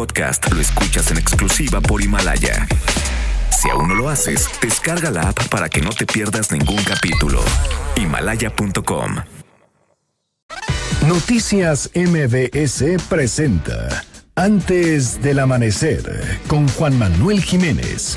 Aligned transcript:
lo 0.00 0.60
escuchas 0.62 1.10
en 1.10 1.18
exclusiva 1.18 1.78
por 1.82 2.00
Himalaya. 2.00 2.66
Si 3.50 3.68
aún 3.68 3.88
no 3.88 3.94
lo 3.94 4.08
haces, 4.08 4.48
descarga 4.62 5.10
la 5.10 5.28
app 5.28 5.48
para 5.48 5.68
que 5.68 5.82
no 5.82 5.90
te 5.90 6.06
pierdas 6.06 6.50
ningún 6.50 6.82
capítulo. 6.84 7.42
Himalaya.com. 7.96 9.16
Noticias 11.06 11.90
MBS 11.94 13.02
presenta 13.10 14.04
Antes 14.36 15.20
del 15.20 15.38
Amanecer 15.38 16.38
con 16.48 16.66
Juan 16.68 16.98
Manuel 16.98 17.42
Jiménez. 17.42 18.16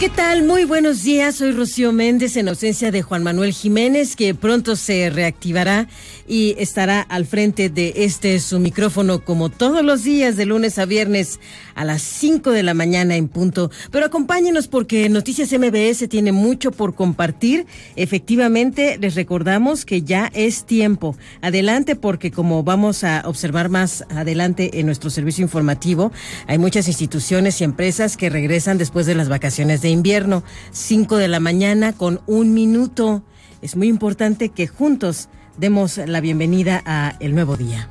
¿Qué 0.00 0.08
tal? 0.08 0.44
Muy 0.44 0.64
buenos 0.64 1.02
días. 1.02 1.34
Soy 1.34 1.50
Rocío 1.50 1.90
Méndez 1.90 2.36
en 2.36 2.48
ausencia 2.48 2.92
de 2.92 3.02
Juan 3.02 3.24
Manuel 3.24 3.52
Jiménez, 3.52 4.14
que 4.14 4.32
pronto 4.32 4.76
se 4.76 5.10
reactivará 5.10 5.88
y 6.28 6.54
estará 6.58 7.00
al 7.00 7.26
frente 7.26 7.68
de 7.68 7.92
este 7.96 8.38
su 8.38 8.60
micrófono 8.60 9.24
como 9.24 9.48
todos 9.48 9.84
los 9.84 10.04
días 10.04 10.36
de 10.36 10.46
lunes 10.46 10.78
a 10.78 10.84
viernes 10.84 11.40
a 11.74 11.84
las 11.84 12.02
5 12.02 12.52
de 12.52 12.62
la 12.62 12.74
mañana 12.74 13.16
en 13.16 13.26
punto. 13.26 13.72
Pero 13.90 14.06
acompáñenos 14.06 14.68
porque 14.68 15.08
Noticias 15.08 15.52
MBS 15.52 16.08
tiene 16.08 16.30
mucho 16.30 16.70
por 16.70 16.94
compartir. 16.94 17.66
Efectivamente, 17.96 18.98
les 19.00 19.16
recordamos 19.16 19.84
que 19.84 20.02
ya 20.02 20.30
es 20.32 20.64
tiempo. 20.64 21.16
Adelante 21.40 21.96
porque 21.96 22.30
como 22.30 22.62
vamos 22.62 23.02
a 23.02 23.22
observar 23.24 23.68
más 23.68 24.04
adelante 24.10 24.78
en 24.78 24.86
nuestro 24.86 25.10
servicio 25.10 25.42
informativo, 25.42 26.12
hay 26.46 26.58
muchas 26.58 26.86
instituciones 26.86 27.60
y 27.60 27.64
empresas 27.64 28.16
que 28.16 28.30
regresan 28.30 28.78
después 28.78 29.04
de 29.04 29.16
las 29.16 29.28
vacaciones 29.28 29.82
de 29.82 29.87
invierno, 29.90 30.42
5 30.72 31.16
de 31.16 31.28
la 31.28 31.40
mañana 31.40 31.92
con 31.92 32.20
un 32.26 32.54
minuto. 32.54 33.22
Es 33.62 33.76
muy 33.76 33.88
importante 33.88 34.50
que 34.50 34.66
juntos 34.66 35.28
demos 35.56 35.98
la 35.98 36.20
bienvenida 36.20 36.82
a 36.86 37.16
el 37.20 37.34
nuevo 37.34 37.56
día. 37.56 37.88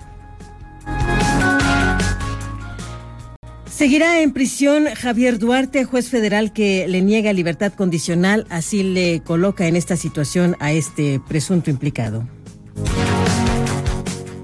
Seguirá 3.66 4.22
en 4.22 4.34
prisión 4.34 4.86
Javier 4.96 5.38
Duarte, 5.38 5.86
juez 5.86 6.10
federal 6.10 6.52
que 6.52 6.88
le 6.88 7.04
niega 7.04 7.32
libertad 7.32 7.74
condicional, 7.74 8.48
así 8.50 8.82
le 8.82 9.20
coloca 9.20 9.68
en 9.68 9.76
esta 9.76 9.96
situación 9.96 10.56
a 10.60 10.72
este 10.72 11.22
presunto 11.28 11.70
implicado. 11.70 12.28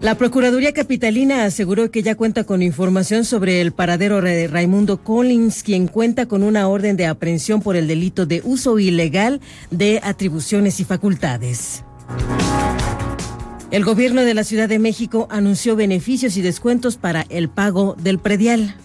La 0.04 0.16
Procuraduría 0.16 0.74
Capitalina 0.74 1.46
aseguró 1.46 1.90
que 1.90 2.04
ya 2.04 2.16
cuenta 2.16 2.44
con 2.44 2.62
información 2.62 3.24
sobre 3.24 3.62
el 3.62 3.72
paradero 3.72 4.22
de 4.22 4.50
Raimundo 4.50 5.02
Collins, 5.02 5.64
quien 5.64 5.88
cuenta 5.88 6.26
con 6.26 6.44
una 6.44 6.68
orden 6.68 6.98
de 6.98 7.06
aprehensión 7.06 7.62
por 7.62 7.78
el 7.78 7.88
delito 7.88 8.26
de 8.26 8.42
uso 8.44 8.80
ilegal 8.80 9.40
de 9.72 10.02
atribuciones 10.04 10.82
y 10.82 10.84
facultades. 10.84 11.86
El 13.72 13.86
gobierno 13.86 14.24
de 14.24 14.34
la 14.34 14.44
Ciudad 14.44 14.68
de 14.68 14.78
México 14.78 15.26
anunció 15.32 15.78
beneficios 15.78 16.36
y 16.36 16.42
descuentos 16.42 16.98
para 16.98 17.22
el 17.30 17.48
pago 17.48 17.96
del 17.98 18.20
predial. 18.20 18.76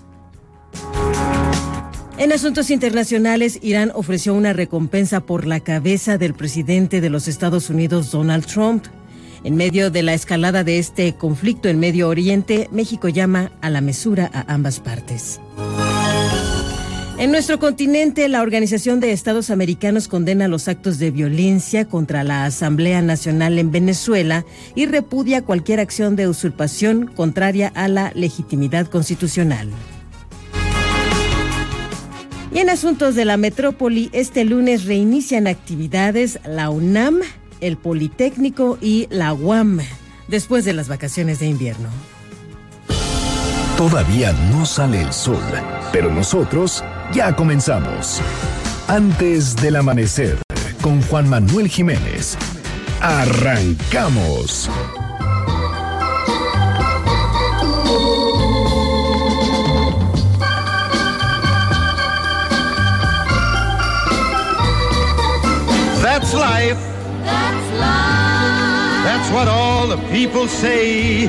En 2.16 2.32
asuntos 2.32 2.70
internacionales, 2.70 3.58
Irán 3.60 3.90
ofreció 3.92 4.34
una 4.34 4.52
recompensa 4.52 5.18
por 5.18 5.48
la 5.48 5.58
cabeza 5.58 6.16
del 6.16 6.34
presidente 6.34 7.00
de 7.00 7.10
los 7.10 7.26
Estados 7.26 7.70
Unidos, 7.70 8.12
Donald 8.12 8.46
Trump. 8.46 8.86
En 9.44 9.56
medio 9.56 9.90
de 9.90 10.02
la 10.02 10.14
escalada 10.14 10.64
de 10.64 10.78
este 10.78 11.14
conflicto 11.14 11.68
en 11.68 11.78
Medio 11.78 12.08
Oriente, 12.08 12.68
México 12.72 13.08
llama 13.08 13.52
a 13.60 13.70
la 13.70 13.80
mesura 13.80 14.30
a 14.32 14.52
ambas 14.52 14.80
partes. 14.80 15.40
En 17.18 17.32
nuestro 17.32 17.58
continente, 17.58 18.28
la 18.28 18.42
Organización 18.42 19.00
de 19.00 19.10
Estados 19.10 19.50
Americanos 19.50 20.06
condena 20.06 20.46
los 20.46 20.68
actos 20.68 21.00
de 21.00 21.10
violencia 21.10 21.84
contra 21.84 22.22
la 22.22 22.44
Asamblea 22.44 23.02
Nacional 23.02 23.58
en 23.58 23.72
Venezuela 23.72 24.44
y 24.76 24.86
repudia 24.86 25.42
cualquier 25.42 25.80
acción 25.80 26.14
de 26.14 26.28
usurpación 26.28 27.06
contraria 27.06 27.72
a 27.74 27.88
la 27.88 28.12
legitimidad 28.14 28.86
constitucional. 28.86 29.68
Y 32.52 32.58
en 32.58 32.70
asuntos 32.70 33.16
de 33.16 33.24
la 33.24 33.36
metrópoli, 33.36 34.10
este 34.12 34.44
lunes 34.44 34.84
reinician 34.84 35.48
actividades 35.48 36.38
la 36.46 36.70
UNAM, 36.70 37.20
el 37.60 37.76
Politécnico 37.76 38.78
y 38.80 39.06
la 39.10 39.32
UAM 39.32 39.80
después 40.28 40.64
de 40.64 40.72
las 40.72 40.88
vacaciones 40.88 41.38
de 41.38 41.46
invierno. 41.46 41.88
Todavía 43.76 44.32
no 44.50 44.66
sale 44.66 45.00
el 45.00 45.12
sol, 45.12 45.42
pero 45.92 46.12
nosotros 46.12 46.82
ya 47.12 47.36
comenzamos. 47.36 48.20
Antes 48.88 49.54
del 49.56 49.76
amanecer, 49.76 50.38
con 50.82 51.00
Juan 51.02 51.28
Manuel 51.28 51.68
Jiménez. 51.68 52.36
Arrancamos. 53.00 54.68
That's 66.02 66.34
life. 66.34 66.87
That's 69.28 69.46
what 69.46 69.48
all 69.48 69.88
the 69.88 69.98
people 70.10 70.48
say. 70.48 71.28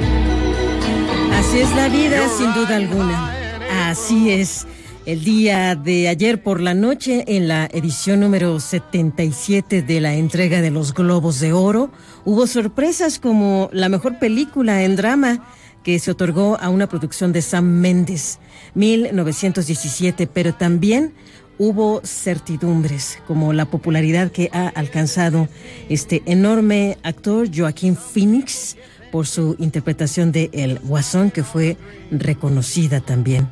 Así 1.34 1.60
es 1.60 1.76
la 1.76 1.90
vida, 1.90 2.30
sin 2.30 2.54
duda 2.54 2.78
alguna. 2.78 3.90
Así 3.90 4.32
es. 4.32 4.66
El 5.06 5.26
día 5.26 5.76
de 5.76 6.08
ayer 6.08 6.42
por 6.42 6.62
la 6.62 6.74
noche, 6.74 7.26
en 7.28 7.50
la 7.50 7.66
edición 7.66 8.22
número 8.22 8.58
77 8.62 9.82
de 9.82 10.00
la 10.00 10.14
entrega 10.16 10.62
de 10.62 10.72
los 10.72 10.94
Globos 10.94 11.42
de 11.42 11.52
Oro, 11.52 11.92
hubo 12.24 12.48
sorpresas 12.48 13.20
como 13.20 13.70
la 13.74 13.90
mejor 13.90 14.18
película 14.18 14.82
en 14.84 14.96
drama 14.96 15.46
que 15.84 16.00
se 16.00 16.12
otorgó 16.12 16.58
a 16.62 16.70
una 16.70 16.88
producción 16.88 17.34
de 17.34 17.42
Sam 17.42 17.66
Mendes, 17.66 18.40
1917, 18.76 20.26
pero 20.28 20.54
también 20.54 21.14
hubo 21.60 22.02
certidumbres, 22.04 23.20
como 23.28 23.54
la 23.54 23.66
popularidad 23.66 24.32
que 24.32 24.50
ha 24.52 24.68
alcanzado 24.70 25.48
este 25.90 26.24
enorme 26.26 26.98
actor 27.04 27.48
Joaquín 27.54 27.96
Phoenix 27.96 28.78
por 29.12 29.28
su 29.28 29.56
interpretación 29.60 30.32
de 30.32 30.50
El 30.54 30.80
Guasón, 30.80 31.30
que 31.30 31.44
fue 31.44 31.78
reconocida 32.10 33.02
también 33.02 33.48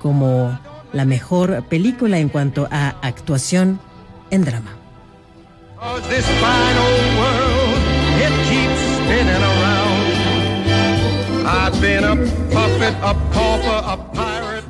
como 0.00 0.58
la 0.92 1.04
mejor 1.04 1.64
película 1.68 2.18
en 2.18 2.28
cuanto 2.28 2.68
a 2.70 2.90
actuación 3.02 3.80
en 4.30 4.44
drama. 4.44 4.76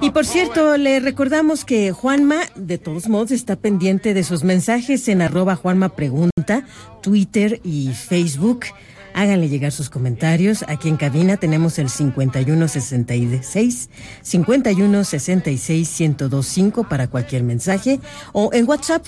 Y 0.00 0.10
por 0.10 0.24
cierto, 0.24 0.76
le 0.76 1.00
recordamos 1.00 1.64
que 1.64 1.90
Juanma, 1.92 2.42
de 2.54 2.78
todos 2.78 3.08
modos, 3.08 3.32
está 3.32 3.56
pendiente 3.56 4.14
de 4.14 4.22
sus 4.22 4.44
mensajes 4.44 5.08
en 5.08 5.22
arroba 5.22 5.56
Juanma 5.56 5.88
Pregunta, 5.90 6.64
Twitter 7.02 7.60
y 7.64 7.88
Facebook. 7.88 8.66
Háganle 9.14 9.48
llegar 9.48 9.72
sus 9.72 9.90
comentarios. 9.90 10.64
Aquí 10.68 10.88
en 10.88 10.96
cabina 10.96 11.36
tenemos 11.36 11.80
el 11.80 11.88
5166 11.88 13.90
5166 14.22 16.00
1025 16.00 16.88
para 16.88 17.08
cualquier 17.08 17.42
mensaje 17.42 17.98
o 18.32 18.50
en 18.52 18.68
WhatsApp 18.68 19.04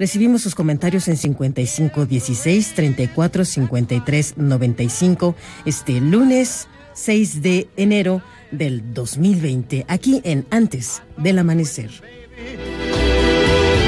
Recibimos 0.00 0.40
sus 0.40 0.54
comentarios 0.54 1.08
en 1.08 1.18
5516 1.18 2.72
34 2.74 3.44
53 3.44 4.38
95 4.38 5.34
este 5.66 6.00
lunes 6.00 6.68
6 6.94 7.42
de 7.42 7.68
enero 7.76 8.22
del 8.50 8.82
2020 8.94 9.84
aquí 9.88 10.20
en 10.24 10.46
Antes 10.50 11.02
del 11.16 11.38
Amanecer. 11.38 11.90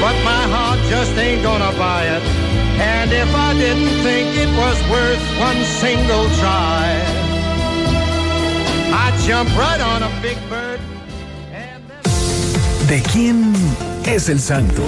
But 0.00 0.16
my 0.24 0.42
heart 0.50 0.80
just 0.90 1.16
ain't 1.16 1.42
gonna 1.42 1.72
buy 1.78 2.04
it. 2.06 2.22
And 2.80 3.12
if 3.12 3.32
I 3.34 3.54
didn't 3.54 4.02
think 4.02 4.36
it 4.36 4.48
was 4.58 4.76
worth 4.90 5.22
one 5.38 5.62
single 5.80 6.26
try, 6.40 6.98
I'd 8.92 9.14
jump 9.26 9.48
right 9.56 9.80
on 9.80 10.02
a 10.02 10.10
big 10.20 10.36
bird. 10.48 10.80
And. 11.52 11.84
¿De 12.88 13.00
quién 13.12 13.54
es 14.06 14.28
el 14.28 14.40
santo? 14.40 14.82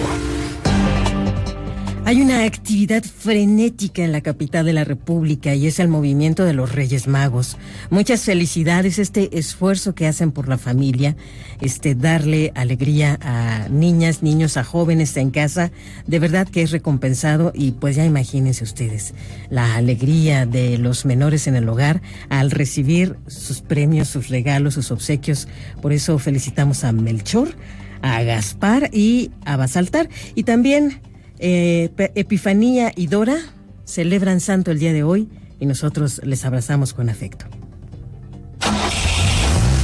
Hay 2.06 2.20
una 2.20 2.44
actividad 2.44 3.02
frenética 3.02 4.04
en 4.04 4.12
la 4.12 4.20
capital 4.20 4.66
de 4.66 4.74
la 4.74 4.84
República 4.84 5.54
y 5.54 5.66
es 5.66 5.78
el 5.78 5.88
movimiento 5.88 6.44
de 6.44 6.52
los 6.52 6.70
Reyes 6.70 7.08
Magos. 7.08 7.56
Muchas 7.88 8.24
felicidades, 8.24 8.98
este 8.98 9.38
esfuerzo 9.38 9.94
que 9.94 10.06
hacen 10.06 10.30
por 10.30 10.46
la 10.46 10.58
familia, 10.58 11.16
este 11.62 11.94
darle 11.94 12.52
alegría 12.56 13.18
a 13.22 13.68
niñas, 13.70 14.22
niños, 14.22 14.58
a 14.58 14.64
jóvenes 14.64 15.16
en 15.16 15.30
casa, 15.30 15.72
de 16.06 16.18
verdad 16.18 16.46
que 16.46 16.60
es 16.60 16.72
recompensado 16.72 17.52
y 17.54 17.72
pues 17.72 17.96
ya 17.96 18.04
imagínense 18.04 18.64
ustedes 18.64 19.14
la 19.48 19.74
alegría 19.74 20.44
de 20.44 20.76
los 20.76 21.06
menores 21.06 21.46
en 21.46 21.56
el 21.56 21.66
hogar 21.66 22.02
al 22.28 22.50
recibir 22.50 23.16
sus 23.28 23.62
premios, 23.62 24.08
sus 24.08 24.28
regalos, 24.28 24.74
sus 24.74 24.90
obsequios. 24.90 25.48
Por 25.80 25.94
eso 25.94 26.18
felicitamos 26.18 26.84
a 26.84 26.92
Melchor, 26.92 27.56
a 28.02 28.22
Gaspar 28.24 28.90
y 28.92 29.30
a 29.46 29.56
Basaltar 29.56 30.10
y 30.34 30.42
también 30.42 31.00
eh, 31.38 31.90
Epifanía 32.14 32.92
y 32.94 33.06
Dora 33.06 33.36
celebran 33.84 34.40
santo 34.40 34.70
el 34.70 34.78
día 34.78 34.92
de 34.92 35.02
hoy 35.02 35.28
y 35.60 35.66
nosotros 35.66 36.20
les 36.24 36.44
abrazamos 36.44 36.94
con 36.94 37.08
afecto. 37.08 37.46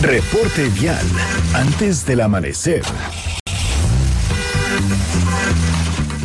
Reporte 0.02 0.68
vial 0.80 1.04
antes 1.54 2.06
del 2.06 2.20
amanecer. 2.22 2.82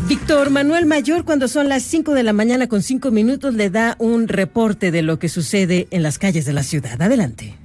Víctor 0.08 0.50
Manuel 0.52 0.86
Mayor, 0.86 1.26
cuando 1.26 1.48
son 1.48 1.68
las 1.68 1.84
5 1.84 2.14
de 2.14 2.24
la 2.24 2.32
mañana 2.32 2.68
con 2.68 2.84
5 2.84 3.12
minutos, 3.12 3.56
le 3.56 3.70
da 3.70 3.96
un 4.00 4.28
reporte 4.28 4.92
de 4.92 5.02
lo 5.02 5.20
que 5.20 5.30
sucede 5.30 5.88
en 5.90 6.04
las 6.04 6.20
calles 6.20 6.46
de 6.46 6.54
la 6.54 6.64
ciudad. 6.64 7.02
Adelante. 7.02 7.56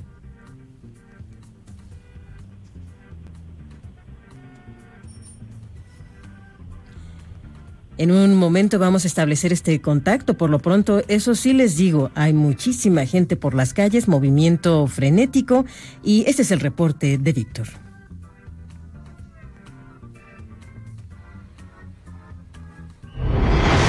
En 8.00 8.11
un 8.12 8.35
momento 8.35 8.79
vamos 8.79 9.05
a 9.05 9.08
establecer 9.08 9.52
este 9.52 9.79
contacto. 9.82 10.32
Por 10.32 10.49
lo 10.49 10.58
pronto, 10.58 11.02
eso 11.08 11.35
sí 11.35 11.52
les 11.52 11.76
digo, 11.76 12.11
hay 12.14 12.32
muchísima 12.32 13.05
gente 13.05 13.37
por 13.37 13.52
las 13.52 13.75
calles, 13.75 14.08
movimiento 14.08 14.87
frenético 14.87 15.67
y 16.02 16.25
este 16.26 16.41
es 16.41 16.50
el 16.50 16.61
reporte 16.61 17.19
de 17.19 17.32
Víctor. 17.35 17.69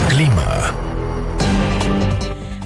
Clima. 0.10 0.76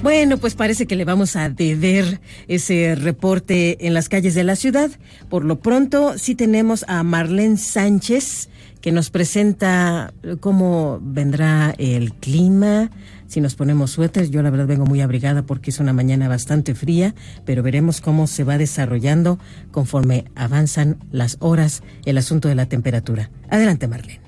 Bueno, 0.02 0.40
pues 0.40 0.56
parece 0.56 0.88
que 0.88 0.96
le 0.96 1.06
vamos 1.06 1.36
a 1.36 1.50
deber 1.50 2.22
ese 2.48 2.96
reporte 2.96 3.86
en 3.86 3.94
las 3.94 4.10
calles 4.10 4.34
de 4.34 4.44
la 4.44 4.56
ciudad. 4.56 4.90
Por 5.30 5.46
lo 5.46 5.60
pronto, 5.60 6.18
sí 6.18 6.34
tenemos 6.34 6.86
a 6.88 7.04
Marlene 7.04 7.58
Sánchez 7.58 8.50
que 8.86 8.92
nos 8.92 9.10
presenta 9.10 10.14
cómo 10.42 11.00
vendrá 11.02 11.74
el 11.80 12.14
clima, 12.14 12.92
si 13.26 13.42
nos 13.42 13.56
ponemos 13.56 13.90
suéteres. 13.90 14.30
Yo 14.30 14.44
la 14.44 14.52
verdad 14.52 14.68
vengo 14.68 14.86
muy 14.86 15.02
abrigada 15.02 15.42
porque 15.42 15.72
es 15.72 15.80
una 15.80 15.92
mañana 15.92 16.28
bastante 16.28 16.76
fría, 16.76 17.16
pero 17.46 17.64
veremos 17.64 18.00
cómo 18.00 18.28
se 18.28 18.44
va 18.44 18.60
desarrollando 18.60 19.40
conforme 19.72 20.26
avanzan 20.36 21.00
las 21.12 21.38
horas 21.40 21.82
el 22.06 22.20
asunto 22.20 22.48
de 22.48 22.54
la 22.54 22.68
temperatura. 22.68 23.32
Adelante, 23.50 23.88
Marlene. 23.88 24.25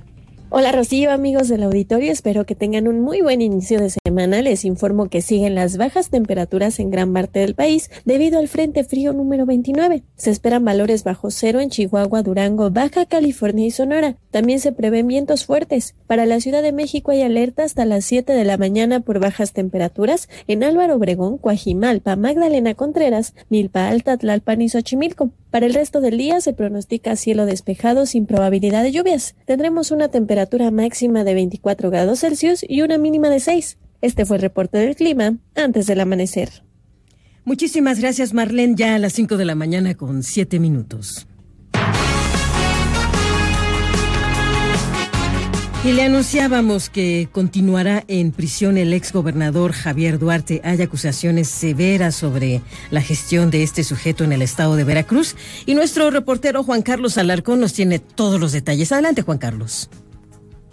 Hola 0.49 0.71
Rocío, 0.71 1.11
amigos 1.11 1.49
del 1.49 1.63
auditorio, 1.63 2.09
espero 2.09 2.45
que 2.45 2.55
tengan 2.55 2.87
un 2.87 3.01
muy 3.01 3.19
buen 3.19 3.41
inicio 3.41 3.81
de 3.81 3.89
semana. 3.89 4.41
Les 4.41 4.63
informo 4.63 5.09
que 5.09 5.21
siguen 5.21 5.55
las 5.55 5.75
bajas 5.75 6.09
temperaturas 6.09 6.79
en 6.79 6.89
gran 6.89 7.11
parte 7.11 7.39
del 7.39 7.53
país 7.53 7.91
debido 8.05 8.39
al 8.39 8.47
Frente 8.47 8.85
Frío 8.85 9.11
número 9.11 9.45
29. 9.45 10.03
Se 10.15 10.31
esperan 10.31 10.63
valores 10.63 11.03
bajo 11.03 11.31
cero 11.31 11.59
en 11.59 11.69
Chihuahua, 11.69 12.23
Durango, 12.23 12.71
Baja 12.71 13.05
California 13.05 13.65
y 13.65 13.71
Sonora. 13.71 14.15
También 14.31 14.61
se 14.61 14.71
prevén 14.71 15.07
vientos 15.07 15.45
fuertes. 15.45 15.95
Para 16.07 16.25
la 16.25 16.39
Ciudad 16.39 16.63
de 16.63 16.71
México 16.71 17.11
hay 17.11 17.23
alerta 17.23 17.65
hasta 17.65 17.83
las 17.83 18.05
7 18.05 18.31
de 18.31 18.45
la 18.45 18.55
mañana 18.55 19.01
por 19.01 19.19
bajas 19.19 19.51
temperaturas 19.51 20.29
en 20.47 20.63
Álvaro 20.63 20.95
Obregón, 20.95 21.39
Coajimalpa, 21.39 22.15
Magdalena 22.15 22.73
Contreras, 22.73 23.35
Milpa 23.49 23.89
Alta, 23.89 24.15
Tlalpan 24.17 24.61
y 24.61 24.69
Xochimilco. 24.69 25.29
Para 25.51 25.65
el 25.65 25.73
resto 25.73 26.01
del 26.01 26.17
día 26.17 26.39
se 26.41 26.53
pronostica 26.53 27.15
cielo 27.15 27.45
despejado 27.45 28.05
sin 28.05 28.25
probabilidad 28.25 28.83
de 28.83 28.91
lluvias. 28.91 29.35
Tendremos 29.45 29.91
una 29.91 30.09
temperatura 30.09 30.36
máxima 30.71 31.23
de 31.23 31.33
24 31.33 31.89
grados 31.89 32.19
Celsius 32.19 32.65
y 32.67 32.81
una 32.81 32.97
mínima 32.97 33.29
de 33.29 33.39
6. 33.39 33.77
Este 34.01 34.25
fue 34.25 34.37
el 34.37 34.43
reporte 34.43 34.77
del 34.77 34.95
clima 34.95 35.37
antes 35.55 35.87
del 35.87 35.99
amanecer. 35.99 36.63
Muchísimas 37.45 37.99
gracias, 37.99 38.33
Marlene. 38.33 38.75
Ya 38.75 38.95
a 38.95 38.99
las 38.99 39.13
5 39.13 39.37
de 39.37 39.45
la 39.45 39.55
mañana 39.55 39.95
con 39.95 40.21
7 40.21 40.59
minutos. 40.59 41.27
Y 45.83 45.93
le 45.93 46.03
anunciábamos 46.03 46.89
que 46.89 47.29
continuará 47.31 48.03
en 48.09 48.33
prisión 48.33 48.77
el 48.77 48.91
exgobernador 48.91 49.71
Javier 49.71 50.19
Duarte. 50.19 50.59
Hay 50.65 50.81
acusaciones 50.81 51.47
severas 51.47 52.15
sobre 52.15 52.61
la 52.91 53.01
gestión 53.01 53.51
de 53.51 53.63
este 53.63 53.85
sujeto 53.85 54.25
en 54.25 54.33
el 54.33 54.41
estado 54.41 54.75
de 54.75 54.83
Veracruz. 54.83 55.37
Y 55.65 55.75
nuestro 55.75 56.11
reportero 56.11 56.63
Juan 56.63 56.81
Carlos 56.81 57.17
Alarcón 57.17 57.61
nos 57.61 57.71
tiene 57.71 57.99
todos 57.99 58.41
los 58.41 58.51
detalles. 58.51 58.91
Adelante, 58.91 59.21
Juan 59.21 59.37
Carlos. 59.37 59.89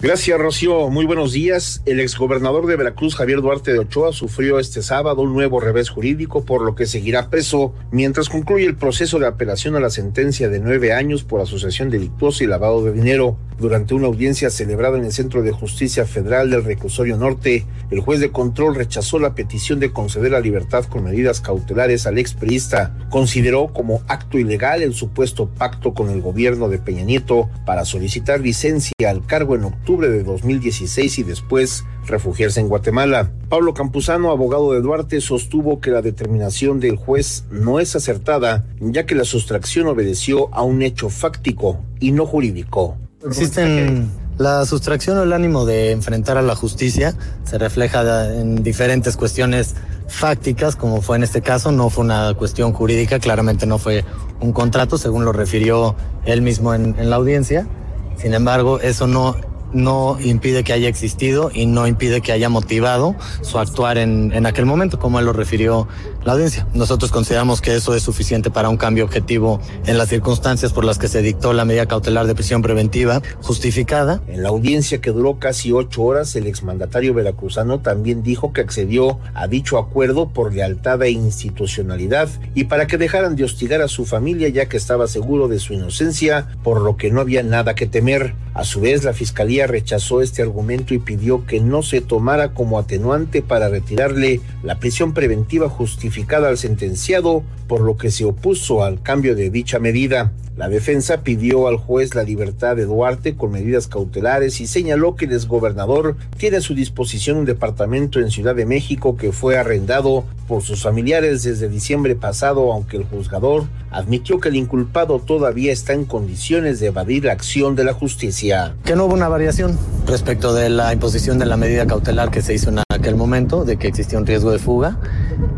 Gracias, 0.04 0.38
Rocío. 0.38 0.90
Muy 0.90 1.06
buenos 1.06 1.32
días. 1.32 1.80
El 1.86 1.98
exgobernador 1.98 2.66
de 2.66 2.76
Veracruz, 2.76 3.14
Javier 3.14 3.40
Duarte 3.40 3.72
de 3.72 3.78
Ochoa, 3.78 4.12
sufrió 4.12 4.58
este 4.58 4.82
sábado 4.82 5.22
un 5.22 5.32
nuevo 5.32 5.60
revés 5.60 5.88
jurídico, 5.88 6.44
por 6.44 6.60
lo 6.60 6.74
que 6.74 6.84
seguirá 6.84 7.30
preso 7.30 7.72
mientras 7.90 8.28
concluye 8.28 8.66
el 8.66 8.76
proceso 8.76 9.18
de 9.18 9.26
apelación 9.26 9.76
a 9.76 9.80
la 9.80 9.88
sentencia 9.88 10.50
de 10.50 10.60
nueve 10.60 10.92
años 10.92 11.24
por 11.24 11.40
asociación 11.40 11.88
delictuosa 11.88 12.44
y 12.44 12.48
lavado 12.48 12.84
de 12.84 12.92
dinero. 12.92 13.38
Durante 13.58 13.94
una 13.94 14.08
audiencia 14.08 14.50
celebrada 14.50 14.98
en 14.98 15.04
el 15.04 15.12
Centro 15.12 15.42
de 15.42 15.52
Justicia 15.52 16.04
Federal 16.04 16.50
del 16.50 16.64
Reclusorio 16.64 17.16
Norte, 17.16 17.64
el 17.90 18.00
juez 18.00 18.20
de 18.20 18.30
control 18.32 18.74
rechazó 18.74 19.18
la 19.18 19.34
petición 19.34 19.80
de 19.80 19.92
conceder 19.92 20.32
la 20.32 20.40
libertad 20.40 20.84
con 20.84 21.04
medidas 21.04 21.40
cautelares 21.40 22.06
al 22.06 22.18
expriista. 22.18 22.94
Consideró 23.10 23.68
como 23.72 24.02
acto 24.08 24.38
ilegal 24.38 24.82
el 24.82 24.92
supuesto 24.92 25.48
pacto 25.48 25.94
con 25.94 26.10
el 26.10 26.20
gobierno 26.20 26.68
de 26.68 26.78
Peña 26.78 27.04
Nieto 27.04 27.48
para 27.64 27.86
solicitar 27.86 28.40
licencia 28.40 28.92
al 29.08 29.24
cargo 29.24 29.54
en 29.54 29.64
octubre 29.64 29.93
de 30.00 30.22
2016 30.22 31.18
y 31.18 31.22
después 31.22 31.84
refugiarse 32.06 32.60
en 32.60 32.68
Guatemala. 32.68 33.30
Pablo 33.48 33.74
Campuzano, 33.74 34.30
abogado 34.30 34.72
de 34.72 34.80
Duarte, 34.80 35.20
sostuvo 35.20 35.80
que 35.80 35.90
la 35.90 36.02
determinación 36.02 36.80
del 36.80 36.96
juez 36.96 37.44
no 37.50 37.80
es 37.80 37.96
acertada, 37.96 38.66
ya 38.80 39.06
que 39.06 39.14
la 39.14 39.24
sustracción 39.24 39.86
obedeció 39.86 40.54
a 40.54 40.62
un 40.62 40.82
hecho 40.82 41.08
fáctico 41.08 41.80
y 42.00 42.12
no 42.12 42.26
jurídico. 42.26 42.96
Existen 43.24 44.10
la 44.36 44.66
sustracción 44.66 45.16
o 45.18 45.22
el 45.22 45.32
ánimo 45.32 45.64
de 45.64 45.92
enfrentar 45.92 46.36
a 46.36 46.42
la 46.42 46.56
justicia 46.56 47.14
se 47.44 47.56
refleja 47.56 48.34
en 48.34 48.64
diferentes 48.64 49.16
cuestiones 49.16 49.76
fácticas, 50.08 50.74
como 50.74 51.02
fue 51.02 51.16
en 51.16 51.22
este 51.22 51.40
caso, 51.40 51.70
no 51.70 51.88
fue 51.88 52.04
una 52.04 52.34
cuestión 52.34 52.72
jurídica, 52.72 53.20
claramente 53.20 53.64
no 53.64 53.78
fue 53.78 54.04
un 54.40 54.52
contrato, 54.52 54.98
según 54.98 55.24
lo 55.24 55.32
refirió 55.32 55.94
él 56.24 56.42
mismo 56.42 56.74
en, 56.74 56.96
en 56.98 57.10
la 57.10 57.16
audiencia. 57.16 57.68
Sin 58.16 58.34
embargo, 58.34 58.80
eso 58.80 59.06
no 59.06 59.36
no 59.74 60.18
impide 60.20 60.64
que 60.64 60.72
haya 60.72 60.88
existido 60.88 61.50
y 61.52 61.66
no 61.66 61.86
impide 61.86 62.20
que 62.20 62.32
haya 62.32 62.48
motivado 62.48 63.14
su 63.42 63.58
actuar 63.58 63.98
en, 63.98 64.32
en, 64.32 64.46
aquel 64.46 64.66
momento, 64.66 64.98
como 64.98 65.18
él 65.18 65.26
lo 65.26 65.32
refirió 65.32 65.88
la 66.24 66.32
audiencia. 66.32 66.66
Nosotros 66.74 67.10
consideramos 67.10 67.60
que 67.60 67.74
eso 67.74 67.94
es 67.94 68.02
suficiente 68.02 68.50
para 68.50 68.68
un 68.68 68.76
cambio 68.76 69.04
objetivo 69.04 69.60
en 69.86 69.98
las 69.98 70.08
circunstancias 70.08 70.72
por 70.72 70.84
las 70.84 70.98
que 70.98 71.08
se 71.08 71.22
dictó 71.22 71.52
la 71.52 71.64
medida 71.64 71.86
cautelar 71.86 72.26
de 72.26 72.34
prisión 72.34 72.62
preventiva 72.62 73.20
justificada. 73.42 74.22
En 74.28 74.42
la 74.42 74.48
audiencia 74.48 75.00
que 75.00 75.10
duró 75.10 75.38
casi 75.38 75.72
ocho 75.72 76.02
horas, 76.02 76.34
el 76.36 76.46
exmandatario 76.46 77.12
veracruzano 77.12 77.80
también 77.80 78.22
dijo 78.22 78.52
que 78.52 78.62
accedió 78.62 79.18
a 79.34 79.46
dicho 79.48 79.78
acuerdo 79.78 80.30
por 80.30 80.54
lealtad 80.54 81.02
e 81.02 81.10
institucionalidad 81.10 82.28
y 82.54 82.64
para 82.64 82.86
que 82.86 82.96
dejaran 82.96 83.36
de 83.36 83.44
hostigar 83.44 83.82
a 83.82 83.88
su 83.88 84.06
familia 84.06 84.48
ya 84.48 84.66
que 84.66 84.76
estaba 84.76 85.06
seguro 85.08 85.48
de 85.48 85.58
su 85.58 85.74
inocencia, 85.74 86.48
por 86.62 86.80
lo 86.80 86.96
que 86.96 87.10
no 87.10 87.20
había 87.20 87.42
nada 87.42 87.74
que 87.74 87.86
temer. 87.86 88.34
A 88.54 88.64
su 88.64 88.80
vez, 88.80 89.02
la 89.02 89.12
fiscalía 89.12 89.66
rechazó 89.66 90.22
este 90.22 90.40
argumento 90.40 90.94
y 90.94 90.98
pidió 90.98 91.44
que 91.44 91.60
no 91.60 91.82
se 91.82 92.00
tomara 92.00 92.54
como 92.54 92.78
atenuante 92.78 93.42
para 93.42 93.68
retirarle 93.68 94.40
la 94.62 94.78
prisión 94.78 95.12
preventiva 95.12 95.68
justificada 95.68 96.13
al 96.44 96.58
sentenciado, 96.58 97.42
por 97.66 97.80
lo 97.80 97.96
que 97.96 98.10
se 98.10 98.24
opuso 98.24 98.84
al 98.84 99.02
cambio 99.02 99.34
de 99.34 99.50
dicha 99.50 99.78
medida. 99.78 100.32
La 100.56 100.68
defensa 100.68 101.22
pidió 101.22 101.66
al 101.66 101.76
juez 101.76 102.14
la 102.14 102.22
libertad 102.22 102.76
de 102.76 102.84
Duarte 102.84 103.34
con 103.34 103.50
medidas 103.50 103.88
cautelares 103.88 104.60
y 104.60 104.68
señaló 104.68 105.16
que 105.16 105.24
el 105.24 105.32
exgobernador 105.32 106.16
tiene 106.36 106.58
a 106.58 106.60
su 106.60 106.76
disposición 106.76 107.38
un 107.38 107.44
departamento 107.44 108.20
en 108.20 108.30
Ciudad 108.30 108.54
de 108.54 108.64
México 108.64 109.16
que 109.16 109.32
fue 109.32 109.58
arrendado 109.58 110.24
por 110.46 110.62
sus 110.62 110.82
familiares 110.82 111.42
desde 111.42 111.68
diciembre 111.68 112.14
pasado, 112.14 112.72
aunque 112.72 112.98
el 112.98 113.04
juzgador 113.04 113.64
admitió 113.94 114.40
que 114.40 114.48
el 114.48 114.56
inculpado 114.56 115.20
todavía 115.20 115.72
está 115.72 115.92
en 115.92 116.04
condiciones 116.04 116.80
de 116.80 116.88
evadir 116.88 117.24
la 117.24 117.32
acción 117.32 117.76
de 117.76 117.84
la 117.84 117.92
justicia. 117.94 118.74
Que 118.84 118.96
no 118.96 119.04
hubo 119.04 119.14
una 119.14 119.28
variación 119.28 119.78
respecto 120.06 120.52
de 120.52 120.68
la 120.68 120.92
imposición 120.92 121.38
de 121.38 121.46
la 121.46 121.56
medida 121.56 121.86
cautelar 121.86 122.30
que 122.30 122.42
se 122.42 122.54
hizo 122.54 122.70
en 122.70 122.80
aquel 122.88 123.14
momento, 123.14 123.64
de 123.64 123.76
que 123.76 123.86
existía 123.86 124.18
un 124.18 124.26
riesgo 124.26 124.50
de 124.50 124.58
fuga 124.58 124.98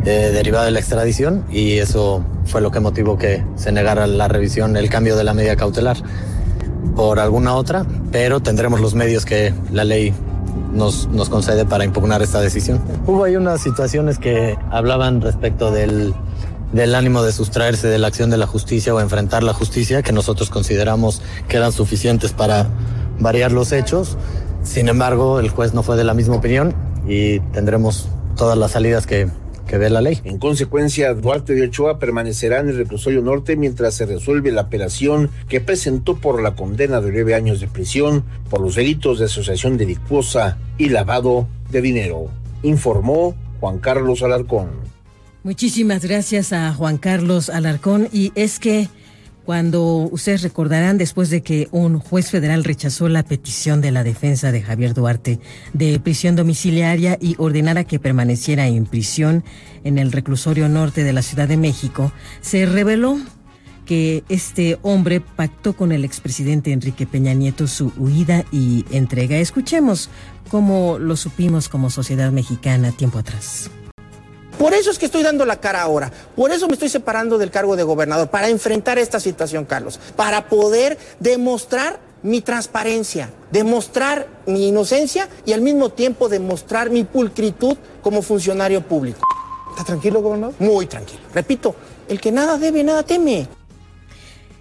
eh, 0.05 0.31
derivado 0.33 0.67
de 0.67 0.71
la 0.71 0.81
extradición 0.81 1.45
y 1.51 1.79
eso 1.79 2.25
fue 2.45 2.61
lo 2.61 2.71
que 2.71 2.81
motivó 2.81 3.17
que 3.17 3.43
se 3.57 3.73
negara 3.73 4.07
la 4.07 4.29
revisión, 4.29 4.77
el 4.77 4.91
cambio 4.91 5.17
de 5.17 5.25
la 5.25 5.33
medida 5.33 5.57
cautelar 5.57 5.97
por 6.95 7.19
alguna 7.19 7.55
otra, 7.55 7.87
pero 8.13 8.41
tendremos 8.41 8.81
los 8.81 8.95
medios 8.95 9.25
que 9.25 9.53
la 9.73 9.85
ley 9.85 10.13
nos, 10.73 11.09
nos 11.09 11.31
concede 11.31 11.65
para 11.65 11.85
impugnar 11.85 12.23
esta 12.23 12.41
decisión. 12.41 12.81
Hubo 13.07 13.25
ahí 13.25 13.37
unas 13.37 13.63
situaciones 13.63 14.19
que 14.19 14.57
hablaban 14.71 15.21
respecto 15.21 15.71
del, 15.71 16.15
del 16.73 16.95
ánimo 16.95 17.23
de 17.23 17.33
sustraerse 17.33 17.89
de 17.89 17.99
la 17.99 18.09
acción 18.09 18.31
de 18.31 18.37
la 18.37 18.47
justicia 18.47 18.95
o 18.95 19.01
enfrentar 19.01 19.43
la 19.43 19.53
justicia, 19.53 20.03
que 20.03 20.13
nosotros 20.13 20.51
consideramos 20.51 21.23
que 21.49 21.57
eran 21.57 21.73
suficientes 21.73 22.33
para 22.33 22.69
variar 23.19 23.53
los 23.53 23.73
hechos. 23.73 24.17
Sin 24.63 24.89
embargo, 24.89 25.41
el 25.41 25.49
juez 25.49 25.75
no 25.75 25.83
fue 25.83 25.97
de 25.97 26.05
la 26.05 26.15
misma 26.15 26.37
opinión 26.37 26.75
y 27.07 27.41
tendremos 27.53 28.09
todas 28.37 28.59
las 28.59 28.73
salidas 28.73 29.07
que, 29.07 29.29
que 29.67 29.79
ve 29.79 29.91
la 29.91 30.01
ley. 30.01 30.21
En 30.25 30.39
consecuencia, 30.39 31.15
Duarte 31.15 31.55
de 31.55 31.67
Ochoa 31.67 31.99
permanecerá 31.99 32.61
en 32.61 32.69
el 32.69 32.77
reclusorio 32.77 33.23
norte 33.23 33.57
mientras 33.57 33.95
se 33.95 34.07
resuelve 34.07 34.53
la 34.53 34.63
apelación 34.63 35.31
que 35.49 35.61
presentó 35.61 36.17
por 36.17 36.43
la 36.43 36.55
condena 36.55 37.01
de 37.01 37.13
nueve 37.13 37.35
años 37.35 37.61
de 37.61 37.69
prisión 37.69 38.25
por 38.51 38.61
los 38.61 38.75
delitos 38.75 39.19
de 39.19 39.27
asociación 39.27 39.77
delictuosa 39.77 40.59
y 40.79 40.89
lavado 40.89 41.49
de 41.71 41.81
dinero, 41.81 42.27
informó 42.63 43.35
Juan 43.61 43.79
Carlos 43.79 44.23
Alarcón. 44.23 44.86
Muchísimas 45.47 46.05
gracias 46.05 46.53
a 46.53 46.75
Juan 46.75 46.99
Carlos 46.99 47.51
Alarcón. 47.51 48.09
Y 48.13 48.33
es 48.35 48.59
que 48.59 48.89
cuando 49.45 50.09
ustedes 50.11 50.43
recordarán, 50.43 50.99
después 50.99 51.31
de 51.31 51.41
que 51.41 51.69
un 51.71 52.01
juez 52.01 52.33
federal 52.33 52.65
rechazó 52.65 53.09
la 53.09 53.23
petición 53.23 53.81
de 53.81 53.93
la 53.93 54.03
defensa 54.03 54.51
de 54.51 54.61
Javier 54.61 54.93
Duarte 54.93 55.39
de 55.73 56.01
prisión 56.01 56.35
domiciliaria 56.35 57.17
y 57.21 57.37
ordenara 57.39 57.85
que 57.85 58.01
permaneciera 58.01 58.67
en 58.67 58.87
prisión 58.87 59.45
en 59.85 59.99
el 59.99 60.11
reclusorio 60.11 60.69
norte 60.69 61.05
de 61.05 61.13
la 61.13 61.23
Ciudad 61.23 61.47
de 61.47 61.57
México, 61.57 62.11
se 62.41 62.67
reveló 62.67 63.17
que 63.85 64.25
este 64.29 64.81
hombre 64.83 65.21
pactó 65.21 65.77
con 65.77 65.93
el 65.93 66.05
expresidente 66.05 66.73
Enrique 66.73 67.07
Peña 67.07 67.35
Nieto 67.35 67.69
su 67.69 67.93
huida 67.97 68.45
y 68.51 68.85
entrega. 68.91 69.37
Escuchemos 69.37 70.11
cómo 70.51 70.99
lo 70.99 71.15
supimos 71.17 71.69
como 71.69 71.89
sociedad 71.89 72.33
mexicana 72.33 72.91
tiempo 72.91 73.21
atrás. 73.21 73.71
Por 74.59 74.73
eso 74.73 74.91
es 74.91 74.99
que 74.99 75.07
estoy 75.07 75.23
dando 75.23 75.45
la 75.45 75.61
cara 75.61 75.83
ahora. 75.83 76.11
Por 76.35 76.51
eso 76.51 76.67
me 76.67 76.75
estoy 76.75 76.89
separando 76.89 77.37
del 77.39 77.51
cargo 77.51 77.77
de 77.77 77.83
gobernador, 77.83 78.29
para 78.29 78.49
enfrentar 78.49 78.99
esta 78.99 79.21
situación, 79.21 79.65
Carlos. 79.65 80.01
Para 80.17 80.49
poder 80.49 80.99
demostrar 81.21 82.01
mi 82.23 82.41
transparencia, 82.41 83.31
demostrar 83.53 84.27
mi 84.47 84.69
inocencia 84.69 85.29
y 85.45 85.53
al 85.53 85.61
mismo 85.61 85.91
tiempo 85.91 86.29
demostrar 86.29 86.91
mi 86.91 87.05
pulcritud 87.05 87.77
como 88.03 88.23
funcionario 88.23 88.81
público. 88.81 89.21
¿Está 89.71 89.85
tranquilo, 89.85 90.23
gobernador? 90.23 90.55
Muy 90.59 90.87
tranquilo. 90.87 91.21
Repito, 91.35 91.77
el 92.09 92.21
que 92.21 92.33
nada 92.33 92.57
debe, 92.57 92.83
nada 92.83 93.03
teme. 93.03 93.47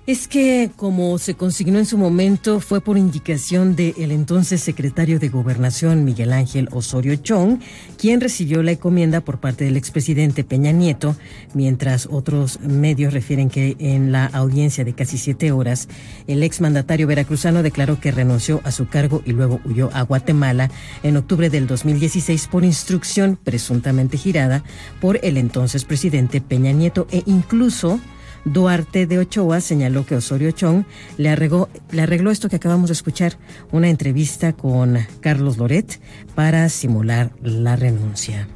Es 0.07 0.27
que, 0.27 0.69
como 0.75 1.17
se 1.17 1.33
consignó 1.33 1.79
en 1.79 1.87
su 1.87 1.97
momento, 1.97 2.59
fue 2.59 2.79
por 2.79 2.95
indicación 2.95 3.75
del 3.75 4.11
entonces 4.11 4.61
secretario 4.61 5.17
de 5.17 5.29
Gobernación, 5.29 6.05
Miguel 6.05 6.31
Ángel 6.31 6.69
Osorio 6.71 7.15
Chong, 7.15 7.59
quien 7.97 8.21
recibió 8.21 8.61
la 8.61 8.73
encomienda 8.73 9.21
por 9.21 9.39
parte 9.39 9.65
del 9.65 9.77
expresidente 9.77 10.43
Peña 10.43 10.71
Nieto, 10.71 11.15
mientras 11.55 12.07
otros 12.11 12.59
medios 12.59 13.13
refieren 13.13 13.49
que 13.49 13.77
en 13.79 14.11
la 14.11 14.27
audiencia 14.27 14.83
de 14.83 14.93
casi 14.93 15.17
siete 15.17 15.51
horas, 15.51 15.87
el 16.27 16.43
exmandatario 16.43 17.07
veracruzano 17.07 17.63
declaró 17.63 17.99
que 17.99 18.11
renunció 18.11 18.61
a 18.63 18.71
su 18.71 18.87
cargo 18.87 19.23
y 19.25 19.31
luego 19.31 19.59
huyó 19.65 19.89
a 19.91 20.03
Guatemala 20.03 20.69
en 21.01 21.17
octubre 21.17 21.49
del 21.49 21.65
2016 21.65 22.45
por 22.45 22.63
instrucción 22.63 23.39
presuntamente 23.43 24.19
girada 24.19 24.63
por 25.01 25.19
el 25.23 25.37
entonces 25.37 25.83
presidente 25.83 26.41
Peña 26.41 26.73
Nieto 26.73 27.07
e 27.09 27.23
incluso 27.25 27.99
Duarte 28.45 29.07
de 29.07 29.19
Ochoa 29.19 29.59
señaló 29.59 30.05
que 30.05 30.15
Osorio 30.15 30.51
Chong 30.51 30.85
le 31.17 31.29
arregló, 31.29 31.69
le 31.91 32.03
arregló 32.03 32.31
esto 32.31 32.47
que 32.47 32.55
acabamos 32.55 32.89
de 32.89 32.93
escuchar, 32.93 33.37
una 33.71 33.89
entrevista 33.89 34.53
con 34.53 34.99
Carlos 35.19 35.57
Loret 35.57 35.99
para 36.35 36.69
simular 36.69 37.31
la 37.41 37.75
renuncia. 37.75 38.47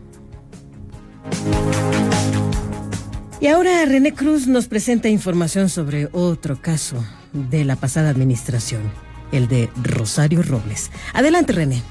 Y 3.41 3.47
ahora 3.47 3.85
René 3.85 4.13
Cruz 4.13 4.47
nos 4.47 4.67
presenta 4.67 5.09
información 5.09 5.69
sobre 5.69 6.09
otro 6.11 6.61
caso 6.61 7.03
de 7.33 7.63
la 7.63 7.75
pasada 7.75 8.09
administración, 8.09 8.81
el 9.31 9.47
de 9.47 9.69
Rosario 9.81 10.43
Robles. 10.43 10.91
Adelante, 11.13 11.53
René. 11.53 11.81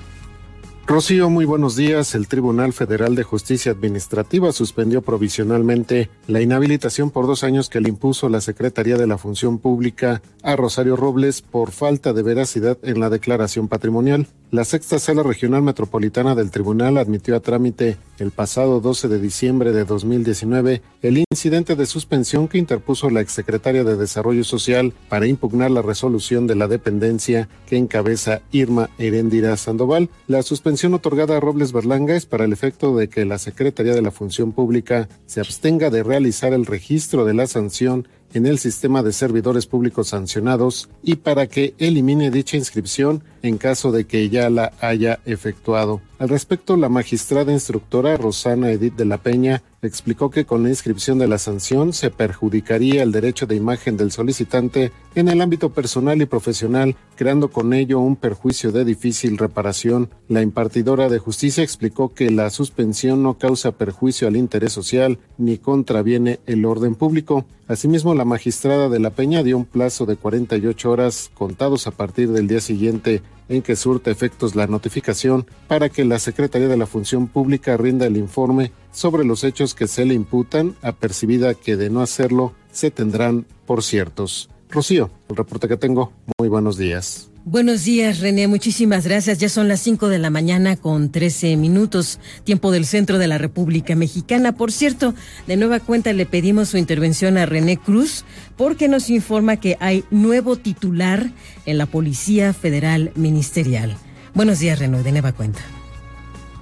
Rocío, 0.89 1.29
muy 1.29 1.45
buenos 1.45 1.77
días. 1.77 2.15
El 2.15 2.29
Tribunal 2.29 2.73
Federal 2.73 3.15
de 3.15 3.23
Justicia 3.23 3.73
Administrativa 3.73 4.53
suspendió 4.53 5.03
provisionalmente 5.03 6.09
la 6.27 6.41
inhabilitación 6.41 7.11
por 7.11 7.27
dos 7.27 7.45
años 7.45 7.69
que 7.69 7.83
le 7.83 7.91
impuso 7.91 8.31
la 8.31 8.41
Secretaría 8.41 8.97
de 8.97 9.07
la 9.07 9.19
Función 9.19 9.59
Pública 9.59 10.23
a 10.43 10.57
Rosario 10.57 10.97
Robles 10.97 11.43
por 11.43 11.73
falta 11.73 12.15
de 12.15 12.23
veracidad 12.23 12.79
en 12.83 13.01
la 13.01 13.11
declaración 13.11 13.69
patrimonial. 13.69 14.29
La 14.51 14.65
sexta 14.65 14.99
sala 14.99 15.23
regional 15.23 15.61
metropolitana 15.61 16.35
del 16.35 16.51
tribunal 16.51 16.97
admitió 16.97 17.37
a 17.37 17.41
trámite 17.41 17.99
el 18.19 18.31
pasado 18.31 18.81
12 18.81 19.09
de 19.09 19.21
diciembre 19.21 19.73
de 19.73 19.85
2019 19.85 20.81
el 21.03 21.19
incidente 21.31 21.77
de 21.77 21.85
suspensión 21.85 22.49
que 22.49 22.57
interpuso 22.57 23.11
la 23.11 23.21
exsecretaria 23.21 23.85
de 23.85 23.97
Desarrollo 23.97 24.45
Social 24.45 24.95
para 25.11 25.27
impugnar 25.27 25.71
la 25.71 25.83
resolución 25.83 26.47
de 26.47 26.55
la 26.55 26.67
dependencia 26.67 27.47
que 27.67 27.77
encabeza 27.77 28.41
Irma 28.53 28.89
Herendira 28.97 29.55
Sandoval. 29.59 30.09
La 30.29 30.43
suspensión 30.43 30.78
otorgada 30.87 31.37
a 31.37 31.41
Robles 31.41 31.73
Berlanga 31.73 32.15
es 32.15 32.25
para 32.25 32.45
el 32.45 32.53
efecto 32.53 32.97
de 32.97 33.09
que 33.09 33.25
la 33.25 33.39
Secretaría 33.39 33.95
de 33.95 34.03
la 34.03 34.13
Función 34.13 34.53
Pública 34.53 35.09
se 35.27 35.41
abstenga 35.41 35.91
de 35.91 36.05
realizar 36.05 36.53
el 36.53 36.67
registro 36.67 37.25
de 37.25 37.35
la 37.35 37.47
sanción 37.49 38.07
en 38.33 38.47
el 38.47 38.59
sistema 38.59 39.03
de 39.03 39.13
servidores 39.13 39.67
públicos 39.67 40.09
sancionados 40.09 40.89
y 41.03 41.17
para 41.17 41.49
que 41.49 41.75
elimine 41.79 42.31
dicha 42.31 42.57
inscripción 42.57 43.25
en 43.43 43.59
caso 43.59 43.93
de 43.93 44.07
que 44.07 44.29
ya 44.29 44.51
la 44.51 44.73
haya 44.81 45.21
efectuado. 45.25 46.01
Al 46.19 46.29
respecto, 46.29 46.77
la 46.77 46.89
magistrada 46.89 47.53
instructora 47.53 48.17
Rosana 48.17 48.73
Edith 48.73 48.97
de 48.97 49.05
la 49.05 49.19
Peña 49.19 49.63
explicó 49.83 50.31
que 50.31 50.45
con 50.45 50.65
la 50.65 50.69
inscripción 50.69 51.19
de 51.21 51.29
la 51.29 51.39
sanción 51.39 51.93
se 51.93 52.11
perjudicaría 52.11 53.05
el 53.05 53.13
derecho 53.13 53.47
de 53.47 53.55
imagen 53.55 53.97
del 53.97 54.11
solicitante 54.11 54.91
en 55.15 55.29
el 55.29 55.41
ámbito 55.41 55.73
personal 55.73 56.21
y 56.21 56.27
profesional, 56.27 56.97
creando 57.15 57.53
con 57.53 57.73
ello 57.73 58.01
un 58.01 58.17
perjuicio 58.17 58.73
de 58.73 58.85
difícil 58.85 59.39
reparación. 59.39 60.11
La 60.29 60.43
impartidora 60.43 61.09
de 61.09 61.21
justicia 61.21 61.63
explicó 61.63 62.13
que 62.13 62.33
la 62.33 62.51
suspensión 62.51 63.23
no 63.23 63.39
causa 63.39 63.71
perjuicio 63.71 64.27
al 64.27 64.37
interés 64.37 64.73
social 64.73 65.21
ni 65.37 65.59
contraviene 65.59 66.41
el 66.47 66.65
orden 66.65 66.97
público. 66.97 67.47
Asimismo, 67.69 68.15
la 68.15 68.25
magistrada 68.25 68.89
de 68.89 68.99
la 68.99 69.11
Peña 69.11 69.45
dio 69.45 69.57
un 69.57 69.67
plazo 69.67 70.05
de 70.05 70.17
48 70.17 70.91
horas 70.91 71.31
contados 71.35 71.87
a 71.87 71.93
partir 71.93 72.31
del 72.33 72.49
día 72.49 72.61
siguiente 72.61 73.23
en 73.49 73.63
que 73.63 73.77
surta 73.77 74.11
efectos 74.11 74.55
la 74.55 74.67
notificación 74.67 75.47
para 75.67 75.89
que 75.89 76.05
la 76.05 76.19
Secretaría 76.19 76.69
de 76.69 76.77
la 76.77 76.87
Función 76.87 77.29
Pública 77.29 77.77
rinda 77.77 78.07
el 78.07 78.17
informe 78.17 78.73
sobre 78.93 79.25
los 79.25 79.45
hechos 79.45 79.75
que 79.75 79.89
se 79.89 80.05
le 80.05 80.15
imputan, 80.15 80.77
apercibida 80.83 81.55
que 81.55 81.77
de 81.77 81.91
no 81.91 82.01
hacerlo 82.01 82.55
se 82.73 82.91
tendrán 82.91 83.47
por 83.67 83.83
ciertos. 83.83 84.51
Rocío, 84.71 85.11
el 85.29 85.37
reporte 85.37 85.69
que 85.69 85.77
tengo. 85.77 86.13
Muy 86.39 86.49
buenos 86.49 86.77
días. 86.77 87.31
Buenos 87.45 87.85
días, 87.85 88.21
René. 88.21 88.47
Muchísimas 88.47 89.07
gracias. 89.07 89.39
Ya 89.39 89.49
son 89.49 89.69
las 89.69 89.81
5 89.81 90.09
de 90.09 90.19
la 90.19 90.29
mañana 90.29 90.77
con 90.77 91.11
13 91.11 91.57
minutos, 91.57 92.21
tiempo 92.45 92.71
del 92.71 92.85
centro 92.85 93.17
de 93.17 93.27
la 93.27 93.39
República 93.39 93.97
Mexicana. 93.97 94.53
Por 94.53 94.71
cierto, 94.71 95.15
de 95.47 95.57
nueva 95.57 95.81
cuenta 95.81 96.13
le 96.13 96.27
pedimos 96.27 96.69
su 96.69 96.77
intervención 96.77 97.39
a 97.39 97.47
René 97.47 97.79
Cruz 97.79 98.27
porque 98.59 98.89
nos 98.89 99.09
informa 99.09 99.57
que 99.57 99.79
hay 99.81 100.05
nuevo 100.11 100.57
titular 100.57 101.31
en 101.65 101.79
la 101.79 101.87
Policía 101.87 102.53
Federal 102.53 103.13
Ministerial. 103.15 103.97
Buenos 104.35 104.59
días, 104.59 104.79
René, 104.79 105.03
de 105.03 105.13
nueva 105.13 105.33
cuenta. 105.33 105.61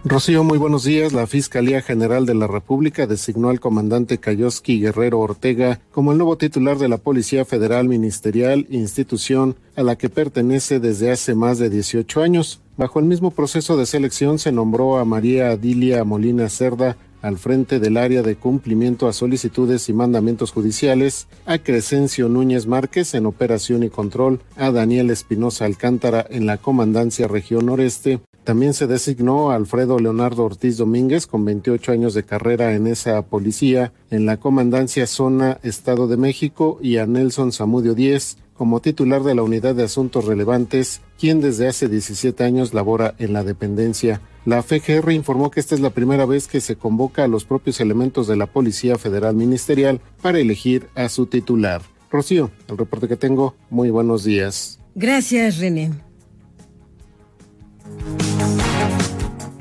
Rocío, 0.09 0.45
muy 0.45 0.57
buenos 0.57 0.85
días. 0.85 1.13
La 1.13 1.27
Fiscalía 1.27 1.83
General 1.83 2.27
de 2.27 2.37
la 2.37 2.47
República 2.47 3.09
designó 3.09 3.49
al 3.49 3.59
comandante 3.59 4.19
Kayoski 4.19 4.79
Guerrero 4.79 5.19
Ortega 5.19 5.81
como 5.91 6.13
el 6.13 6.19
nuevo 6.19 6.39
titular 6.39 6.79
de 6.79 6.89
la 6.89 6.99
Policía 6.99 7.45
Federal 7.45 7.89
Ministerial, 7.89 8.69
institución 8.71 9.57
a 9.75 9.83
la 9.83 9.97
que 9.97 10.09
pertenece 10.09 10.79
desde 10.79 11.11
hace 11.11 11.35
más 11.35 11.59
de 11.59 11.71
18 11.71 12.23
años. 12.23 12.61
Bajo 12.77 13.01
el 13.01 13.07
mismo 13.07 13.33
proceso 13.33 13.77
de 13.77 13.85
selección 13.85 14.39
se 14.39 14.53
nombró 14.53 14.99
a 14.99 15.05
María 15.05 15.49
Adilia 15.49 16.05
Molina 16.05 16.49
Cerda 16.51 16.97
al 17.27 17.39
frente 17.39 17.81
del 17.81 17.97
área 17.97 18.23
de 18.23 18.37
cumplimiento 18.37 19.09
a 19.09 19.13
solicitudes 19.13 19.89
y 19.89 19.93
mandamientos 19.93 20.53
judiciales, 20.53 21.27
a 21.45 21.59
Crescencio 21.59 22.29
Núñez 22.29 22.67
Márquez 22.67 23.15
en 23.15 23.27
operación 23.27 23.83
y 23.83 23.91
control, 23.91 24.41
a 24.57 24.71
Daniel 24.71 25.11
Espinosa 25.11 25.65
Alcántara 25.65 26.25
en 26.31 26.47
la 26.47 26.59
Comandancia 26.59 27.27
Región 27.27 27.67
Noreste, 27.67 28.21
también 28.45 28.75
se 28.75 28.87
designó 28.87 29.51
a 29.51 29.57
Alfredo 29.57 29.99
Leonardo 29.99 30.45
Ortiz 30.45 30.77
Domínguez, 30.77 31.27
con 31.27 31.45
28 31.45 31.91
años 31.91 32.15
de 32.15 32.23
carrera 32.23 32.75
en 32.77 32.87
esa 32.87 33.21
policía, 33.23 33.93
en 34.11 34.25
la 34.25 34.37
Comandancia 34.37 35.09
Zona 35.09 35.59
Estado 35.65 36.07
de 36.07 36.17
México, 36.17 36.79
y 36.81 36.99
a 36.99 37.07
Nelson 37.07 37.51
Zamudio 37.51 37.95
Díez 37.95 38.37
como 38.57 38.81
titular 38.81 39.25
de 39.25 39.35
la 39.35 39.43
Unidad 39.43 39.75
de 39.75 39.83
Asuntos 39.83 40.27
Relevantes, 40.27 41.03
quien 41.19 41.41
desde 41.41 41.67
hace 41.67 41.89
17 41.89 42.45
años 42.45 42.73
labora 42.73 43.17
en 43.19 43.33
la 43.33 43.43
dependencia. 43.43 44.21
La 44.47 44.63
FGR 44.63 45.11
informó 45.13 45.51
que 45.51 45.59
esta 45.59 45.75
es 45.75 45.81
la 45.81 45.91
primera 45.91 46.25
vez 46.25 46.47
que 46.47 46.61
se 46.61 46.77
convoca 46.77 47.25
a 47.25 47.29
los 47.29 47.45
propios 47.45 47.81
elementos 47.81 48.29
de 48.29 48.37
la 48.37 48.47
Policía 48.47 48.97
Federal 48.97 49.35
Ministerial 49.35 50.01
para 50.23 50.39
elegir 50.39 50.87
a 50.95 51.09
su 51.09 51.27
titular. 51.27 51.83
Rocío, 52.13 52.53
el 52.69 52.79
reporte 52.79 53.09
que 53.09 53.17
tengo, 53.17 53.57
muy 53.71 53.91
buenos 53.91 54.23
días. 54.23 54.79
Gracias, 54.95 55.59
René. 55.59 55.91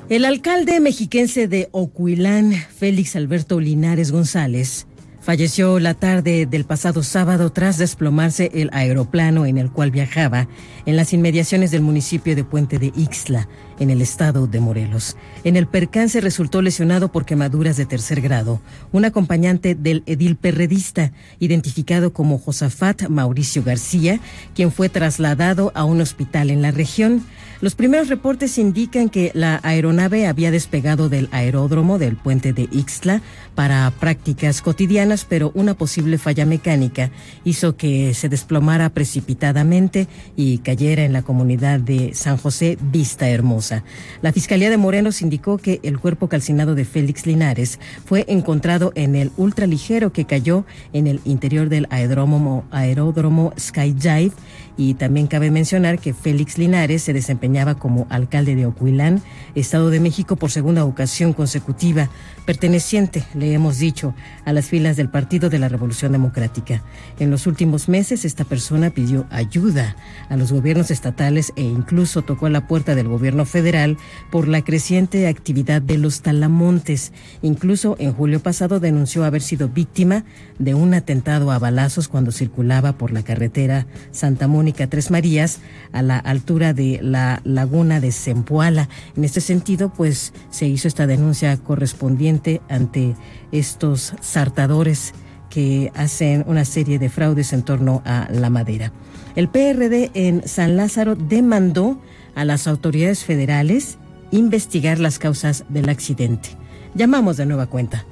El 0.08 0.24
alcalde 0.24 0.80
mexiquense 0.80 1.48
de 1.48 1.68
Ocuilán, 1.72 2.51
Félix 2.54 3.15
Alberto 3.15 3.60
Linares 3.60 4.12
González, 4.12 4.86
Falleció 5.25 5.80
la 5.80 5.96
tarde 5.96 6.46
del 6.46 6.65
pasado 6.65 7.01
sábado 7.01 7.51
tras 7.51 7.80
desplomarse 7.80 8.51
el 8.54 8.70
aeroplano 8.74 9.48
en 9.48 9.58
el 9.58 9.72
cual 9.72 9.89
viajaba 9.89 10.48
en 10.86 10.96
las 10.96 11.13
inmediaciones 11.13 11.72
del 11.72 11.82
municipio 11.82 12.36
de 12.36 12.44
Puente 12.44 12.80
de 12.80 12.92
Ixtla, 12.96 13.48
en 13.80 13.89
el 13.89 14.01
estado 14.01 14.48
de 14.48 14.60
Morelos. 14.60 15.18
En 15.44 15.58
el 15.58 15.68
percance 15.68 16.22
resultó 16.22 16.62
lesionado 16.62 17.12
por 17.12 17.25
quemaduras 17.25 17.77
de 17.77 17.86
tercer 17.86 18.22
grado 18.22 18.62
un 18.92 19.06
acompañante 19.06 19.75
del 19.75 20.04
edil 20.06 20.36
perredista, 20.36 21.12
identificado 21.39 22.13
como 22.13 22.38
Josafat 22.38 23.10
Mauricio 23.10 23.63
García, 23.63 24.20
quien 24.54 24.72
fue 24.72 24.89
trasladado 24.89 25.72
a 25.75 25.84
un 25.84 26.01
hospital 26.01 26.50
en 26.50 26.62
la 26.62 26.72
región. 26.72 27.25
Los 27.62 27.74
primeros 27.74 28.10
reportes 28.10 28.58
indican 28.58 29.10
que 29.10 29.32
la 29.34 29.60
aeronave 29.63 30.27
había 30.27 30.51
despegado 30.51 31.10
del 31.10 31.30
aeródromo 31.32 31.98
del 31.98 32.15
puente 32.15 32.54
de 32.54 32.68
Ixtla 32.72 33.22
para 33.56 33.92
prácticas 34.00 34.62
cotidianas, 34.62 35.25
pero 35.25 35.51
una 35.56 35.74
posible 35.74 36.18
falla 36.18 36.46
mecánica 36.46 37.12
hizo 37.44 37.77
que 37.77 38.13
se 38.13 38.30
desplomara 38.30 38.89
precipitadamente 38.89 40.08
y 40.36 40.60
cayera 40.60 40.75
en 40.75 41.13
la 41.13 41.22
comunidad 41.22 41.79
de 41.79 42.13
San 42.13 42.36
José 42.36 42.77
Vista 42.82 43.29
Hermosa. 43.29 43.86
La 44.22 44.34
Fiscalía 44.34 44.70
de 44.70 44.75
Morelos 44.75 45.22
indicó 45.22 45.58
que 45.58 45.79
el 45.84 46.00
cuerpo 46.00 46.27
calcinado 46.27 46.75
de 46.75 46.84
Félix 46.84 47.25
Linares 47.25 47.79
fue 48.05 48.25
encontrado 48.27 48.91
en 48.96 49.15
el 49.15 49.32
ultraligero 49.38 50.12
que 50.12 50.25
cayó 50.25 50.65
en 50.91 51.08
el 51.08 51.22
interior 51.24 51.70
del 51.70 51.88
aeródromo, 51.91 52.65
aeródromo 52.72 53.53
Skydive 53.58 54.34
y 54.77 54.96
también 54.96 55.27
cabe 55.27 55.51
mencionar 55.51 56.00
que 56.00 56.13
Félix 56.13 56.58
Linares 56.58 57.03
se 57.03 57.13
desempeñaba 57.13 57.75
como 57.75 58.08
alcalde 58.10 58.55
de 58.55 58.65
Ocuilán, 58.65 59.22
Estado 59.55 59.89
de 59.89 60.00
México, 60.00 60.36
por 60.36 60.51
segunda 60.51 60.86
ocasión 60.86 61.34
consecutiva, 61.34 62.10
perteneciente, 62.46 63.24
le 63.34 63.53
hemos 63.53 63.79
dicho, 63.79 64.13
a 64.44 64.53
las 64.53 64.67
filas 64.67 64.98
del 64.98 65.10
Partido 65.10 65.50
de 65.50 65.60
la 65.60 65.70
Revolución 65.70 66.12
Democrática. 66.12 66.84
En 67.20 67.32
los 67.32 67.48
últimos 67.48 67.89
meses, 67.89 68.25
esta 68.25 68.44
persona 68.44 68.89
pidió 68.89 69.25
ayuda 69.29 69.96
a 70.29 70.38
los 70.38 70.51
gobiernos 70.51 70.91
estatales 70.91 71.53
e 71.55 71.62
incluso 71.62 72.22
tocó 72.22 72.48
a 72.48 72.50
la 72.50 72.67
puerta 72.67 72.96
del 72.96 73.08
gobierno 73.08 73.46
federal 73.46 73.98
por 74.32 74.48
la 74.48 74.62
creciente 74.62 75.27
actividad 75.27 75.82
de 75.82 75.98
los 75.98 76.22
talamontes. 76.22 77.13
Incluso 77.41 77.96
en 78.00 78.13
julio 78.13 78.41
pasado 78.41 78.79
denunció 78.79 79.24
haber 79.24 79.41
sido 79.41 79.70
víctima 79.70 80.25
de 80.60 80.74
un 80.74 80.94
atentado 80.94 81.51
a 81.51 81.60
balazos 81.60 82.08
cuando 82.08 82.32
circulaba 82.32 82.94
por 82.94 83.12
la 83.12 83.24
carretera 83.24 83.88
Santa 84.12 84.48
Mónica 84.48 84.65
Tres 84.74 85.12
Marías 85.12 85.60
a 85.92 86.02
la 86.02 86.18
altura 86.18 86.74
de 86.74 87.00
la 87.02 87.42
laguna 87.44 88.00
de 88.00 88.12
Zempoala. 88.12 88.90
En 89.16 89.24
este 89.24 89.42
sentido, 89.42 89.92
pues 89.94 90.34
se 90.50 90.68
hizo 90.68 90.88
esta 90.88 91.08
denuncia 91.08 91.58
correspondiente 91.58 92.62
ante 92.70 93.16
estos 93.52 94.14
sartadores 94.22 95.14
que 95.50 95.92
hacen 95.96 96.44
una 96.48 96.66
serie 96.66 97.00
de 97.00 97.10
fraudes 97.10 97.54
en 97.54 97.64
torno 97.64 98.02
a 98.06 98.28
la 98.32 98.50
madera. 98.50 98.92
El 99.36 99.48
PRD 99.48 100.12
en 100.14 100.48
San 100.48 100.76
Lázaro 100.76 101.16
demandó 101.16 102.00
a 102.36 102.46
las 102.46 102.68
autoridades 102.68 103.24
federales 103.24 103.98
investigar 104.32 105.00
las 105.00 105.20
causas 105.20 105.66
del 105.70 105.90
accidente. 105.90 106.50
Llamamos 106.94 107.38
de 107.38 107.46
nueva 107.46 107.68
cuenta 107.68 108.06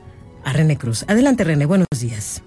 a 0.44 0.54
René 0.54 0.78
Cruz. 0.78 1.06
Adelante, 1.08 1.44
René, 1.44 1.66
buenos 1.66 1.88
días. 2.00 2.44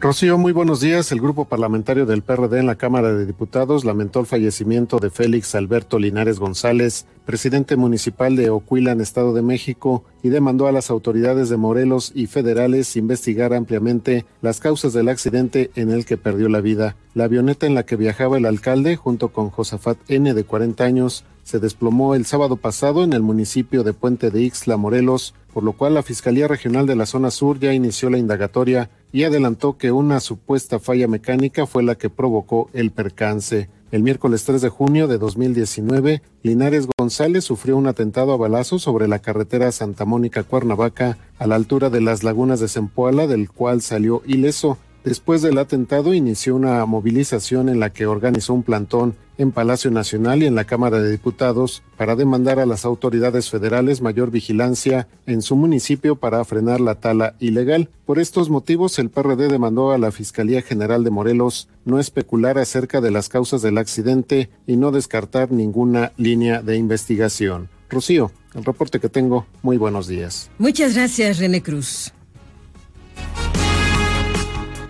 Rocío, 0.00 0.38
muy 0.38 0.52
buenos 0.52 0.78
días. 0.78 1.10
El 1.10 1.20
grupo 1.20 1.46
parlamentario 1.46 2.06
del 2.06 2.22
PRD 2.22 2.60
en 2.60 2.66
la 2.66 2.76
Cámara 2.76 3.12
de 3.12 3.26
Diputados 3.26 3.84
lamentó 3.84 4.20
el 4.20 4.26
fallecimiento 4.26 5.00
de 5.00 5.10
Félix 5.10 5.56
Alberto 5.56 5.98
Linares 5.98 6.38
González, 6.38 7.04
presidente 7.26 7.74
municipal 7.74 8.36
de 8.36 8.48
Ocuilan, 8.50 9.00
Estado 9.00 9.32
de 9.32 9.42
México, 9.42 10.04
y 10.22 10.28
demandó 10.28 10.68
a 10.68 10.72
las 10.72 10.90
autoridades 10.90 11.48
de 11.48 11.56
Morelos 11.56 12.12
y 12.14 12.28
federales 12.28 12.94
investigar 12.94 13.52
ampliamente 13.52 14.24
las 14.40 14.60
causas 14.60 14.92
del 14.92 15.08
accidente 15.08 15.72
en 15.74 15.90
el 15.90 16.06
que 16.06 16.16
perdió 16.16 16.48
la 16.48 16.60
vida. 16.60 16.94
La 17.14 17.24
avioneta 17.24 17.66
en 17.66 17.74
la 17.74 17.84
que 17.84 17.96
viajaba 17.96 18.38
el 18.38 18.46
alcalde, 18.46 18.94
junto 18.94 19.30
con 19.30 19.50
Josafat 19.50 19.98
N, 20.06 20.32
de 20.32 20.44
40 20.44 20.84
años, 20.84 21.24
se 21.42 21.58
desplomó 21.58 22.14
el 22.14 22.24
sábado 22.24 22.56
pasado 22.56 23.02
en 23.02 23.14
el 23.14 23.22
municipio 23.22 23.82
de 23.82 23.94
Puente 23.94 24.30
de 24.30 24.42
Ixla, 24.42 24.76
Morelos, 24.76 25.34
por 25.52 25.64
lo 25.64 25.72
cual 25.72 25.94
la 25.94 26.04
Fiscalía 26.04 26.46
Regional 26.46 26.86
de 26.86 26.94
la 26.94 27.06
Zona 27.06 27.32
Sur 27.32 27.58
ya 27.58 27.72
inició 27.72 28.10
la 28.10 28.18
indagatoria 28.18 28.90
y 29.12 29.24
adelantó 29.24 29.78
que 29.78 29.92
una 29.92 30.20
supuesta 30.20 30.78
falla 30.78 31.08
mecánica 31.08 31.66
fue 31.66 31.82
la 31.82 31.94
que 31.94 32.10
provocó 32.10 32.70
el 32.72 32.90
percance. 32.90 33.68
El 33.90 34.02
miércoles 34.02 34.44
3 34.44 34.60
de 34.60 34.68
junio 34.68 35.08
de 35.08 35.16
2019, 35.16 36.20
Linares 36.42 36.86
González 36.98 37.44
sufrió 37.44 37.76
un 37.78 37.86
atentado 37.86 38.32
a 38.32 38.36
balazo 38.36 38.78
sobre 38.78 39.08
la 39.08 39.20
carretera 39.20 39.72
Santa 39.72 40.04
Mónica 40.04 40.42
Cuernavaca 40.42 41.16
a 41.38 41.46
la 41.46 41.54
altura 41.54 41.88
de 41.88 42.02
las 42.02 42.22
lagunas 42.22 42.60
de 42.60 42.68
Zempoala, 42.68 43.26
del 43.26 43.50
cual 43.50 43.80
salió 43.80 44.22
ileso. 44.26 44.76
Después 45.04 45.42
del 45.42 45.58
atentado 45.58 46.12
inició 46.12 46.56
una 46.56 46.84
movilización 46.84 47.68
en 47.68 47.80
la 47.80 47.90
que 47.90 48.06
organizó 48.06 48.54
un 48.54 48.62
plantón 48.62 49.14
en 49.38 49.52
Palacio 49.52 49.90
Nacional 49.90 50.42
y 50.42 50.46
en 50.46 50.56
la 50.56 50.64
Cámara 50.64 51.00
de 51.00 51.10
Diputados 51.10 51.82
para 51.96 52.16
demandar 52.16 52.58
a 52.58 52.66
las 52.66 52.84
autoridades 52.84 53.48
federales 53.48 54.02
mayor 54.02 54.30
vigilancia 54.30 55.06
en 55.26 55.42
su 55.42 55.56
municipio 55.56 56.16
para 56.16 56.44
frenar 56.44 56.80
la 56.80 56.96
tala 56.96 57.36
ilegal. 57.38 57.88
Por 58.04 58.18
estos 58.18 58.50
motivos, 58.50 58.98
el 58.98 59.10
PRD 59.10 59.48
demandó 59.48 59.92
a 59.92 59.98
la 59.98 60.10
Fiscalía 60.10 60.60
General 60.60 61.04
de 61.04 61.10
Morelos 61.10 61.68
no 61.84 62.00
especular 62.00 62.58
acerca 62.58 63.00
de 63.00 63.12
las 63.12 63.28
causas 63.28 63.62
del 63.62 63.78
accidente 63.78 64.50
y 64.66 64.76
no 64.76 64.90
descartar 64.90 65.52
ninguna 65.52 66.12
línea 66.16 66.60
de 66.60 66.76
investigación. 66.76 67.68
Rocío, 67.88 68.32
el 68.54 68.64
reporte 68.64 69.00
que 69.00 69.08
tengo, 69.08 69.46
muy 69.62 69.76
buenos 69.76 70.08
días. 70.08 70.50
Muchas 70.58 70.94
gracias, 70.94 71.38
René 71.38 71.62
Cruz. 71.62 72.12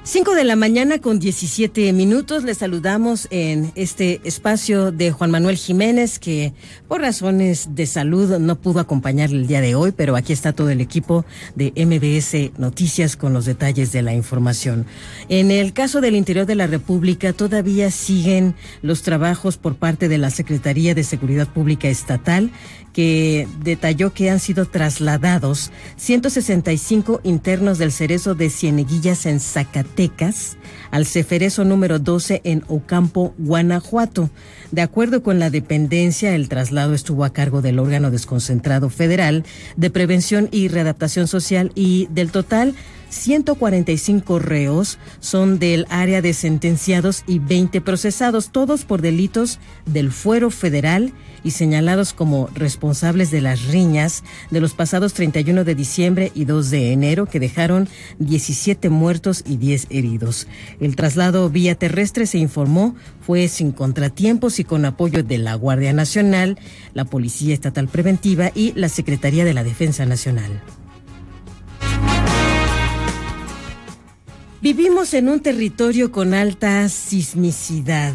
5 0.08 0.34
de 0.34 0.44
la 0.44 0.56
mañana 0.56 1.00
con 1.00 1.18
17 1.18 1.92
minutos. 1.92 2.42
Les 2.42 2.56
saludamos 2.56 3.28
en 3.30 3.72
este 3.74 4.22
espacio 4.24 4.90
de 4.90 5.10
Juan 5.10 5.30
Manuel 5.30 5.58
Jiménez, 5.58 6.18
que 6.18 6.54
por 6.88 7.02
razones 7.02 7.74
de 7.74 7.84
salud 7.84 8.38
no 8.38 8.58
pudo 8.58 8.80
acompañarle 8.80 9.36
el 9.36 9.46
día 9.46 9.60
de 9.60 9.74
hoy, 9.74 9.92
pero 9.92 10.16
aquí 10.16 10.32
está 10.32 10.54
todo 10.54 10.70
el 10.70 10.80
equipo 10.80 11.26
de 11.56 11.74
MBS 11.76 12.58
Noticias 12.58 13.16
con 13.16 13.34
los 13.34 13.44
detalles 13.44 13.92
de 13.92 14.00
la 14.00 14.14
información. 14.14 14.86
En 15.28 15.50
el 15.50 15.74
caso 15.74 16.00
del 16.00 16.16
interior 16.16 16.46
de 16.46 16.54
la 16.54 16.66
República, 16.66 17.34
todavía 17.34 17.90
siguen 17.90 18.54
los 18.80 19.02
trabajos 19.02 19.58
por 19.58 19.76
parte 19.76 20.08
de 20.08 20.16
la 20.16 20.30
Secretaría 20.30 20.94
de 20.94 21.04
Seguridad 21.04 21.48
Pública 21.48 21.86
Estatal 21.86 22.50
que 22.98 23.46
detalló 23.62 24.12
que 24.12 24.28
han 24.28 24.40
sido 24.40 24.66
trasladados 24.66 25.70
165 25.98 27.20
internos 27.22 27.78
del 27.78 27.92
Cerezo 27.92 28.34
de 28.34 28.50
Cieneguillas 28.50 29.24
en 29.24 29.38
Zacatecas 29.38 30.56
al 30.90 31.06
Ceferezo 31.06 31.62
número 31.64 32.00
12 32.00 32.40
en 32.42 32.64
Ocampo, 32.66 33.34
Guanajuato. 33.38 34.30
De 34.72 34.82
acuerdo 34.82 35.22
con 35.22 35.38
la 35.38 35.48
dependencia, 35.48 36.34
el 36.34 36.48
traslado 36.48 36.92
estuvo 36.92 37.24
a 37.24 37.32
cargo 37.32 37.62
del 37.62 37.78
órgano 37.78 38.10
desconcentrado 38.10 38.90
federal 38.90 39.44
de 39.76 39.90
prevención 39.90 40.48
y 40.50 40.66
readaptación 40.66 41.28
social 41.28 41.70
y 41.76 42.08
del 42.10 42.32
total 42.32 42.74
145 43.10 44.38
reos 44.38 44.98
son 45.20 45.58
del 45.58 45.86
área 45.90 46.22
de 46.22 46.34
sentenciados 46.34 47.24
y 47.26 47.38
20 47.38 47.80
procesados, 47.80 48.50
todos 48.50 48.84
por 48.84 49.02
delitos 49.02 49.58
del 49.86 50.12
fuero 50.12 50.50
federal 50.50 51.12
y 51.44 51.52
señalados 51.52 52.12
como 52.12 52.48
responsables 52.54 53.30
de 53.30 53.40
las 53.40 53.66
riñas 53.66 54.24
de 54.50 54.60
los 54.60 54.74
pasados 54.74 55.14
31 55.14 55.64
de 55.64 55.74
diciembre 55.74 56.32
y 56.34 56.44
2 56.44 56.70
de 56.70 56.92
enero 56.92 57.26
que 57.26 57.40
dejaron 57.40 57.88
17 58.18 58.88
muertos 58.90 59.44
y 59.46 59.56
10 59.56 59.86
heridos. 59.90 60.46
El 60.80 60.96
traslado 60.96 61.48
vía 61.50 61.74
terrestre 61.74 62.26
se 62.26 62.38
informó 62.38 62.94
fue 63.20 63.48
sin 63.48 63.72
contratiempos 63.72 64.58
y 64.58 64.64
con 64.64 64.84
apoyo 64.84 65.22
de 65.22 65.38
la 65.38 65.54
Guardia 65.54 65.92
Nacional, 65.92 66.58
la 66.94 67.04
Policía 67.04 67.54
Estatal 67.54 67.88
Preventiva 67.88 68.50
y 68.54 68.72
la 68.74 68.88
Secretaría 68.88 69.44
de 69.44 69.54
la 69.54 69.64
Defensa 69.64 70.06
Nacional. 70.06 70.62
Vivimos 74.60 75.14
en 75.14 75.28
un 75.28 75.38
territorio 75.38 76.10
con 76.10 76.34
alta 76.34 76.88
sismicidad, 76.88 78.14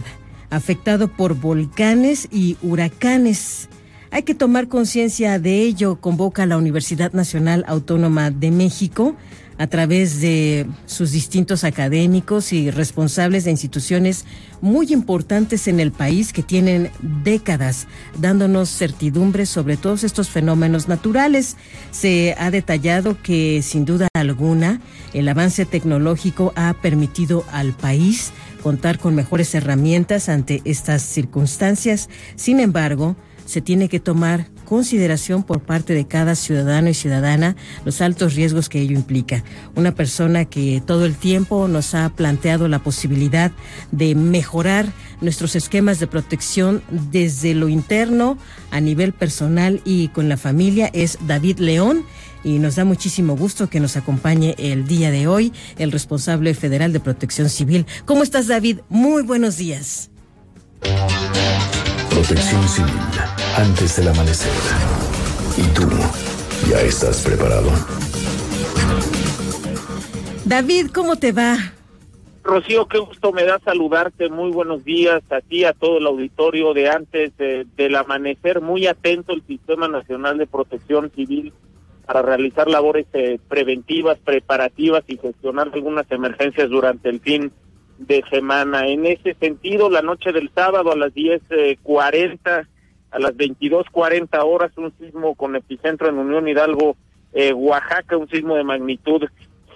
afectado 0.49 1.07
por 1.07 1.35
volcanes 1.35 2.27
y 2.31 2.57
huracanes. 2.61 3.69
Hay 4.11 4.23
que 4.23 4.35
tomar 4.35 4.67
conciencia 4.67 5.39
de 5.39 5.61
ello, 5.61 6.01
convoca 6.01 6.45
la 6.45 6.57
Universidad 6.57 7.13
Nacional 7.13 7.63
Autónoma 7.65 8.29
de 8.29 8.51
México 8.51 9.15
a 9.57 9.67
través 9.67 10.21
de 10.21 10.65
sus 10.85 11.11
distintos 11.11 11.63
académicos 11.63 12.53
y 12.53 12.71
responsables 12.71 13.43
de 13.43 13.51
instituciones 13.51 14.25
muy 14.61 14.93
importantes 14.93 15.67
en 15.67 15.79
el 15.79 15.91
país 15.91 16.33
que 16.33 16.43
tienen 16.43 16.89
décadas 17.01 17.87
dándonos 18.19 18.69
certidumbre 18.69 19.45
sobre 19.45 19.77
todos 19.77 20.03
estos 20.03 20.29
fenómenos 20.29 20.87
naturales. 20.87 21.57
Se 21.91 22.35
ha 22.37 22.51
detallado 22.51 23.17
que 23.21 23.61
sin 23.61 23.85
duda 23.85 24.07
alguna 24.13 24.81
el 25.13 25.27
avance 25.27 25.65
tecnológico 25.65 26.53
ha 26.55 26.73
permitido 26.81 27.45
al 27.51 27.73
país 27.73 28.31
contar 28.63 28.97
con 28.97 29.13
mejores 29.13 29.53
herramientas 29.53 30.29
ante 30.29 30.61
estas 30.63 31.01
circunstancias. 31.01 32.09
Sin 32.35 32.59
embargo, 32.59 33.15
se 33.45 33.61
tiene 33.61 33.89
que 33.89 33.99
tomar 33.99 34.47
consideración 34.63 35.43
por 35.43 35.61
parte 35.61 35.93
de 35.93 36.05
cada 36.05 36.35
ciudadano 36.35 36.89
y 36.89 36.93
ciudadana 36.93 37.55
los 37.85 38.01
altos 38.01 38.35
riesgos 38.35 38.69
que 38.69 38.81
ello 38.81 38.95
implica. 38.95 39.43
Una 39.75 39.93
persona 39.93 40.45
que 40.45 40.81
todo 40.85 41.05
el 41.05 41.15
tiempo 41.15 41.67
nos 41.67 41.95
ha 41.95 42.09
planteado 42.09 42.67
la 42.67 42.79
posibilidad 42.79 43.51
de 43.91 44.15
mejorar 44.15 44.87
nuestros 45.21 45.55
esquemas 45.55 45.99
de 45.99 46.07
protección 46.07 46.83
desde 46.89 47.53
lo 47.53 47.69
interno, 47.69 48.37
a 48.71 48.79
nivel 48.79 49.13
personal 49.13 49.81
y 49.85 50.09
con 50.09 50.29
la 50.29 50.37
familia 50.37 50.89
es 50.93 51.17
David 51.25 51.59
León 51.59 52.05
y 52.43 52.59
nos 52.59 52.75
da 52.75 52.85
muchísimo 52.85 53.35
gusto 53.35 53.69
que 53.69 53.79
nos 53.79 53.95
acompañe 53.95 54.55
el 54.57 54.85
día 54.85 55.11
de 55.11 55.27
hoy 55.27 55.53
el 55.77 55.91
responsable 55.91 56.53
federal 56.53 56.93
de 56.93 56.99
protección 56.99 57.49
civil. 57.49 57.85
¿Cómo 58.05 58.23
estás 58.23 58.47
David? 58.47 58.79
Muy 58.89 59.23
buenos 59.23 59.57
días. 59.57 60.09
Protección 62.09 62.69
civil 62.69 62.93
antes 63.55 63.97
del 63.97 64.07
amanecer. 64.07 64.51
¿Y 65.57 65.67
tú 65.73 65.87
ya 66.69 66.81
estás 66.81 67.23
preparado? 67.23 67.69
David, 70.45 70.87
¿cómo 70.93 71.15
te 71.15 71.31
va? 71.31 71.57
Rocío, 72.43 72.87
qué 72.87 72.97
gusto 72.97 73.31
me 73.31 73.43
da 73.43 73.59
saludarte. 73.59 74.29
Muy 74.29 74.51
buenos 74.51 74.83
días 74.83 75.21
a 75.29 75.41
ti, 75.41 75.63
a 75.63 75.73
todo 75.73 75.99
el 75.99 76.07
auditorio 76.07 76.73
de 76.73 76.89
antes 76.89 77.31
del 77.37 77.95
amanecer. 77.95 78.59
Muy 78.61 78.87
atento 78.87 79.33
el 79.33 79.45
Sistema 79.45 79.87
Nacional 79.87 80.37
de 80.37 80.47
Protección 80.47 81.11
Civil 81.15 81.53
para 82.05 82.21
realizar 82.21 82.67
labores 82.67 83.05
eh, 83.13 83.39
preventivas, 83.47 84.17
preparativas 84.19 85.03
y 85.07 85.17
gestionar 85.17 85.69
algunas 85.73 86.09
emergencias 86.11 86.69
durante 86.69 87.09
el 87.09 87.21
fin 87.21 87.51
de 87.97 88.23
semana. 88.29 88.87
En 88.87 89.05
ese 89.05 89.35
sentido, 89.35 89.89
la 89.89 90.01
noche 90.01 90.31
del 90.33 90.51
sábado 90.53 90.91
a 90.91 90.97
las 90.97 91.13
10.40, 91.13 92.37
eh, 92.43 92.67
a 93.13 93.19
las 93.19 93.35
22.40 93.35 94.43
horas, 94.43 94.71
un 94.77 94.91
sismo 94.97 95.35
con 95.35 95.55
epicentro 95.55 96.09
en 96.09 96.17
Unión 96.17 96.47
Hidalgo, 96.47 96.97
eh, 97.31 97.53
Oaxaca, 97.53 98.17
un 98.17 98.27
sismo 98.27 98.55
de 98.55 98.63
magnitud 98.63 99.23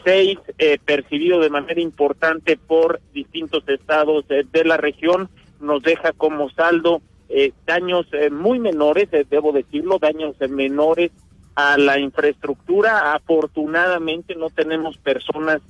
seis 0.04 0.40
eh, 0.58 0.80
percibido 0.84 1.40
de 1.40 1.50
manera 1.50 1.82
importante 1.82 2.58
por 2.58 3.00
distintos 3.14 3.64
estados 3.68 4.26
eh, 4.30 4.44
de 4.52 4.64
la 4.64 4.78
región, 4.78 5.30
nos 5.60 5.84
deja 5.84 6.14
como 6.14 6.50
saldo 6.50 7.02
eh, 7.30 7.52
daños 7.66 8.08
eh, 8.14 8.30
muy 8.30 8.60
menores, 8.60 9.10
debo 9.30 9.52
decirlo, 9.52 10.00
daños 10.00 10.36
menores 10.50 11.12
a 11.56 11.78
la 11.78 12.00
infraestructura. 12.00 13.14
Afortunadamente 13.14 14.36
no 14.36 14.50
tenemos 14.50 14.98
personas 14.98 15.62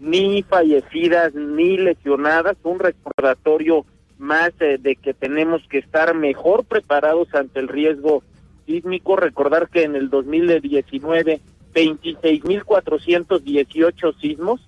ni 0.00 0.42
fallecidas 0.42 1.34
ni 1.34 1.76
lesionadas, 1.76 2.56
un 2.62 2.78
recordatorio 2.78 3.84
más 4.22 4.52
de 4.58 4.96
que 4.96 5.12
tenemos 5.12 5.60
que 5.68 5.78
estar 5.78 6.14
mejor 6.14 6.64
preparados 6.64 7.28
ante 7.34 7.60
el 7.60 7.68
riesgo 7.68 8.22
sísmico. 8.66 9.16
Recordar 9.16 9.68
que 9.68 9.82
en 9.82 9.96
el 9.96 10.08
2019 10.08 11.42
26.418 11.74 14.20
sismos, 14.20 14.60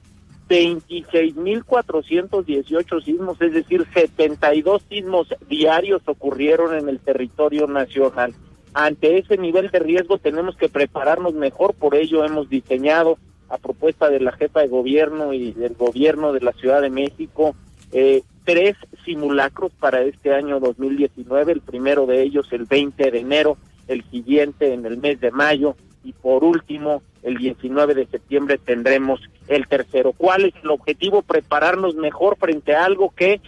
26.418 0.49 3.05
sismos, 3.05 3.38
es 3.40 3.53
decir, 3.53 3.87
72 3.93 4.83
sismos 4.88 5.29
diarios 5.49 6.03
ocurrieron 6.07 6.75
en 6.75 6.88
el 6.88 6.99
territorio 7.01 7.67
nacional. 7.67 8.33
Ante 8.75 9.19
ese 9.19 9.37
nivel 9.38 9.71
de 9.71 9.79
riesgo 9.79 10.19
tenemos 10.19 10.57
que 10.57 10.69
prepararnos 10.69 11.35
mejor, 11.35 11.75
por 11.75 11.95
ello 11.95 12.25
hemos 12.25 12.49
diseñado 12.49 13.19
a 13.49 13.59
propuesta 13.59 14.11
de 14.11 14.19
la 14.21 14.33
jefa 14.33 14.61
de 14.61 14.69
gobierno 14.69 15.33
y 15.33 15.53
del 15.53 15.75
gobierno 15.75 16.33
de 16.33 16.40
la 16.40 16.53
Ciudad 16.53 16.83
de 16.83 16.90
México 16.90 17.55
eh, 17.93 18.23
tres 18.45 18.77
simulacros 19.05 19.73
para 19.73 20.03
este 20.03 20.35
año 20.35 20.61
2019, 20.61 21.53
el 21.53 21.61
primero 21.61 22.07
de 22.07 22.23
ellos 22.23 22.47
el 22.53 22.65
20 22.65 23.11
de 23.11 23.19
enero, 23.19 23.57
el 23.89 24.05
siguiente 24.11 24.73
en 24.73 24.87
el 24.87 24.99
mes 24.99 25.21
de 25.21 25.31
mayo 25.31 25.77
y 26.05 26.13
por 26.13 26.45
último, 26.45 27.03
el 27.23 27.39
19 27.39 27.95
de 27.95 28.07
septiembre 28.07 28.59
tendremos 28.59 29.21
el 29.49 29.67
tercero. 29.67 30.13
¿Cuál 30.13 30.45
es 30.45 30.55
el 30.63 30.71
objetivo? 30.71 31.23
Prepararnos 31.23 31.95
mejor 31.95 32.37
frente 32.37 32.75
a 32.75 32.85
algo 32.85 33.13
que 33.17 33.41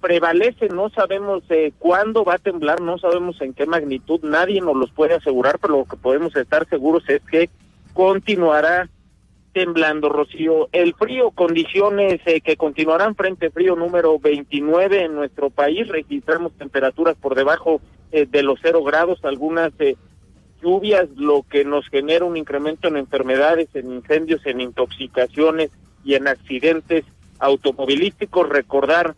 prevalece, 0.00 0.68
no 0.68 0.90
sabemos 0.90 1.42
eh, 1.48 1.72
cuándo 1.78 2.24
va 2.24 2.34
a 2.34 2.38
temblar, 2.38 2.80
no 2.80 2.98
sabemos 2.98 3.40
en 3.40 3.54
qué 3.54 3.66
magnitud, 3.66 4.20
nadie 4.22 4.60
nos 4.60 4.76
los 4.76 4.90
puede 4.90 5.14
asegurar, 5.14 5.58
pero 5.58 5.78
lo 5.78 5.84
que 5.84 5.96
podemos 5.96 6.34
estar 6.36 6.68
seguros 6.68 7.08
es 7.08 7.22
que 7.22 7.48
continuará 7.92 8.88
temblando, 9.56 10.10
Rocío. 10.10 10.68
El 10.70 10.92
frío, 10.92 11.30
condiciones 11.30 12.20
eh, 12.26 12.42
que 12.42 12.58
continuarán 12.58 13.14
frente 13.14 13.48
frío 13.48 13.74
número 13.74 14.18
29 14.18 15.04
en 15.04 15.14
nuestro 15.14 15.48
país, 15.48 15.88
registramos 15.88 16.52
temperaturas 16.58 17.16
por 17.16 17.34
debajo 17.34 17.80
eh, 18.12 18.26
de 18.26 18.42
los 18.42 18.58
cero 18.60 18.84
grados, 18.84 19.24
algunas 19.24 19.72
lluvias, 20.60 21.08
lo 21.16 21.42
que 21.48 21.64
nos 21.64 21.88
genera 21.88 22.26
un 22.26 22.36
incremento 22.36 22.88
en 22.88 22.98
enfermedades, 22.98 23.70
en 23.72 23.92
incendios, 23.92 24.44
en 24.44 24.60
intoxicaciones 24.60 25.70
y 26.04 26.16
en 26.16 26.28
accidentes 26.28 27.06
automovilísticos. 27.38 28.46
Recordar 28.50 29.14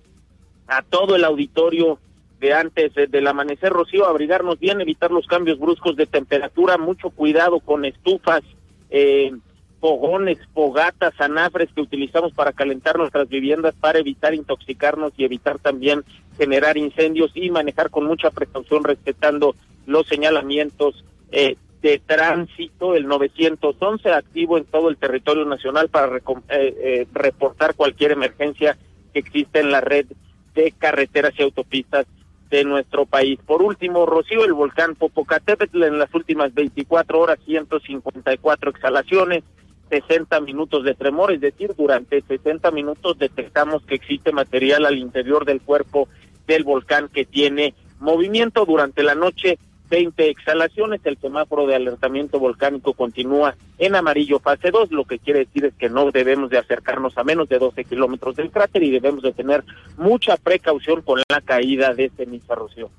a 0.69 0.83
todo 0.83 1.17
el 1.17 1.25
auditorio 1.25 1.99
de 2.39 2.55
antes 2.55 2.95
del 2.95 3.27
amanecer, 3.27 3.73
Rocío, 3.73 4.07
abrigarnos 4.07 4.61
bien, 4.61 4.81
evitar 4.81 5.11
los 5.11 5.27
cambios 5.27 5.59
bruscos 5.59 5.97
de 5.97 6.07
temperatura, 6.07 6.79
mucho 6.79 7.11
cuidado 7.11 7.59
con 7.59 7.85
estufas, 7.85 8.43
eh, 8.89 9.33
fogones, 9.81 10.39
fogatas, 10.53 11.15
anafres 11.21 11.69
que 11.75 11.81
utilizamos 11.81 12.33
para 12.33 12.53
calentar 12.53 12.99
nuestras 12.99 13.29
viviendas 13.29 13.75
para 13.75 13.99
evitar 13.99 14.35
intoxicarnos 14.35 15.13
y 15.17 15.25
evitar 15.25 15.59
también 15.59 16.05
generar 16.37 16.77
incendios 16.77 17.31
y 17.35 17.51
manejar 17.51 17.91
con 17.91 18.05
mucha 18.05 18.31
precaución 18.31 18.85
respetando 18.85 19.55
los 19.87 20.07
señalamientos 20.07 21.05
eh, 21.31 21.57
de 21.83 22.01
tránsito, 22.05 22.95
el 22.95 23.07
911 23.07 24.11
activo 24.11 24.59
en 24.59 24.65
todo 24.65 24.89
el 24.89 24.97
territorio 24.97 25.45
nacional 25.45 25.89
para 25.89 26.17
eh, 26.17 26.21
eh, 26.49 27.07
reportar 27.13 27.75
cualquier 27.75 28.13
emergencia 28.13 28.77
que 29.13 29.21
existe 29.21 29.61
en 29.61 29.71
la 29.71 29.81
red 29.81 30.07
de 30.55 30.73
carreteras 30.73 31.35
y 31.39 31.43
autopistas 31.43 32.07
de 32.51 32.65
nuestro 32.65 33.07
país. 33.07 33.39
Por 33.47 33.63
último, 33.63 34.07
Rocío, 34.07 34.45
el 34.45 34.55
volcán 34.55 34.95
Popocatépetl 34.97 35.85
en 35.85 35.99
las 35.99 36.13
últimas 36.15 36.53
24 36.55 37.21
horas, 37.21 37.39
154 37.45 38.71
exhalaciones, 38.71 39.45
60 39.89 40.41
minutos 40.41 40.85
de 40.85 40.95
tremor, 40.95 41.33
es 41.33 41.41
decir, 41.41 41.75
durante 41.77 42.21
60 42.21 42.71
minutos 42.71 43.19
detectamos 43.19 43.83
que 43.85 43.95
existe 43.95 44.33
material 44.33 44.87
al 44.87 44.99
interior 44.99 45.45
del 45.45 45.61
cuerpo 45.61 46.09
del 46.47 46.65
volcán 46.65 47.09
que 47.09 47.25
tiene 47.25 47.75
movimiento 48.01 48.65
durante 48.65 49.03
la 49.03 49.15
noche 49.15 49.59
20 49.91 50.29
exhalaciones. 50.29 51.01
El 51.05 51.19
semáforo 51.19 51.67
de 51.67 51.75
alertamiento 51.75 52.39
volcánico 52.39 52.93
continúa 52.93 53.57
en 53.79 53.95
amarillo 53.95 54.39
fase 54.39 54.71
2, 54.71 54.93
lo 54.93 55.05
que 55.05 55.19
quiere 55.19 55.41
decir 55.41 55.65
es 55.67 55.75
que 55.75 55.89
no 55.89 56.11
debemos 56.11 56.51
de 56.51 56.59
acercarnos 56.59 57.17
a 57.17 57.25
menos 57.25 57.49
de 57.49 57.59
12 57.59 57.85
kilómetros 57.85 58.37
del 58.37 58.51
cráter 58.51 58.83
y 58.83 58.91
debemos 58.91 59.23
de 59.23 59.33
tener 59.33 59.65
mucha 59.97 60.37
precaución 60.37 61.03
con 61.03 61.21
la 61.29 61.41
caída 61.41 61.95
de 61.95 62.11
ceniza, 62.11 62.55
Rocío. 62.55 62.91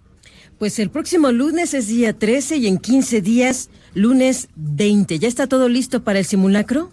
Pues 0.60 0.78
el 0.78 0.90
próximo 0.90 1.32
lunes 1.32 1.74
es 1.74 1.88
día 1.88 2.12
13 2.12 2.58
y 2.58 2.68
en 2.68 2.80
15 2.80 3.22
días, 3.22 3.70
lunes 3.94 4.50
20. 4.58 5.18
¿Ya 5.18 5.30
está 5.30 5.48
todo 5.48 5.70
listo 5.70 6.04
para 6.04 6.20
el 6.20 6.26
simulacro? 6.26 6.90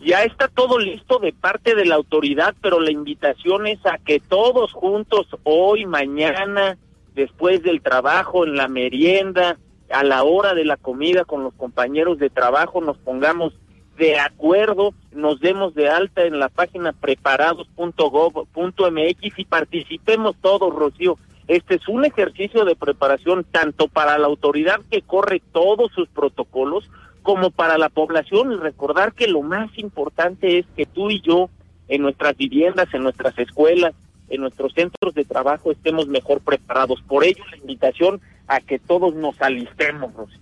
Ya 0.00 0.24
está 0.24 0.48
todo 0.48 0.78
listo 0.78 1.18
de 1.18 1.34
parte 1.34 1.74
de 1.74 1.84
la 1.84 1.96
autoridad, 1.96 2.54
pero 2.62 2.80
la 2.80 2.90
invitación 2.90 3.66
es 3.66 3.84
a 3.84 3.98
que 3.98 4.20
todos 4.20 4.72
juntos, 4.72 5.26
hoy, 5.42 5.84
mañana, 5.84 6.78
después 7.14 7.62
del 7.62 7.82
trabajo, 7.82 8.46
en 8.46 8.56
la 8.56 8.68
merienda, 8.68 9.58
a 9.90 10.02
la 10.02 10.24
hora 10.24 10.54
de 10.54 10.64
la 10.64 10.78
comida 10.78 11.26
con 11.26 11.44
los 11.44 11.52
compañeros 11.52 12.18
de 12.18 12.30
trabajo, 12.30 12.80
nos 12.80 12.96
pongamos 12.96 13.52
de 13.98 14.18
acuerdo, 14.18 14.94
nos 15.12 15.40
demos 15.40 15.74
de 15.74 15.90
alta 15.90 16.24
en 16.24 16.38
la 16.38 16.48
página 16.48 16.94
preparados.gov.mx 16.94 19.38
y 19.38 19.44
participemos 19.44 20.36
todos, 20.40 20.74
Rocío. 20.74 21.18
Este 21.48 21.76
es 21.76 21.88
un 21.88 22.04
ejercicio 22.04 22.66
de 22.66 22.76
preparación 22.76 23.42
tanto 23.42 23.88
para 23.88 24.18
la 24.18 24.26
autoridad 24.26 24.80
que 24.90 25.00
corre 25.00 25.42
todos 25.52 25.90
sus 25.92 26.06
protocolos 26.08 26.90
como 27.22 27.50
para 27.50 27.78
la 27.78 27.88
población 27.88 28.52
y 28.52 28.56
recordar 28.56 29.14
que 29.14 29.26
lo 29.28 29.42
más 29.42 29.70
importante 29.78 30.58
es 30.58 30.66
que 30.76 30.84
tú 30.84 31.10
y 31.10 31.22
yo 31.22 31.48
en 31.88 32.02
nuestras 32.02 32.36
viviendas, 32.36 32.92
en 32.92 33.02
nuestras 33.02 33.36
escuelas, 33.38 33.94
en 34.28 34.42
nuestros 34.42 34.74
centros 34.74 35.14
de 35.14 35.24
trabajo 35.24 35.72
estemos 35.72 36.06
mejor 36.06 36.40
preparados. 36.42 37.00
Por 37.02 37.24
ello, 37.24 37.42
la 37.50 37.56
invitación 37.56 38.20
a 38.46 38.60
que 38.60 38.78
todos 38.78 39.14
nos 39.14 39.40
alistemos, 39.40 40.12
Rosy. 40.14 40.36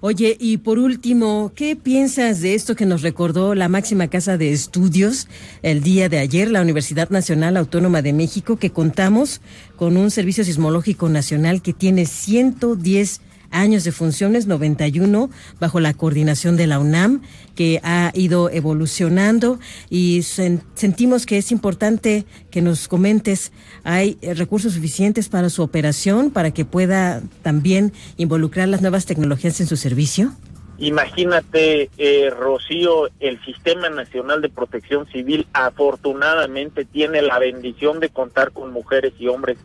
Oye, 0.00 0.36
y 0.38 0.58
por 0.58 0.78
último, 0.78 1.52
¿qué 1.54 1.76
piensas 1.76 2.40
de 2.40 2.54
esto 2.54 2.76
que 2.76 2.86
nos 2.86 3.02
recordó 3.02 3.54
la 3.54 3.68
máxima 3.68 4.08
casa 4.08 4.36
de 4.36 4.52
estudios 4.52 5.28
el 5.62 5.82
día 5.82 6.08
de 6.08 6.18
ayer, 6.18 6.50
la 6.50 6.62
Universidad 6.62 7.10
Nacional 7.10 7.56
Autónoma 7.56 8.02
de 8.02 8.12
México, 8.12 8.56
que 8.56 8.70
contamos 8.70 9.40
con 9.76 9.96
un 9.96 10.10
servicio 10.10 10.44
sismológico 10.44 11.08
nacional 11.08 11.62
que 11.62 11.72
tiene 11.72 12.06
110 12.06 13.20
años 13.50 13.84
de 13.84 13.92
funciones, 13.92 14.46
91 14.46 15.30
bajo 15.60 15.80
la 15.80 15.94
coordinación 15.94 16.56
de 16.56 16.66
la 16.66 16.78
UNAM, 16.78 17.22
que 17.54 17.80
ha 17.82 18.12
ido 18.14 18.50
evolucionando 18.50 19.58
y 19.90 20.22
sentimos 20.22 21.26
que 21.26 21.38
es 21.38 21.50
importante 21.52 22.26
que 22.50 22.62
nos 22.62 22.88
comentes, 22.88 23.52
¿hay 23.84 24.18
recursos 24.22 24.74
suficientes 24.74 25.28
para 25.28 25.50
su 25.50 25.62
operación, 25.62 26.30
para 26.30 26.52
que 26.52 26.64
pueda 26.64 27.22
también 27.42 27.92
involucrar 28.16 28.68
las 28.68 28.82
nuevas 28.82 29.06
tecnologías 29.06 29.60
en 29.60 29.66
su 29.66 29.76
servicio? 29.76 30.32
Imagínate, 30.78 31.88
eh, 31.96 32.28
Rocío, 32.30 33.08
el 33.20 33.42
Sistema 33.44 33.88
Nacional 33.88 34.42
de 34.42 34.50
Protección 34.50 35.06
Civil 35.06 35.46
afortunadamente 35.54 36.84
tiene 36.84 37.22
la 37.22 37.38
bendición 37.38 37.98
de 37.98 38.10
contar 38.10 38.52
con 38.52 38.72
mujeres 38.72 39.14
y 39.18 39.28
hombres 39.28 39.56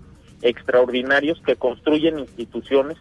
extraordinarios 0.42 1.42
que 1.46 1.58
construyen 1.58 2.20
instituciones 2.20 2.98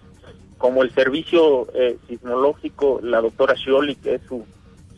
como 0.60 0.82
el 0.82 0.92
Servicio 0.92 1.68
eh, 1.72 1.96
Sismológico, 2.06 3.00
la 3.02 3.22
doctora 3.22 3.56
Scioli, 3.56 3.94
que 3.94 4.16
es 4.16 4.20
su, 4.28 4.44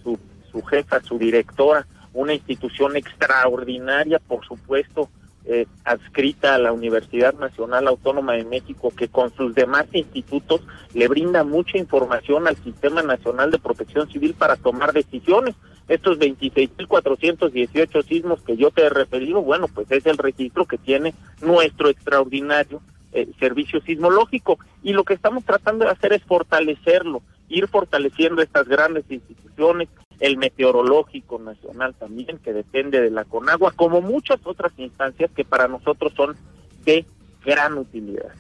su, 0.03 0.19
su 0.51 0.61
jefa, 0.63 1.01
su 1.01 1.19
directora, 1.19 1.87
una 2.13 2.35
institución 2.35 2.97
extraordinaria, 2.97 4.19
por 4.19 4.45
supuesto, 4.45 5.09
eh, 5.45 5.67
adscrita 5.85 6.57
a 6.57 6.59
la 6.59 6.73
Universidad 6.73 7.35
Nacional 7.35 7.87
Autónoma 7.87 8.33
de 8.33 8.45
México, 8.45 8.93
que 8.97 9.07
con 9.07 9.33
sus 9.37 9.55
demás 9.55 9.87
institutos 9.93 10.63
le 10.95 11.07
brinda 11.07 11.45
mucha 11.45 11.79
información 11.79 12.49
al 12.49 12.57
Sistema 12.57 13.01
Nacional 13.03 13.53
de 13.53 13.61
Protección 13.61 14.09
Civil 14.09 14.35
para 14.35 14.57
tomar 14.57 14.93
decisiones. 14.93 15.55
Estos 15.87 16.19
26.418 16.19 18.05
sismos 18.05 18.43
que 18.43 18.57
yo 18.57 18.73
te 18.73 18.83
he 18.83 18.89
referido, 18.91 19.43
bueno, 19.43 19.69
pues 19.69 19.89
es 19.93 20.05
el 20.07 20.19
registro 20.19 20.67
que 20.67 20.79
tiene 20.79 21.15
nuestro 21.41 21.89
extraordinario 21.89 22.81
eh, 23.13 23.29
servicio 23.39 23.81
sismológico. 23.83 24.59
Y 24.83 24.93
lo 24.93 25.05
que 25.05 25.15
estamos 25.15 25.45
tratando 25.45 25.85
de 25.85 25.91
hacer 25.91 26.13
es 26.13 26.23
fortalecerlo, 26.25 27.23
ir 27.49 27.69
fortaleciendo 27.69 28.43
estas 28.43 28.67
grandes 28.69 29.05
instituciones, 29.09 29.89
el 30.21 30.37
meteorológico 30.37 31.39
nacional 31.39 31.95
también, 31.99 32.39
que 32.39 32.53
depende 32.53 33.01
de 33.01 33.11
la 33.11 33.25
Conagua, 33.25 33.73
como 33.75 34.01
muchas 34.01 34.39
otras 34.45 34.73
instancias 34.77 35.31
que 35.35 35.45
para 35.45 35.69
nosotros 35.69 36.13
son 36.17 36.37
de 36.85 37.05
gran 37.45 37.77
utilidad. 37.77 38.33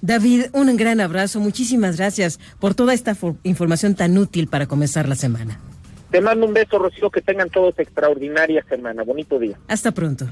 David, 0.00 0.46
un 0.52 0.76
gran 0.76 1.00
abrazo, 1.00 1.40
muchísimas 1.40 1.96
gracias 1.96 2.38
por 2.60 2.74
toda 2.74 2.94
esta 2.94 3.16
información 3.42 3.94
tan 3.94 4.16
útil 4.18 4.46
para 4.46 4.66
comenzar 4.66 5.08
la 5.08 5.14
semana. 5.14 5.58
Te 6.10 6.20
mando 6.20 6.46
un 6.46 6.54
beso, 6.54 6.78
Rocío, 6.78 7.10
que 7.10 7.20
tengan 7.20 7.50
todos 7.50 7.78
extraordinaria 7.78 8.64
semana. 8.68 9.02
Bonito 9.02 9.38
día. 9.38 9.58
Hasta 9.68 9.92
pronto. 9.92 10.26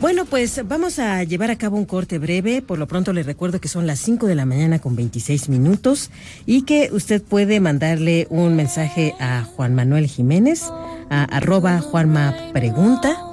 Bueno, 0.00 0.24
pues 0.24 0.66
vamos 0.66 0.98
a 0.98 1.24
llevar 1.24 1.50
a 1.50 1.58
cabo 1.58 1.76
un 1.76 1.84
corte 1.84 2.18
breve. 2.18 2.62
Por 2.62 2.78
lo 2.78 2.88
pronto 2.88 3.12
le 3.12 3.22
recuerdo 3.22 3.60
que 3.60 3.68
son 3.68 3.86
las 3.86 3.98
5 4.00 4.26
de 4.26 4.34
la 4.34 4.46
mañana 4.46 4.78
con 4.78 4.96
26 4.96 5.50
minutos 5.50 6.10
y 6.46 6.62
que 6.62 6.88
usted 6.90 7.22
puede 7.22 7.60
mandarle 7.60 8.26
un 8.30 8.56
mensaje 8.56 9.14
a 9.20 9.44
Juan 9.44 9.74
Manuel 9.74 10.06
Jiménez, 10.06 10.62
a 11.10 11.24
arroba 11.24 11.80
Juanma 11.80 12.34
Pregunta. 12.54 13.26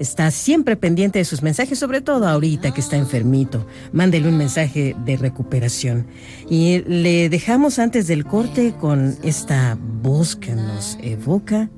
Está 0.00 0.32
siempre 0.32 0.76
pendiente 0.76 1.20
de 1.20 1.24
sus 1.24 1.42
mensajes, 1.42 1.78
sobre 1.78 2.00
todo 2.00 2.26
ahorita 2.26 2.74
que 2.74 2.80
está 2.80 2.96
enfermito. 2.96 3.64
Mándele 3.92 4.28
un 4.28 4.38
mensaje 4.38 4.96
de 5.04 5.16
recuperación. 5.16 6.08
Y 6.50 6.80
le 6.80 7.28
dejamos 7.28 7.78
antes 7.78 8.08
del 8.08 8.24
corte 8.24 8.74
con 8.80 9.16
esta 9.22 9.78
voz 10.02 10.34
que 10.34 10.52
nos 10.52 10.98
evoca 11.00 11.70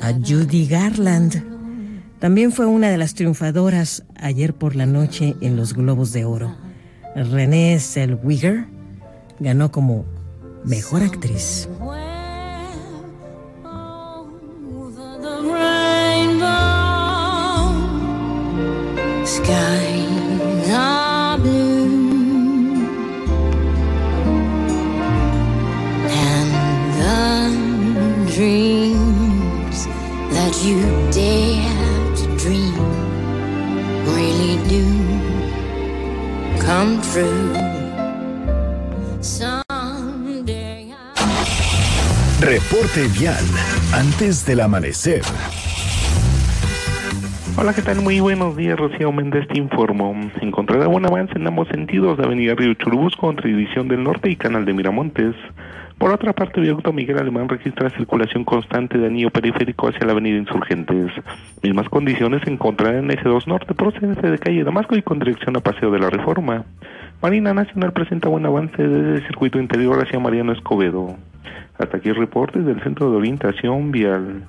a 0.00 0.12
Judy 0.12 0.66
Garland. 0.66 1.53
También 2.24 2.52
fue 2.52 2.64
una 2.64 2.88
de 2.88 2.96
las 2.96 3.12
triunfadoras 3.12 4.02
ayer 4.16 4.54
por 4.54 4.76
la 4.76 4.86
noche 4.86 5.36
en 5.42 5.58
los 5.58 5.74
Globos 5.74 6.14
de 6.14 6.24
Oro. 6.24 6.56
Renée 7.14 7.78
Zellweger 7.78 8.64
ganó 9.40 9.70
como 9.70 10.06
mejor 10.64 11.02
actriz. 11.02 11.68
Reporte 42.84 43.18
vial 43.18 43.42
antes 43.94 44.44
del 44.44 44.60
amanecer. 44.60 45.22
Hola, 47.56 47.72
¿qué 47.72 47.80
tal? 47.80 48.02
Muy 48.02 48.20
buenos 48.20 48.58
días, 48.58 48.78
Rocío 48.78 49.10
Méndez 49.10 49.48
te 49.48 49.56
informo. 49.56 50.14
Encontrará 50.42 50.86
buen 50.86 51.06
avance 51.06 51.32
en 51.34 51.46
ambos 51.46 51.66
sentidos 51.68 52.18
de 52.18 52.24
Avenida 52.24 52.54
Río 52.54 52.74
Churubusco 52.74 53.30
entre 53.30 53.48
División 53.48 53.88
del 53.88 54.04
Norte 54.04 54.30
y 54.30 54.36
Canal 54.36 54.66
de 54.66 54.74
Miramontes. 54.74 55.34
Por 55.96 56.12
otra 56.12 56.34
parte, 56.34 56.60
Viaducto 56.60 56.92
Miguel 56.92 57.18
Alemán 57.18 57.48
registra 57.48 57.88
circulación 57.88 58.44
constante 58.44 58.98
de 58.98 59.06
anillo 59.06 59.30
periférico 59.30 59.88
hacia 59.88 60.04
la 60.04 60.12
avenida 60.12 60.36
Insurgentes. 60.36 61.10
Mismas 61.62 61.88
condiciones 61.88 62.42
se 62.44 62.50
encontrarán 62.50 63.10
en 63.10 63.16
S2 63.16 63.46
Norte 63.46 63.72
procedente 63.72 64.30
de 64.30 64.38
calle 64.38 64.62
Damasco 64.62 64.94
y 64.94 65.00
con 65.00 65.20
dirección 65.20 65.56
a 65.56 65.60
Paseo 65.60 65.90
de 65.90 66.00
la 66.00 66.10
Reforma. 66.10 66.66
Marina 67.22 67.54
Nacional 67.54 67.94
presenta 67.94 68.28
buen 68.28 68.44
avance 68.44 68.76
desde 68.76 69.14
el 69.14 69.26
circuito 69.26 69.58
interior 69.58 70.04
hacia 70.04 70.20
Mariano 70.20 70.52
Escobedo. 70.52 71.16
Hasta 71.78 71.96
aquí 71.96 72.08
el 72.08 72.16
reporte 72.16 72.60
del 72.60 72.82
Centro 72.82 73.10
de 73.10 73.16
Orientación 73.16 73.90
Vial. 73.90 74.46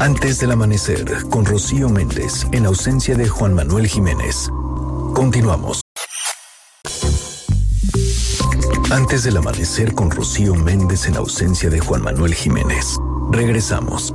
Antes 0.00 0.40
del 0.40 0.50
amanecer, 0.50 1.04
con 1.30 1.44
Rocío 1.44 1.88
Méndez, 1.88 2.46
en 2.52 2.66
ausencia 2.66 3.14
de 3.14 3.28
Juan 3.28 3.54
Manuel 3.54 3.86
Jiménez. 3.86 4.50
Continuamos. 5.14 5.80
Antes 8.90 9.24
del 9.24 9.36
amanecer 9.36 9.94
con 9.94 10.10
Rocío 10.10 10.54
Méndez 10.54 11.06
en 11.06 11.16
ausencia 11.16 11.70
de 11.70 11.80
Juan 11.80 12.02
Manuel 12.02 12.34
Jiménez. 12.34 12.98
Regresamos. 13.30 14.12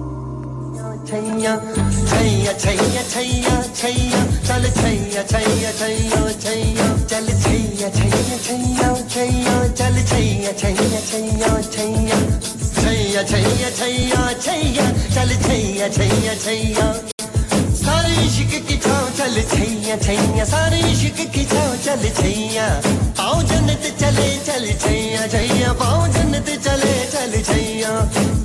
छैया 7.97 8.37
छैया 8.37 8.37
छैया 8.47 8.93
छैया 9.13 9.55
चल 9.79 9.95
छैया 10.09 10.51
छैया 10.61 10.99
छैया 11.09 11.61
छैया 11.73 12.19
छैया 12.81 13.23
छैया 13.23 13.69
छैया 13.79 14.33
छैया 14.39 14.91
चल 15.15 15.37
छैया 15.45 15.89
छैया 15.97 16.35
छैया 16.45 17.18
इश्क 18.25 18.53
की 18.67 18.77
छाव 18.85 19.09
चल 19.17 19.41
छैया 19.53 19.95
छैया 20.05 20.45
सारे 20.51 20.79
इश्क 20.91 21.19
की 21.35 21.43
छाव 21.51 21.75
चल 21.85 22.03
छैया 22.19 22.67
पाओ 23.19 23.41
जन्नत 23.51 23.85
चले 24.01 24.29
चल 24.47 24.65
छैया 24.83 25.27
छैया 25.33 25.73
पाओ 25.81 26.07
जन्नत 26.17 26.49
चले 26.67 26.95
चल 27.15 27.41
छैया 27.49 27.93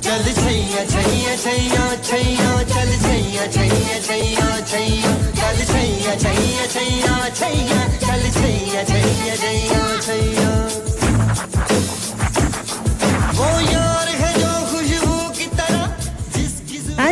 चल 0.07 0.25
छैया 0.41 0.85
छैया 0.93 1.35
छैया 1.45 1.85
छैया 2.09 2.51
चल 2.73 2.91
छैया 3.05 3.47
छैया 3.57 3.99
छैया 4.07 4.49
छैया 4.71 5.13
चल 5.41 5.65
छैया 5.73 6.15
छैया 6.25 6.65
छैया 6.75 7.29
छैया 7.41 7.81
चल 8.05 8.29
छैया 8.39 8.83
छैया 8.91 9.35
छैया 9.35 9.83
छैया 10.07 10.64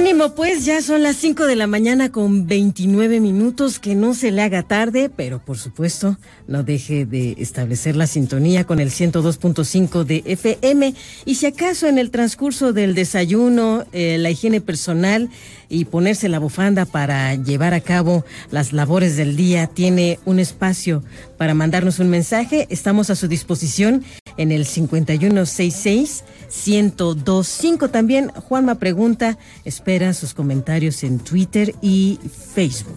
Ánimo, 0.03 0.35
pues 0.35 0.65
ya 0.65 0.81
son 0.81 1.01
las 1.01 1.15
5 1.15 1.45
de 1.45 1.55
la 1.55 1.65
mañana 1.65 2.11
con 2.11 2.45
29 2.45 3.21
minutos, 3.21 3.79
que 3.79 3.95
no 3.95 4.13
se 4.13 4.31
le 4.31 4.41
haga 4.41 4.61
tarde, 4.61 5.09
pero 5.09 5.39
por 5.39 5.57
supuesto 5.57 6.17
no 6.45 6.61
deje 6.61 7.05
de 7.05 7.35
establecer 7.37 7.95
la 7.95 8.05
sintonía 8.05 8.65
con 8.65 8.81
el 8.81 8.89
102.5 8.89 10.03
de 10.03 10.21
FM 10.25 10.93
y 11.23 11.35
si 11.35 11.45
acaso 11.45 11.87
en 11.87 11.99
el 11.99 12.11
transcurso 12.11 12.73
del 12.73 12.95
desayuno, 12.95 13.85
eh, 13.93 14.17
la 14.17 14.29
higiene 14.29 14.59
personal 14.59 15.29
y 15.73 15.85
ponerse 15.85 16.27
la 16.29 16.37
bufanda 16.39 16.85
para 16.85 17.35
llevar 17.35 17.73
a 17.73 17.81
cabo 17.81 18.23
las 18.51 18.73
labores 18.73 19.17
del 19.17 19.35
día, 19.35 19.65
tiene 19.67 20.19
un 20.23 20.39
espacio 20.39 21.03
para 21.37 21.55
mandarnos 21.55 21.99
un 21.99 22.09
mensaje, 22.09 22.67
estamos 22.69 23.09
a 23.09 23.15
su 23.15 23.27
disposición 23.27 24.05
en 24.37 24.51
el 24.51 24.65
5166 24.65 26.23
1025. 26.67 27.89
También 27.89 28.29
Juanma 28.29 28.75
pregunta, 28.75 29.39
espera 29.65 30.13
sus 30.13 30.35
comentarios 30.35 31.03
en 31.03 31.19
Twitter 31.19 31.73
y 31.81 32.19
Facebook. 32.53 32.93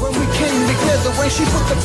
When 0.00 0.12
we 0.12 0.26
came 0.36 0.66
together, 0.66 1.10
when 1.18 1.30
she 1.30 1.44
put 1.44 1.66
the 1.68 1.76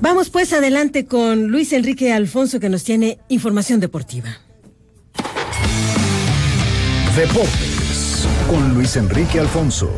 Vamos 0.00 0.30
pues 0.30 0.52
adelante 0.52 1.04
con 1.04 1.48
Luis 1.48 1.72
Enrique 1.72 2.12
Alfonso 2.12 2.58
que 2.60 2.68
nos 2.68 2.84
tiene 2.84 3.18
información 3.28 3.80
deportiva. 3.80 4.38
Deportes 7.16 8.26
con 8.48 8.74
Luis 8.74 8.96
Enrique 8.96 9.40
Alfonso. 9.40 9.90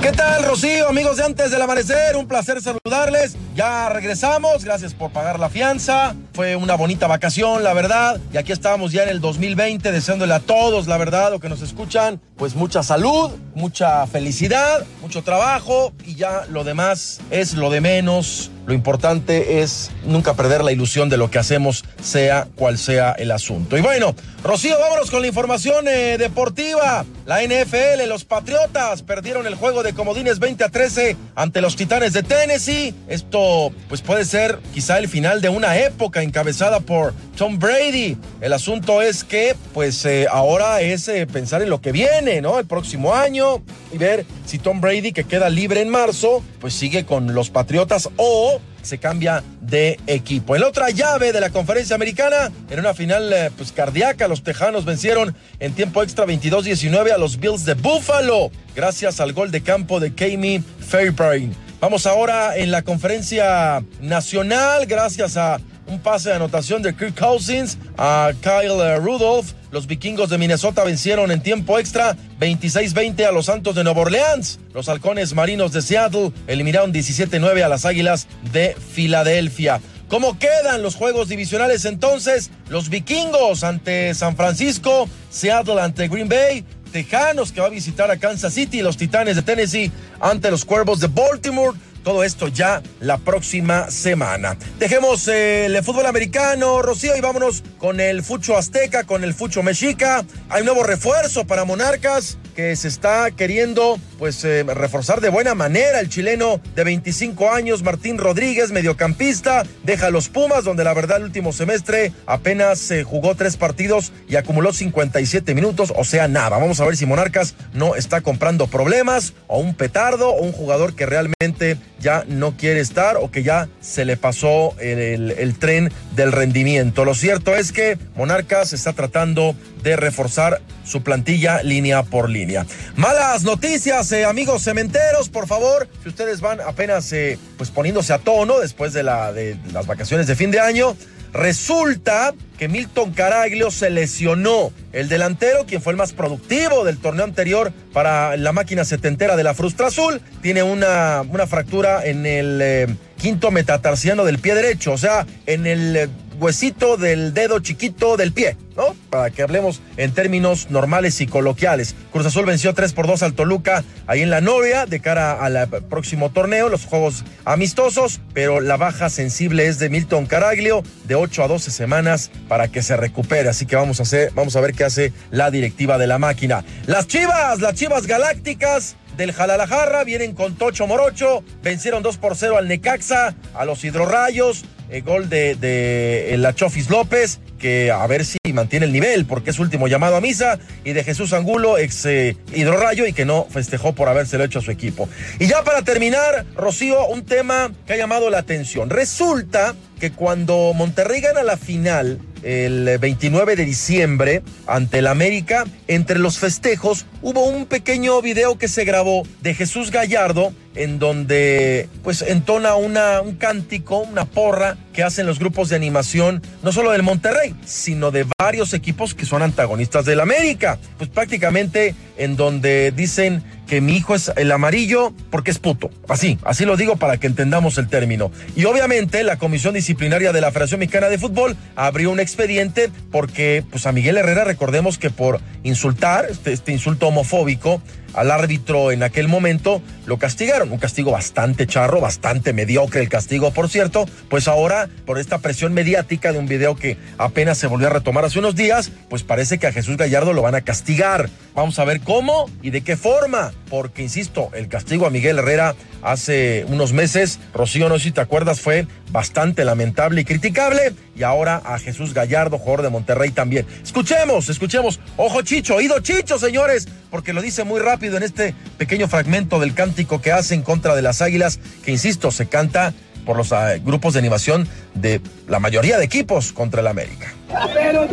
¿Qué 0.00 0.12
tal, 0.12 0.44
Rocío? 0.44 0.88
Amigos 0.88 1.18
de 1.18 1.24
antes 1.24 1.50
del 1.50 1.60
amanecer, 1.60 2.16
un 2.16 2.26
placer 2.26 2.60
saludar 2.62 2.83
saludarles. 2.86 3.38
Ya 3.54 3.88
regresamos, 3.88 4.62
gracias 4.62 4.92
por 4.92 5.10
pagar 5.10 5.38
la 5.38 5.48
fianza. 5.48 6.14
Fue 6.34 6.54
una 6.54 6.74
bonita 6.74 7.06
vacación, 7.06 7.64
la 7.64 7.72
verdad. 7.72 8.20
Y 8.30 8.36
aquí 8.36 8.52
estamos 8.52 8.92
ya 8.92 9.04
en 9.04 9.08
el 9.08 9.22
2020, 9.22 9.90
deseándole 9.90 10.34
a 10.34 10.40
todos, 10.40 10.86
la 10.86 10.98
verdad, 10.98 11.32
o 11.32 11.40
que 11.40 11.48
nos 11.48 11.62
escuchan, 11.62 12.20
pues 12.36 12.56
mucha 12.56 12.82
salud, 12.82 13.30
mucha 13.54 14.06
felicidad, 14.06 14.84
mucho 15.00 15.22
trabajo 15.22 15.92
y 16.04 16.16
ya 16.16 16.44
lo 16.50 16.62
demás 16.62 17.20
es 17.30 17.54
lo 17.54 17.70
de 17.70 17.80
menos. 17.80 18.50
Lo 18.66 18.74
importante 18.74 19.60
es 19.60 19.90
nunca 20.04 20.34
perder 20.34 20.64
la 20.64 20.72
ilusión 20.72 21.08
de 21.08 21.18
lo 21.18 21.30
que 21.30 21.38
hacemos, 21.38 21.84
sea 22.02 22.48
cual 22.56 22.78
sea 22.78 23.12
el 23.12 23.30
asunto. 23.30 23.76
Y 23.76 23.82
bueno, 23.82 24.14
Rocío, 24.42 24.78
vámonos 24.78 25.10
con 25.10 25.20
la 25.20 25.28
información 25.28 25.86
eh, 25.86 26.16
deportiva. 26.18 27.04
La 27.26 27.42
NFL, 27.42 28.08
los 28.08 28.24
Patriotas 28.24 29.02
perdieron 29.02 29.46
el 29.46 29.54
juego 29.54 29.82
de 29.82 29.92
comodines 29.92 30.38
20 30.38 30.64
a 30.64 30.68
13 30.70 31.16
ante 31.34 31.60
los 31.60 31.76
Titanes 31.76 32.14
de 32.14 32.22
Tennessee. 32.22 32.73
Esto 33.08 33.72
pues 33.88 34.02
puede 34.02 34.24
ser 34.24 34.58
quizá 34.72 34.98
el 34.98 35.08
final 35.08 35.40
de 35.40 35.48
una 35.48 35.76
época 35.78 36.22
encabezada 36.22 36.80
por 36.80 37.14
Tom 37.36 37.58
Brady. 37.58 38.16
El 38.40 38.52
asunto 38.52 39.02
es 39.02 39.24
que 39.24 39.54
pues 39.72 40.04
eh, 40.04 40.26
ahora 40.30 40.80
es 40.80 41.08
eh, 41.08 41.26
pensar 41.26 41.62
en 41.62 41.70
lo 41.70 41.80
que 41.80 41.92
viene, 41.92 42.40
¿no? 42.40 42.58
El 42.58 42.66
próximo 42.66 43.14
año 43.14 43.62
y 43.92 43.98
ver 43.98 44.26
si 44.46 44.58
Tom 44.58 44.80
Brady 44.80 45.12
que 45.12 45.24
queda 45.24 45.48
libre 45.48 45.80
en 45.82 45.88
marzo 45.88 46.42
pues 46.60 46.74
sigue 46.74 47.04
con 47.04 47.34
los 47.34 47.50
Patriotas 47.50 48.08
o 48.16 48.60
se 48.82 48.98
cambia 48.98 49.42
de 49.60 49.98
equipo. 50.06 50.56
En 50.56 50.62
otra 50.62 50.90
llave 50.90 51.32
de 51.32 51.40
la 51.40 51.50
conferencia 51.50 51.96
americana, 51.96 52.52
en 52.70 52.78
una 52.78 52.92
final 52.92 53.32
eh, 53.32 53.50
pues 53.56 53.72
cardíaca, 53.72 54.28
los 54.28 54.42
Tejanos 54.42 54.84
vencieron 54.84 55.34
en 55.58 55.72
tiempo 55.72 56.02
extra 56.02 56.26
22-19 56.26 57.12
a 57.12 57.18
los 57.18 57.38
Bills 57.38 57.64
de 57.64 57.74
Buffalo, 57.74 58.50
gracias 58.76 59.20
al 59.20 59.32
gol 59.32 59.50
de 59.50 59.62
campo 59.62 60.00
de 60.00 60.14
Kami 60.14 60.62
Fairbairn. 60.80 61.63
Vamos 61.84 62.06
ahora 62.06 62.56
en 62.56 62.70
la 62.70 62.80
conferencia 62.80 63.84
nacional, 64.00 64.86
gracias 64.86 65.36
a 65.36 65.60
un 65.86 66.00
pase 66.00 66.30
de 66.30 66.36
anotación 66.36 66.80
de 66.80 66.96
Kirk 66.96 67.14
Cousins 67.14 67.76
a 67.98 68.32
Kyle 68.40 68.80
eh, 68.80 68.96
Rudolph. 68.96 69.52
Los 69.70 69.86
vikingos 69.86 70.30
de 70.30 70.38
Minnesota 70.38 70.82
vencieron 70.82 71.30
en 71.30 71.42
tiempo 71.42 71.78
extra 71.78 72.16
26-20 72.40 73.26
a 73.26 73.32
los 73.32 73.44
Santos 73.44 73.74
de 73.74 73.84
Nueva 73.84 74.00
Orleans. 74.00 74.60
Los 74.72 74.88
halcones 74.88 75.34
marinos 75.34 75.72
de 75.74 75.82
Seattle 75.82 76.32
eliminaron 76.46 76.90
17-9 76.90 77.62
a 77.62 77.68
las 77.68 77.84
Águilas 77.84 78.28
de 78.50 78.74
Filadelfia. 78.94 79.82
¿Cómo 80.08 80.38
quedan 80.38 80.82
los 80.82 80.94
juegos 80.94 81.28
divisionales 81.28 81.84
entonces? 81.84 82.50
Los 82.70 82.88
vikingos 82.88 83.62
ante 83.62 84.14
San 84.14 84.36
Francisco, 84.36 85.06
Seattle 85.28 85.82
ante 85.82 86.08
Green 86.08 86.30
Bay, 86.30 86.64
Tejanos 86.94 87.50
que 87.50 87.60
va 87.60 87.66
a 87.66 87.70
visitar 87.70 88.08
a 88.12 88.18
Kansas 88.18 88.54
City, 88.54 88.80
los 88.80 88.96
Titanes 88.96 89.34
de 89.34 89.42
Tennessee 89.42 89.90
ante 90.20 90.48
los 90.48 90.64
Cuervos 90.64 91.00
de 91.00 91.08
Baltimore. 91.08 91.76
Todo 92.04 92.22
esto 92.22 92.46
ya 92.46 92.84
la 93.00 93.18
próxima 93.18 93.90
semana. 93.90 94.56
Dejemos 94.78 95.26
eh, 95.26 95.66
el 95.66 95.82
fútbol 95.82 96.06
americano, 96.06 96.82
Rocío, 96.82 97.16
y 97.16 97.20
vámonos 97.20 97.64
con 97.78 97.98
el 97.98 98.22
fucho 98.22 98.56
azteca, 98.56 99.02
con 99.02 99.24
el 99.24 99.34
fucho 99.34 99.64
mexica. 99.64 100.24
Hay 100.48 100.60
un 100.60 100.66
nuevo 100.66 100.84
refuerzo 100.84 101.44
para 101.44 101.64
Monarcas 101.64 102.38
que 102.54 102.76
se 102.76 102.88
está 102.88 103.30
queriendo 103.30 103.98
pues 104.18 104.44
eh, 104.44 104.62
reforzar 104.62 105.20
de 105.20 105.28
buena 105.28 105.54
manera 105.54 106.00
el 106.00 106.08
chileno 106.08 106.60
de 106.74 106.84
25 106.84 107.50
años 107.50 107.82
Martín 107.82 108.18
Rodríguez 108.18 108.70
mediocampista 108.70 109.64
deja 109.82 110.10
los 110.10 110.28
Pumas 110.28 110.64
donde 110.64 110.84
la 110.84 110.94
verdad 110.94 111.18
el 111.18 111.24
último 111.24 111.52
semestre 111.52 112.12
apenas 112.26 112.78
se 112.78 113.04
jugó 113.04 113.34
tres 113.34 113.56
partidos 113.56 114.12
y 114.28 114.36
acumuló 114.36 114.72
57 114.72 115.54
minutos 115.54 115.92
o 115.96 116.04
sea 116.04 116.28
nada. 116.28 116.58
Vamos 116.58 116.80
a 116.80 116.84
ver 116.84 116.96
si 116.96 117.06
Monarcas 117.06 117.54
no 117.72 117.94
está 117.96 118.20
comprando 118.20 118.66
problemas 118.66 119.34
o 119.46 119.58
un 119.58 119.74
petardo 119.74 120.30
o 120.30 120.42
un 120.42 120.52
jugador 120.52 120.94
que 120.94 121.06
realmente 121.06 121.76
ya 121.98 122.24
no 122.28 122.56
quiere 122.56 122.80
estar 122.80 123.16
o 123.16 123.30
que 123.30 123.42
ya 123.42 123.68
se 123.80 124.04
le 124.04 124.16
pasó 124.16 124.74
el 124.78 125.56
tren 125.58 125.90
del 126.14 126.32
rendimiento 126.32 127.04
lo 127.04 127.14
cierto 127.14 127.54
es 127.54 127.72
que 127.72 127.98
Monarcas 128.16 128.72
está 128.72 128.92
tratando 128.92 129.54
de 129.82 129.96
reforzar 129.96 130.60
su 130.84 131.02
plantilla 131.02 131.62
línea 131.62 132.02
por 132.02 132.30
línea. 132.30 132.66
Malas 132.96 133.42
noticias, 133.42 134.10
eh, 134.12 134.24
amigos 134.24 134.62
cementeros, 134.62 135.28
por 135.28 135.46
favor, 135.46 135.88
si 136.02 136.08
ustedes 136.08 136.40
van 136.40 136.60
apenas 136.60 137.12
eh, 137.12 137.38
pues 137.56 137.70
poniéndose 137.70 138.12
a 138.12 138.18
tono 138.18 138.60
después 138.60 138.92
de, 138.92 139.02
la, 139.02 139.32
de 139.32 139.56
las 139.72 139.86
vacaciones 139.86 140.26
de 140.26 140.36
fin 140.36 140.50
de 140.50 140.60
año, 140.60 140.96
resulta 141.32 142.34
que 142.58 142.68
Milton 142.68 143.12
Caraglio 143.12 143.70
se 143.70 143.90
lesionó. 143.90 144.72
El 144.92 145.08
delantero, 145.08 145.66
quien 145.66 145.82
fue 145.82 145.92
el 145.92 145.96
más 145.96 146.12
productivo 146.12 146.84
del 146.84 146.98
torneo 146.98 147.24
anterior 147.24 147.72
para 147.92 148.36
la 148.36 148.52
máquina 148.52 148.84
setentera 148.84 149.36
de 149.36 149.42
la 149.42 149.54
Frustra 149.54 149.88
Azul, 149.88 150.20
tiene 150.40 150.62
una, 150.62 151.22
una 151.28 151.46
fractura 151.46 152.06
en 152.06 152.24
el 152.24 152.60
eh, 152.62 152.86
quinto 153.24 153.50
metatarsiano 153.50 154.26
del 154.26 154.38
pie 154.38 154.54
derecho, 154.54 154.92
o 154.92 154.98
sea, 154.98 155.26
en 155.46 155.66
el 155.66 155.96
eh, 155.96 156.08
huesito 156.38 156.98
del 156.98 157.32
dedo 157.32 157.58
chiquito 157.60 158.18
del 158.18 158.32
pie, 158.32 158.58
¿no? 158.76 158.94
Para 159.08 159.30
que 159.30 159.40
hablemos 159.40 159.80
en 159.96 160.12
términos 160.12 160.68
normales 160.68 161.22
y 161.22 161.26
coloquiales. 161.26 161.94
Cruz 162.12 162.26
Azul 162.26 162.44
venció 162.44 162.74
3 162.74 162.92
por 162.92 163.06
2 163.06 163.22
al 163.22 163.32
Toluca 163.32 163.82
ahí 164.06 164.20
en 164.20 164.28
la 164.28 164.42
novia 164.42 164.84
de 164.84 165.00
cara 165.00 165.42
al 165.42 165.66
próximo 165.88 166.32
torneo, 166.32 166.68
los 166.68 166.84
juegos 166.84 167.24
amistosos, 167.46 168.20
pero 168.34 168.60
la 168.60 168.76
baja 168.76 169.08
sensible 169.08 169.68
es 169.68 169.78
de 169.78 169.88
Milton 169.88 170.26
Caraglio 170.26 170.82
de 171.04 171.14
8 171.14 171.44
a 171.44 171.48
12 171.48 171.70
semanas 171.70 172.30
para 172.46 172.68
que 172.68 172.82
se 172.82 172.94
recupere. 172.94 173.48
Así 173.48 173.64
que 173.64 173.76
vamos 173.76 174.00
a 174.00 174.02
hacer, 174.02 174.32
vamos 174.34 174.54
a 174.54 174.60
ver 174.60 174.74
qué 174.74 174.84
hace 174.84 175.14
la 175.30 175.50
directiva 175.50 175.96
de 175.96 176.08
la 176.08 176.18
máquina. 176.18 176.62
Las 176.84 177.06
Chivas, 177.06 177.62
las 177.62 177.72
Chivas 177.72 178.06
Galácticas 178.06 178.96
del 179.16 179.32
Jalalajarra 179.32 180.04
vienen 180.04 180.34
con 180.34 180.56
Tocho 180.56 180.86
Morocho, 180.86 181.42
vencieron 181.62 182.02
2 182.02 182.18
por 182.18 182.36
0 182.36 182.58
al 182.58 182.68
Necaxa, 182.68 183.34
a 183.54 183.64
los 183.64 183.84
Hidrorrayos, 183.84 184.64
el 184.90 185.02
gol 185.02 185.28
de, 185.28 185.54
de 185.54 186.34
la 186.38 186.54
Chofis 186.54 186.90
López, 186.90 187.40
que 187.58 187.90
a 187.90 188.06
ver 188.06 188.24
si 188.24 188.38
mantiene 188.52 188.86
el 188.86 188.92
nivel, 188.92 189.24
porque 189.24 189.50
es 189.50 189.58
último 189.58 189.88
llamado 189.88 190.16
a 190.16 190.20
misa, 190.20 190.58
y 190.84 190.92
de 190.92 191.02
Jesús 191.02 191.32
Angulo, 191.32 191.78
ex 191.78 192.04
eh, 192.06 192.36
hidrorrayo, 192.54 193.06
y 193.06 193.12
que 193.12 193.24
no 193.24 193.46
festejó 193.48 193.94
por 193.94 194.08
habérselo 194.08 194.44
hecho 194.44 194.58
a 194.58 194.62
su 194.62 194.70
equipo. 194.70 195.08
Y 195.38 195.46
ya 195.46 195.64
para 195.64 195.82
terminar, 195.82 196.44
Rocío, 196.54 197.06
un 197.06 197.24
tema 197.24 197.72
que 197.86 197.94
ha 197.94 197.96
llamado 197.96 198.28
la 198.28 198.38
atención. 198.38 198.90
Resulta 198.90 199.74
que 200.04 200.12
cuando 200.12 200.72
Monterrey 200.74 201.22
gana 201.22 201.42
la 201.42 201.56
final 201.56 202.20
el 202.42 202.98
29 202.98 203.56
de 203.56 203.64
diciembre 203.64 204.42
ante 204.66 204.98
el 204.98 205.06
América, 205.06 205.64
entre 205.88 206.18
los 206.18 206.36
festejos 206.36 207.06
hubo 207.22 207.46
un 207.46 207.64
pequeño 207.64 208.20
video 208.20 208.58
que 208.58 208.68
se 208.68 208.84
grabó 208.84 209.26
de 209.40 209.54
Jesús 209.54 209.90
Gallardo 209.90 210.52
en 210.74 210.98
donde 210.98 211.88
pues 212.02 212.20
entona 212.20 212.74
un 212.74 213.36
cántico, 213.36 214.00
una 214.00 214.26
porra 214.26 214.76
que 214.92 215.02
hacen 215.02 215.26
los 215.26 215.38
grupos 215.38 215.70
de 215.70 215.76
animación, 215.76 216.42
no 216.62 216.70
solo 216.70 216.90
del 216.90 217.02
Monterrey, 217.02 217.54
sino 217.64 218.10
de 218.10 218.26
varios 218.38 218.74
equipos 218.74 219.14
que 219.14 219.24
son 219.24 219.40
antagonistas 219.40 220.04
del 220.04 220.20
América. 220.20 220.78
Pues 220.98 221.08
prácticamente 221.08 221.94
en 222.18 222.36
donde 222.36 222.92
dicen 222.94 223.42
que 223.66 223.80
mi 223.80 223.96
hijo 223.96 224.14
es 224.14 224.32
el 224.36 224.52
amarillo 224.52 225.12
porque 225.30 225.50
es 225.50 225.58
puto. 225.58 225.90
Así, 226.08 226.38
así 226.44 226.64
lo 226.64 226.76
digo 226.76 226.96
para 226.96 227.18
que 227.18 227.26
entendamos 227.26 227.78
el 227.78 227.88
término. 227.88 228.30
Y 228.56 228.64
obviamente 228.64 229.22
la 229.24 229.38
Comisión 229.38 229.74
Disciplinaria 229.74 230.32
de 230.32 230.40
la 230.40 230.50
Federación 230.50 230.80
Mexicana 230.80 231.08
de 231.08 231.18
Fútbol 231.18 231.56
abrió 231.76 232.10
un 232.10 232.20
expediente 232.20 232.90
porque 233.10 233.64
pues 233.70 233.86
a 233.86 233.92
Miguel 233.92 234.16
Herrera 234.16 234.44
recordemos 234.44 234.98
que 234.98 235.10
por 235.10 235.40
insultar, 235.62 236.26
este, 236.30 236.52
este 236.52 236.72
insulto 236.72 237.08
homofóbico, 237.08 237.82
al 238.14 238.30
árbitro 238.30 238.92
en 238.92 239.02
aquel 239.02 239.28
momento 239.28 239.82
lo 240.06 240.18
castigaron. 240.18 240.72
Un 240.72 240.78
castigo 240.78 241.10
bastante 241.10 241.66
charro, 241.66 242.00
bastante 242.00 242.52
mediocre 242.52 243.00
el 243.00 243.08
castigo, 243.08 243.52
por 243.52 243.68
cierto. 243.68 244.06
Pues 244.28 244.48
ahora, 244.48 244.88
por 245.06 245.18
esta 245.18 245.38
presión 245.38 245.72
mediática 245.72 246.32
de 246.32 246.38
un 246.38 246.46
video 246.46 246.76
que 246.76 246.96
apenas 247.18 247.58
se 247.58 247.66
volvió 247.66 247.88
a 247.88 247.90
retomar 247.90 248.24
hace 248.24 248.38
unos 248.38 248.54
días, 248.54 248.90
pues 249.08 249.22
parece 249.22 249.58
que 249.58 249.66
a 249.66 249.72
Jesús 249.72 249.96
Gallardo 249.96 250.32
lo 250.32 250.42
van 250.42 250.54
a 250.54 250.62
castigar. 250.62 251.28
Vamos 251.54 251.78
a 251.78 251.84
ver 251.84 252.00
cómo 252.00 252.50
y 252.62 252.70
de 252.70 252.82
qué 252.82 252.96
forma. 252.96 253.52
Porque, 253.70 254.02
insisto, 254.02 254.50
el 254.54 254.68
castigo 254.68 255.06
a 255.06 255.10
Miguel 255.10 255.38
Herrera 255.38 255.74
hace 256.02 256.64
unos 256.68 256.92
meses, 256.92 257.40
Rocío, 257.54 257.88
no 257.88 257.98
sé 257.98 258.04
si 258.04 258.12
te 258.12 258.20
acuerdas, 258.20 258.60
fue 258.60 258.86
bastante 259.10 259.64
lamentable 259.64 260.20
y 260.20 260.24
criticable. 260.24 260.92
Y 261.16 261.22
ahora 261.22 261.62
a 261.64 261.78
Jesús 261.78 262.12
Gallardo, 262.12 262.58
jugador 262.58 262.82
de 262.82 262.90
Monterrey 262.90 263.30
también. 263.30 263.66
Escuchemos, 263.82 264.48
escuchemos. 264.48 265.00
Ojo 265.16 265.42
Chicho, 265.42 265.76
oído 265.76 266.00
Chicho, 266.00 266.38
señores, 266.38 266.88
porque 267.10 267.32
lo 267.32 267.40
dice 267.40 267.64
muy 267.64 267.80
rápido 267.80 268.03
en 268.12 268.22
este 268.22 268.54
pequeño 268.78 269.08
fragmento 269.08 269.58
del 269.60 269.74
cántico 269.74 270.20
que 270.20 270.32
hace 270.32 270.54
en 270.54 270.62
contra 270.62 270.94
de 270.94 271.02
las 271.02 271.22
águilas, 271.22 271.58
que 271.84 271.90
insisto, 271.90 272.30
se 272.30 272.46
canta 272.46 272.92
por 273.24 273.36
los 273.36 273.52
uh, 273.52 273.80
grupos 273.82 274.14
de 274.14 274.18
animación 274.18 274.68
de 274.94 275.20
la 275.48 275.58
mayoría 275.58 275.98
de 275.98 276.04
equipos 276.04 276.52
contra 276.52 276.80
el 276.80 276.86
América. 276.86 277.32
Pero 277.72 278.06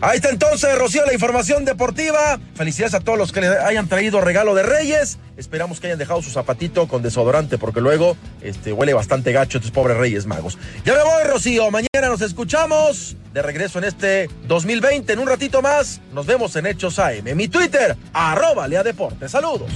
Ahí 0.00 0.16
está 0.16 0.30
entonces, 0.30 0.78
Rocío, 0.78 1.04
la 1.06 1.14
información 1.14 1.64
deportiva. 1.64 2.38
Felicidades 2.54 2.94
a 2.94 3.00
todos 3.00 3.18
los 3.18 3.32
que 3.32 3.40
le 3.40 3.48
hayan 3.48 3.88
traído 3.88 4.20
regalo 4.20 4.54
de 4.54 4.62
Reyes. 4.62 5.18
Esperamos 5.36 5.80
que 5.80 5.86
hayan 5.86 5.98
dejado 5.98 6.22
su 6.22 6.30
zapatito 6.30 6.86
con 6.86 7.02
desodorante 7.02 7.58
porque 7.58 7.80
luego 7.80 8.16
este, 8.42 8.72
huele 8.72 8.94
bastante 8.94 9.32
gacho 9.32 9.58
estos 9.58 9.70
pobres 9.70 9.96
Reyes 9.96 10.26
Magos. 10.26 10.58
Ya 10.84 10.94
me 10.94 11.02
voy, 11.02 11.24
Rocío. 11.24 11.70
Mañana 11.70 12.08
nos 12.08 12.20
escuchamos 12.20 13.16
de 13.32 13.42
regreso 13.42 13.78
en 13.78 13.84
este 13.84 14.28
2020. 14.46 15.12
En 15.12 15.18
un 15.18 15.26
ratito 15.26 15.62
más 15.62 16.00
nos 16.12 16.26
vemos 16.26 16.54
en 16.56 16.66
Hechos 16.66 16.98
AM. 16.98 17.34
Mi 17.34 17.48
Twitter, 17.48 17.96
arroba 18.12 18.68
Lea 18.68 18.82
Deportes. 18.82 19.30
Saludos. 19.30 19.70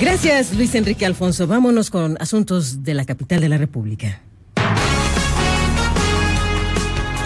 Gracias, 0.00 0.54
Luis 0.54 0.74
Enrique 0.74 1.04
Alfonso. 1.04 1.46
Vámonos 1.46 1.90
con 1.90 2.16
asuntos 2.20 2.82
de 2.82 2.94
la 2.94 3.04
capital 3.04 3.40
de 3.40 3.48
la 3.50 3.58
República. 3.58 4.22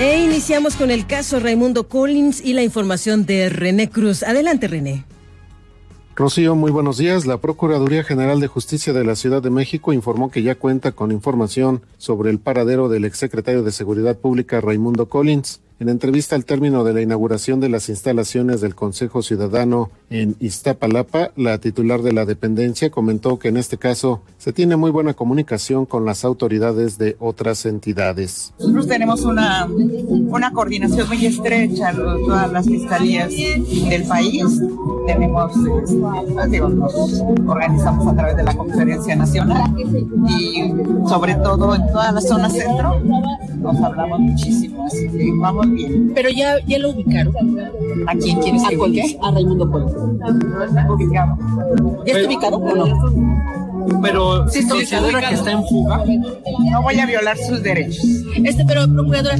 E 0.00 0.18
iniciamos 0.18 0.74
con 0.74 0.90
el 0.90 1.06
caso 1.06 1.38
Raimundo 1.38 1.86
Collins 1.86 2.44
y 2.44 2.52
la 2.52 2.64
información 2.64 3.26
de 3.26 3.48
René 3.48 3.88
Cruz. 3.88 4.24
Adelante, 4.24 4.66
René. 4.66 5.04
Rocío, 6.16 6.56
muy 6.56 6.72
buenos 6.72 6.98
días. 6.98 7.26
La 7.26 7.38
Procuraduría 7.38 8.02
General 8.02 8.40
de 8.40 8.48
Justicia 8.48 8.92
de 8.92 9.04
la 9.04 9.14
Ciudad 9.14 9.40
de 9.40 9.50
México 9.50 9.92
informó 9.92 10.32
que 10.32 10.42
ya 10.42 10.56
cuenta 10.56 10.90
con 10.90 11.12
información 11.12 11.82
sobre 11.96 12.30
el 12.30 12.40
paradero 12.40 12.88
del 12.88 13.04
exsecretario 13.04 13.62
de 13.62 13.70
Seguridad 13.70 14.18
Pública 14.18 14.60
Raimundo 14.60 15.08
Collins. 15.08 15.60
En 15.80 15.88
entrevista 15.88 16.36
al 16.36 16.44
término 16.44 16.84
de 16.84 16.94
la 16.94 17.02
inauguración 17.02 17.58
de 17.58 17.68
las 17.68 17.88
instalaciones 17.88 18.60
del 18.60 18.76
Consejo 18.76 19.22
Ciudadano 19.22 19.90
en 20.08 20.36
Iztapalapa, 20.38 21.32
la 21.34 21.58
titular 21.58 22.02
de 22.02 22.12
la 22.12 22.24
dependencia 22.24 22.90
comentó 22.90 23.40
que 23.40 23.48
en 23.48 23.56
este 23.56 23.76
caso 23.76 24.22
se 24.38 24.52
tiene 24.52 24.76
muy 24.76 24.92
buena 24.92 25.14
comunicación 25.14 25.84
con 25.84 26.04
las 26.04 26.24
autoridades 26.24 26.96
de 26.96 27.16
otras 27.18 27.66
entidades. 27.66 28.54
Nosotros 28.60 28.86
tenemos 28.86 29.24
una, 29.24 29.66
una 29.66 30.52
coordinación 30.52 31.08
muy 31.08 31.26
estrecha 31.26 31.92
con 31.92 32.24
todas 32.24 32.52
las 32.52 32.66
fiscalías 32.66 33.30
del 33.30 34.04
país. 34.04 34.44
Tenemos, 35.08 35.52
este, 35.82 36.48
digo, 36.50 36.68
nos 36.68 36.94
organizamos 37.48 38.06
a 38.06 38.14
través 38.14 38.36
de 38.36 38.44
la 38.44 38.54
Conferencia 38.54 39.16
Nacional 39.16 39.74
y 40.38 40.72
sobre 41.08 41.34
todo 41.34 41.74
en 41.74 41.82
toda 41.88 42.12
la 42.12 42.20
zona 42.20 42.48
centro 42.48 43.02
nos 43.64 43.80
hablamos 43.80 44.20
muchísimo, 44.20 44.84
así 44.84 45.08
que 45.08 45.32
vamos 45.40 45.63
pero 46.14 46.30
ya, 46.30 46.58
ya 46.66 46.78
lo 46.78 46.90
ubicaron. 46.90 47.34
¿A 48.06 48.14
quién 48.16 48.40
quieres 48.40 48.62
que 48.68 48.76
ubique? 48.76 49.18
A 49.22 49.30
Raimundo 49.30 49.70
Pueblo. 49.70 49.92
Ubicado. 50.92 51.36
¿Ya 52.06 52.12
está 52.12 52.28
ubicado 52.28 52.56
o 52.56 52.74
no? 52.74 53.64
pero 54.02 54.48
sí, 54.48 54.66
considera 54.66 55.28
que 55.28 55.34
está 55.34 55.52
en 55.52 55.64
fuga. 55.66 56.04
No 56.70 56.82
voy 56.82 56.98
a 56.98 57.06
violar 57.06 57.36
sus 57.36 57.62
derechos. 57.62 58.04
Este, 58.44 58.64
pero 58.64 58.86
procuradora, 58.86 59.36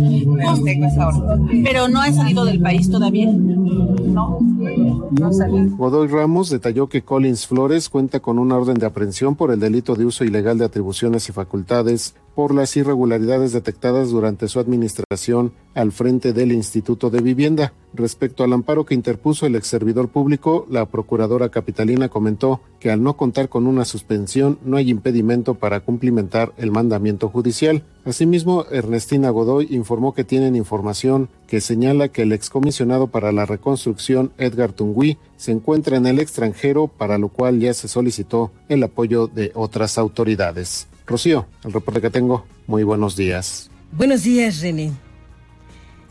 pero 1.62 1.88
no 1.88 2.00
ha 2.00 2.12
salido 2.12 2.44
del 2.44 2.60
país 2.60 2.90
todavía. 2.90 3.30
No, 3.30 4.38
no 4.40 5.32
salido. 5.32 5.76
Godoy 5.76 6.08
Ramos 6.08 6.50
detalló 6.50 6.88
que 6.88 7.02
Collins 7.02 7.46
Flores 7.46 7.88
cuenta 7.88 8.20
con 8.20 8.38
una 8.38 8.56
orden 8.56 8.78
de 8.78 8.86
aprehensión 8.86 9.34
por 9.34 9.50
el 9.50 9.60
delito 9.60 9.94
de 9.94 10.04
uso 10.06 10.24
ilegal 10.24 10.58
de 10.58 10.64
atribuciones 10.66 11.28
y 11.28 11.32
facultades 11.32 12.14
por 12.34 12.54
las 12.54 12.76
irregularidades 12.76 13.52
detectadas 13.52 14.10
durante 14.10 14.48
su 14.48 14.58
administración 14.58 15.52
al 15.74 15.92
frente 15.92 16.32
del 16.32 16.52
Instituto 16.52 17.10
de 17.10 17.20
Vivienda. 17.20 17.72
Respecto 17.92 18.42
al 18.42 18.52
amparo 18.52 18.84
que 18.84 18.94
interpuso 18.94 19.46
el 19.46 19.54
ex 19.54 19.68
servidor 19.68 20.08
público, 20.08 20.66
la 20.68 20.86
procuradora 20.86 21.48
capitalina 21.48 22.08
comentó 22.08 22.60
que 22.80 22.90
al 22.90 23.02
no 23.02 23.16
contar 23.16 23.48
con 23.48 23.66
una 23.66 23.84
suspensión 23.84 24.58
no 24.64 24.76
hay 24.76 24.90
impedimento 24.90 25.54
para 25.54 25.80
cumplimentar 25.80 26.52
el 26.56 26.70
mandamiento 26.72 27.28
judicial. 27.28 27.84
Asimismo, 28.04 28.66
Ernestina 28.70 29.30
Godoy 29.30 29.68
informó 29.70 30.12
que 30.12 30.24
tienen 30.24 30.56
información 30.56 31.28
que 31.46 31.60
señala 31.60 32.08
que 32.08 32.22
el 32.22 32.32
excomisionado 32.32 33.06
para 33.06 33.32
la 33.32 33.46
reconstrucción 33.46 34.32
Edgar 34.38 34.72
Tungui 34.72 35.18
se 35.36 35.52
encuentra 35.52 35.96
en 35.96 36.06
el 36.06 36.18
extranjero, 36.18 36.88
para 36.88 37.18
lo 37.18 37.28
cual 37.28 37.60
ya 37.60 37.72
se 37.74 37.88
solicitó 37.88 38.50
el 38.68 38.82
apoyo 38.82 39.28
de 39.28 39.52
otras 39.54 39.98
autoridades. 39.98 40.88
Rocío, 41.06 41.46
el 41.64 41.72
reporte 41.72 42.00
que 42.00 42.10
tengo. 42.10 42.46
Muy 42.66 42.82
buenos 42.82 43.16
días. 43.16 43.70
Buenos 43.92 44.22
días, 44.22 44.60
René. 44.60 44.92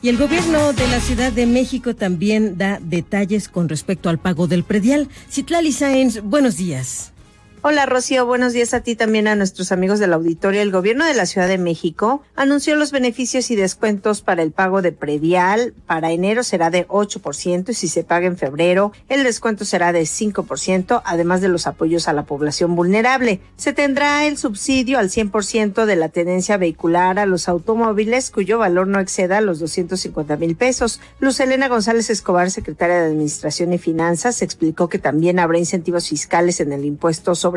Y 0.02 0.10
el 0.10 0.18
gobierno 0.18 0.74
de 0.74 0.88
la 0.90 1.00
Ciudad 1.00 1.32
de 1.32 1.46
México 1.46 1.96
también 1.96 2.58
da 2.58 2.80
detalles 2.82 3.48
con 3.48 3.70
respecto 3.70 4.10
al 4.10 4.20
pago 4.20 4.48
del 4.48 4.66
predial. 4.66 5.08
Citlali 5.30 5.72
Sáenz, 5.72 6.22
buenos 6.22 6.58
días. 6.58 7.13
Hola 7.66 7.86
Rocío, 7.86 8.26
buenos 8.26 8.52
días 8.52 8.74
a 8.74 8.82
ti 8.82 8.98
también 8.98 9.26
a 9.26 9.38
nuestros 9.38 9.72
amigos 9.72 9.98
del 9.98 10.12
auditorio. 10.12 10.62
El 10.62 10.70
gobierno 10.70 11.06
de 11.06 11.14
la 11.14 11.26
Ciudad 11.26 11.48
de 11.48 11.58
México 11.58 12.22
anunció 12.36 12.76
los 12.76 12.92
beneficios 12.92 13.50
y 13.52 13.56
descuentos 13.56 14.22
para 14.22 14.44
el 14.44 14.52
pago 14.52 14.82
de 14.82 14.92
predial. 14.92 15.74
Para 15.88 16.12
enero 16.12 16.44
será 16.44 16.70
de 16.70 16.86
8% 16.90 17.70
y 17.70 17.74
si 17.74 17.88
se 17.88 18.04
paga 18.04 18.28
en 18.28 18.36
febrero, 18.36 18.92
el 19.08 19.24
descuento 19.24 19.64
será 19.64 19.94
de 19.94 20.02
5%, 20.02 21.04
además 21.06 21.40
de 21.40 21.48
los 21.48 21.66
apoyos 21.66 22.10
a 22.10 22.14
la 22.14 22.26
población 22.26 22.76
vulnerable. 22.76 23.40
Se 23.56 23.72
tendrá 23.72 24.28
el 24.28 24.38
subsidio 24.38 25.00
al 25.00 25.08
100% 25.08 25.86
de 25.86 25.96
la 25.96 26.10
tenencia 26.10 26.58
vehicular 26.58 27.18
a 27.18 27.26
los 27.26 27.48
automóviles 27.48 28.30
cuyo 28.30 28.58
valor 28.58 28.88
no 28.88 29.00
exceda 29.00 29.40
los 29.40 29.60
250 29.60 30.36
mil 30.36 30.58
pesos. 30.58 31.00
Luz 31.22 31.40
Elena 31.40 31.70
González 31.70 32.10
Escobar, 32.10 32.52
secretaria 32.52 33.00
de 33.00 33.06
Administración 33.06 33.72
y 33.72 33.78
Finanzas, 33.78 34.42
explicó 34.42 34.90
que 34.90 35.00
también 35.00 35.40
habrá 35.40 35.60
incentivos 35.60 36.10
fiscales 36.10 36.60
en 36.60 36.74
el 36.74 36.84
impuesto 36.84 37.36
sobre 37.36 37.53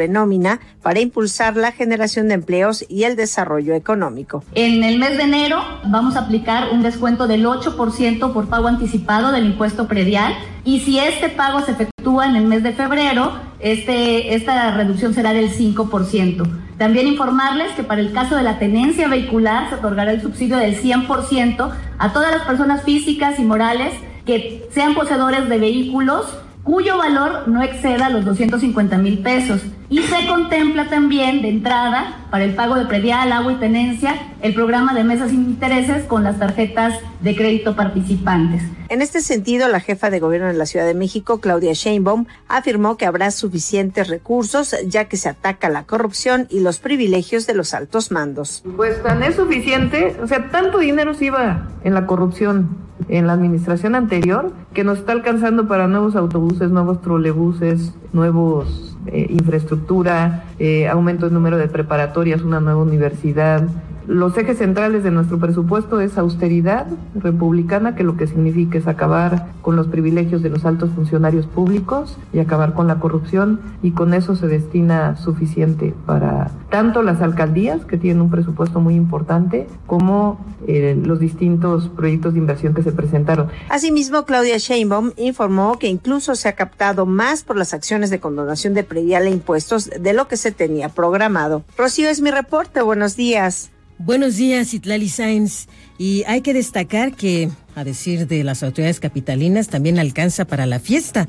para 0.83 1.01
impulsar 1.01 1.57
la 1.57 1.73
generación 1.73 2.29
de 2.29 2.35
empleos 2.35 2.85
y 2.89 3.05
el 3.05 3.17
desarrollo 3.17 3.75
económico. 3.75 4.45
En 4.55 4.85
el 4.85 4.99
mes 4.99 5.17
de 5.17 5.25
enero 5.25 5.63
vamos 5.87 6.17
a 6.17 6.21
aplicar 6.21 6.69
un 6.73 6.83
descuento 6.83 7.27
del 7.27 7.45
8% 7.45 8.33
por 8.33 8.49
pago 8.49 8.69
anticipado 8.69 9.33
del 9.33 9.47
impuesto 9.47 9.89
predial 9.89 10.35
y 10.65 10.81
si 10.81 10.99
este 10.99 11.29
pago 11.29 11.61
se 11.63 11.73
efectúa 11.73 12.27
en 12.27 12.37
el 12.37 12.45
mes 12.45 12.63
de 12.63 12.73
febrero, 12.73 13.33
este, 13.61 14.35
esta 14.35 14.77
reducción 14.77 15.15
será 15.15 15.33
del 15.33 15.51
5%. 15.51 16.47
También 16.79 17.07
informarles 17.07 17.73
que 17.73 17.83
para 17.83 18.01
el 18.01 18.13
caso 18.13 18.37
de 18.37 18.43
la 18.43 18.59
tenencia 18.59 19.09
vehicular 19.09 19.69
se 19.71 19.77
otorgará 19.77 20.13
el 20.13 20.21
subsidio 20.21 20.59
del 20.59 20.81
100% 20.81 21.71
a 21.99 22.13
todas 22.13 22.31
las 22.31 22.43
personas 22.43 22.83
físicas 22.83 23.39
y 23.39 23.43
morales 23.43 23.95
que 24.27 24.69
sean 24.73 24.95
poseedores 24.95 25.49
de 25.49 25.59
vehículos 25.59 26.27
cuyo 26.67 26.99
valor 26.99 27.47
no 27.47 27.63
exceda 27.63 28.11
los 28.11 28.25
250 28.25 28.99
mil 28.99 29.21
pesos. 29.21 29.63
Y 29.89 29.99
se 29.99 30.27
contempla 30.27 30.89
también 30.89 31.43
de 31.43 31.49
entrada 31.49 32.27
para 32.31 32.45
el 32.45 32.55
pago 32.55 32.75
de 32.75 32.87
predial, 32.87 33.31
agua 33.31 33.53
y 33.53 33.57
tenencia 33.57 34.15
el 34.43 34.55
programa 34.55 34.95
de 34.95 35.05
mesas 35.05 35.31
sin 35.31 35.45
intereses 35.45 36.05
con 36.05 36.25
las 36.25 36.39
tarjetas 36.39 36.95
de 37.21 37.37
crédito 37.37 37.77
participantes. 37.77 38.63
En 38.89 39.03
este 39.03 39.21
sentido, 39.21 39.69
la 39.69 39.81
jefa 39.81 40.11
de 40.11 40.21
gobierno 40.21 40.47
de 40.47 40.55
la 40.55 40.67
Ciudad 40.67 40.87
de 40.87 40.95
México, 40.95 41.41
Claudia 41.41 41.73
Sheinbaum, 41.73 42.27
afirmó 42.49 42.97
que 42.97 43.07
habrá 43.07 43.31
suficientes 43.31 44.09
recursos 44.09 44.77
ya 44.87 45.07
que 45.07 45.17
se 45.17 45.29
ataca 45.29 45.69
la 45.69 45.85
corrupción 45.85 46.47
y 46.51 46.61
los 46.61 46.79
privilegios 46.79 47.47
de 47.47 47.55
los 47.55 47.75
altos 47.75 48.11
mandos. 48.11 48.63
Pues 48.77 49.03
tan 49.03 49.23
es 49.23 49.37
suficiente, 49.37 50.17
o 50.23 50.27
sea, 50.27 50.51
tanto 50.51 50.79
dinero 50.79 51.15
se 51.15 51.27
iba 51.27 51.69
en 51.85 51.95
la 51.95 52.07
corrupción 52.07 52.87
en 53.09 53.27
la 53.27 53.35
administración 53.35 53.95
anterior 53.95 54.53
que 54.73 54.83
nos 54.83 54.99
está 54.99 55.13
alcanzando 55.13 55.69
para 55.69 55.87
nuevos 55.87 56.17
autobuses, 56.17 56.71
nuevos 56.71 57.03
trolebuses, 57.03 57.93
nuevos 58.13 58.96
eh, 59.07 59.27
infraestructura, 59.31 60.45
eh, 60.59 60.89
aumento 60.89 61.27
del 61.27 61.35
número 61.35 61.57
de 61.57 61.69
preparatorias, 61.69 62.43
una 62.43 62.61
nueva 62.61 62.83
universidad, 62.83 63.63
los 64.07 64.37
ejes 64.39 64.59
centrales 64.59 65.03
de 65.03 65.11
nuestro 65.11 65.39
presupuesto 65.39 66.01
es 66.01 66.17
austeridad 66.19 66.87
republicana, 67.15 67.95
que 67.95 68.05
lo 68.05 68.17
que 68.17 68.27
significa 68.27 68.79
es 68.79 68.87
acabar 68.87 69.49
con 69.63 69.77
los 69.77 69.89
privilegios 69.89 70.43
de 70.43 70.51
los 70.51 70.65
altos 70.65 70.91
funcionarios 70.91 71.47
públicos 71.47 72.17
y 72.33 72.39
acabar 72.39 72.75
con 72.75 72.87
la 72.87 73.01
corrupción 73.01 73.61
y 73.83 73.93
con 73.93 74.15
eso 74.15 74.37
se 74.37 74.47
destina 74.47 75.17
suficiente 75.17 75.95
para 76.07 76.51
tanto 76.71 77.03
las 77.03 77.21
alcaldías, 77.21 77.85
que 77.85 77.97
tienen 77.97 78.23
un 78.23 78.31
presupuesto 78.31 78.81
muy 78.81 78.95
importante, 78.95 79.67
como 79.87 80.45
eh, 80.67 80.97
los 81.03 81.19
distintos 81.19 81.89
proyectos 81.89 82.35
de 82.35 82.41
inversión 82.41 82.75
que 82.75 82.83
se 82.83 82.93
presentaron. 82.93 83.49
Asimismo, 83.69 84.25
Claudia 84.25 84.59
Sheinbaum 84.59 85.13
informó 85.17 85.79
que 85.79 85.89
incluso 85.89 86.35
se 86.35 86.49
ha 86.49 86.55
captado 86.55 87.07
más 87.07 87.43
por 87.43 87.57
las 87.57 87.75
acciones 87.75 88.11
de 88.11 88.21
condonación 88.21 88.75
de 88.75 88.85
predial 88.85 89.27
e 89.27 89.31
impuestos 89.31 89.91
de 89.91 90.13
lo 90.13 90.29
que 90.29 90.37
se 90.37 90.53
tenía 90.53 90.89
programado. 90.89 91.65
Rocío 91.77 92.09
es 92.09 92.21
mi 92.21 92.31
reporte. 92.31 92.83
Buenos 92.83 93.17
días. 93.17 93.71
Buenos 93.99 94.37
días, 94.37 94.75
Itlali 94.75 95.09
Sainz. 95.09 95.67
Y 95.99 96.23
hay 96.27 96.43
que 96.43 96.53
destacar 96.53 97.15
que, 97.15 97.51
a 97.75 97.85
decir 97.85 98.27
de 98.27 98.45
las 98.45 98.63
autoridades 98.63 99.01
capitalinas, 99.01 99.69
también 99.69 99.99
alcanza 99.99 100.45
para 100.45 100.67
la 100.67 100.81
fiesta. 100.81 101.27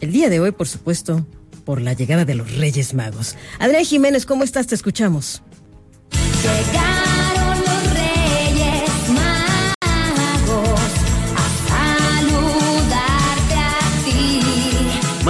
El 0.00 0.12
día 0.12 0.28
de 0.28 0.40
hoy, 0.40 0.52
por 0.52 0.68
supuesto, 0.68 1.26
por 1.64 1.80
la 1.80 1.94
llegada 1.94 2.24
de 2.24 2.34
los 2.34 2.56
Reyes 2.56 2.94
Magos. 2.94 3.36
Adrián 3.58 3.84
Jiménez, 3.84 4.26
¿cómo 4.26 4.44
estás? 4.44 4.66
Te 4.66 4.74
escuchamos. 4.74 5.42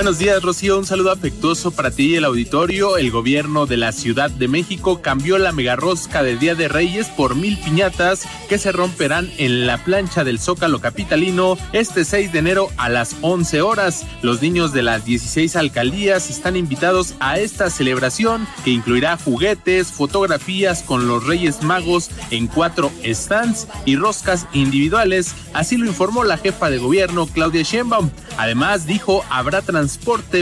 Buenos 0.00 0.16
días, 0.16 0.42
Rocío. 0.42 0.78
Un 0.78 0.86
saludo 0.86 1.12
afectuoso 1.12 1.72
para 1.72 1.90
ti 1.90 2.12
y 2.12 2.14
el 2.14 2.24
auditorio. 2.24 2.96
El 2.96 3.10
gobierno 3.10 3.66
de 3.66 3.76
la 3.76 3.92
Ciudad 3.92 4.30
de 4.30 4.48
México 4.48 5.02
cambió 5.02 5.36
la 5.36 5.52
megarrosca 5.52 6.22
de 6.22 6.38
Día 6.38 6.54
de 6.54 6.68
Reyes 6.68 7.08
por 7.08 7.34
mil 7.34 7.58
piñatas 7.58 8.26
que 8.48 8.56
se 8.56 8.72
romperán 8.72 9.30
en 9.36 9.66
la 9.66 9.76
plancha 9.84 10.24
del 10.24 10.40
Zócalo 10.40 10.80
Capitalino 10.80 11.58
este 11.74 12.06
6 12.06 12.32
de 12.32 12.38
enero 12.38 12.68
a 12.78 12.88
las 12.88 13.14
11 13.20 13.60
horas. 13.60 14.06
Los 14.22 14.40
niños 14.40 14.72
de 14.72 14.82
las 14.82 15.04
16 15.04 15.54
alcaldías 15.56 16.30
están 16.30 16.56
invitados 16.56 17.12
a 17.20 17.38
esta 17.38 17.68
celebración 17.68 18.48
que 18.64 18.70
incluirá 18.70 19.18
juguetes, 19.18 19.92
fotografías 19.92 20.82
con 20.82 21.08
los 21.08 21.26
Reyes 21.26 21.62
Magos 21.62 22.08
en 22.30 22.46
cuatro 22.46 22.90
stands 23.04 23.68
y 23.84 23.96
roscas 23.96 24.46
individuales. 24.54 25.34
Así 25.52 25.76
lo 25.76 25.84
informó 25.84 26.24
la 26.24 26.38
jefa 26.38 26.70
de 26.70 26.78
gobierno, 26.78 27.26
Claudia 27.26 27.64
Sheinbaum. 27.64 28.08
Además, 28.38 28.86
dijo, 28.86 29.22
habrá 29.28 29.60
transporte 29.60 29.89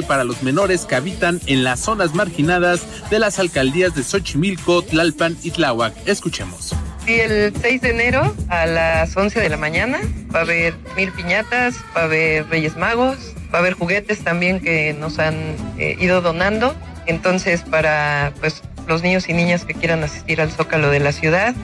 para 0.07 0.25
los 0.25 0.43
menores 0.43 0.85
que 0.85 0.95
habitan 0.95 1.41
en 1.47 1.65
las 1.65 1.81
zonas 1.81 2.15
marginadas 2.15 2.83
de 3.11 3.19
las 3.19 3.39
alcaldías 3.39 3.95
de 3.95 4.03
Xochimilco, 4.03 4.83
Tlalpan 4.83 5.37
y 5.43 5.51
Tláhuac. 5.51 5.95
Escuchemos. 6.07 6.75
Y 7.07 7.21
el 7.21 7.55
6 7.61 7.81
de 7.81 7.91
enero 7.91 8.35
a 8.49 8.67
las 8.67 9.17
11 9.17 9.41
de 9.41 9.49
la 9.49 9.57
mañana 9.57 9.99
va 10.35 10.41
a 10.41 10.43
haber 10.43 10.75
mil 10.97 11.11
piñatas, 11.13 11.77
va 11.97 12.03
a 12.03 12.05
haber 12.05 12.47
Reyes 12.49 12.77
Magos, 12.77 13.17
va 13.53 13.59
a 13.59 13.61
haber 13.61 13.73
juguetes 13.73 14.21
también 14.21 14.61
que 14.61 14.93
nos 14.93 15.19
han 15.19 15.57
eh, 15.79 15.97
ido 15.99 16.21
donando. 16.21 16.75
Entonces, 17.07 17.63
para 17.63 18.33
pues, 18.41 18.63
los 18.87 19.03
niños 19.03 19.29
y 19.29 19.33
niñas 19.33 19.65
que 19.65 19.75
quieran 19.75 20.05
asistir 20.05 20.41
al 20.41 20.51
Zócalo 20.51 20.91
de 20.91 21.01
la 21.01 21.13
ciudad, 21.13 21.55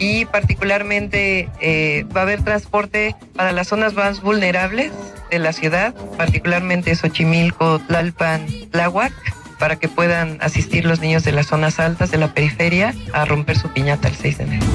y 0.00 0.24
particularmente 0.24 1.50
eh, 1.60 2.06
va 2.16 2.20
a 2.20 2.22
haber 2.24 2.42
transporte 2.42 3.14
para 3.36 3.52
las 3.52 3.68
zonas 3.68 3.94
más 3.94 4.22
vulnerables 4.22 4.90
de 5.30 5.38
la 5.38 5.52
ciudad, 5.52 5.94
particularmente 6.16 6.96
Xochimilco, 6.96 7.78
Tlalpan, 7.80 8.46
Tláhuac, 8.70 9.12
para 9.58 9.76
que 9.76 9.88
puedan 9.88 10.38
asistir 10.40 10.86
los 10.86 11.00
niños 11.00 11.22
de 11.22 11.32
las 11.32 11.46
zonas 11.46 11.78
altas 11.78 12.10
de 12.10 12.16
la 12.16 12.32
periferia 12.32 12.94
a 13.12 13.26
romper 13.26 13.58
su 13.58 13.68
piñata 13.68 14.08
el 14.08 14.16
6 14.16 14.38
de 14.38 14.44
enero. 14.44 14.66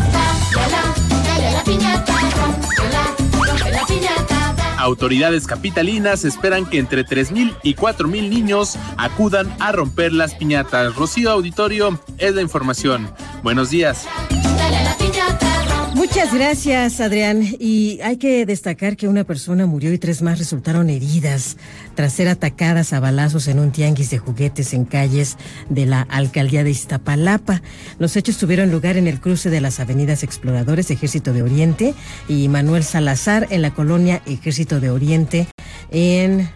Autoridades 4.77 5.47
capitalinas 5.47 6.23
esperan 6.23 6.67
que 6.67 6.77
entre 6.77 7.03
3.000 7.03 7.57
y 7.63 7.73
4.000 7.73 8.29
niños 8.29 8.77
acudan 8.97 9.51
a 9.59 9.71
romper 9.71 10.13
las 10.13 10.35
piñatas. 10.35 10.93
Rocío 10.95 11.31
Auditorio 11.31 11.99
es 12.19 12.35
la 12.35 12.43
información. 12.43 13.09
Buenos 13.41 13.71
días. 13.71 14.05
Muchas 16.05 16.35
gracias, 16.35 17.01
Adrián. 17.01 17.41
Y 17.59 17.99
hay 18.03 18.17
que 18.17 18.45
destacar 18.45 18.95
que 18.95 19.07
una 19.07 19.23
persona 19.23 19.65
murió 19.65 19.91
y 19.91 19.97
tres 19.97 20.21
más 20.21 20.37
resultaron 20.37 20.91
heridas 20.91 21.57
tras 21.95 22.13
ser 22.13 22.27
atacadas 22.27 22.93
a 22.93 22.99
balazos 22.99 23.47
en 23.47 23.57
un 23.57 23.71
tianguis 23.71 24.11
de 24.11 24.19
juguetes 24.19 24.75
en 24.75 24.85
calles 24.85 25.35
de 25.67 25.87
la 25.87 26.01
alcaldía 26.03 26.63
de 26.63 26.69
Iztapalapa. 26.69 27.63
Los 27.97 28.15
hechos 28.15 28.37
tuvieron 28.37 28.69
lugar 28.69 28.97
en 28.97 29.07
el 29.07 29.19
cruce 29.19 29.49
de 29.49 29.61
las 29.61 29.79
avenidas 29.79 30.21
Exploradores 30.21 30.91
Ejército 30.91 31.33
de 31.33 31.41
Oriente 31.41 31.95
y 32.27 32.49
Manuel 32.49 32.83
Salazar 32.83 33.47
en 33.49 33.63
la 33.63 33.73
colonia 33.73 34.21
Ejército 34.27 34.79
de 34.79 34.91
Oriente 34.91 35.47
en 35.89 36.47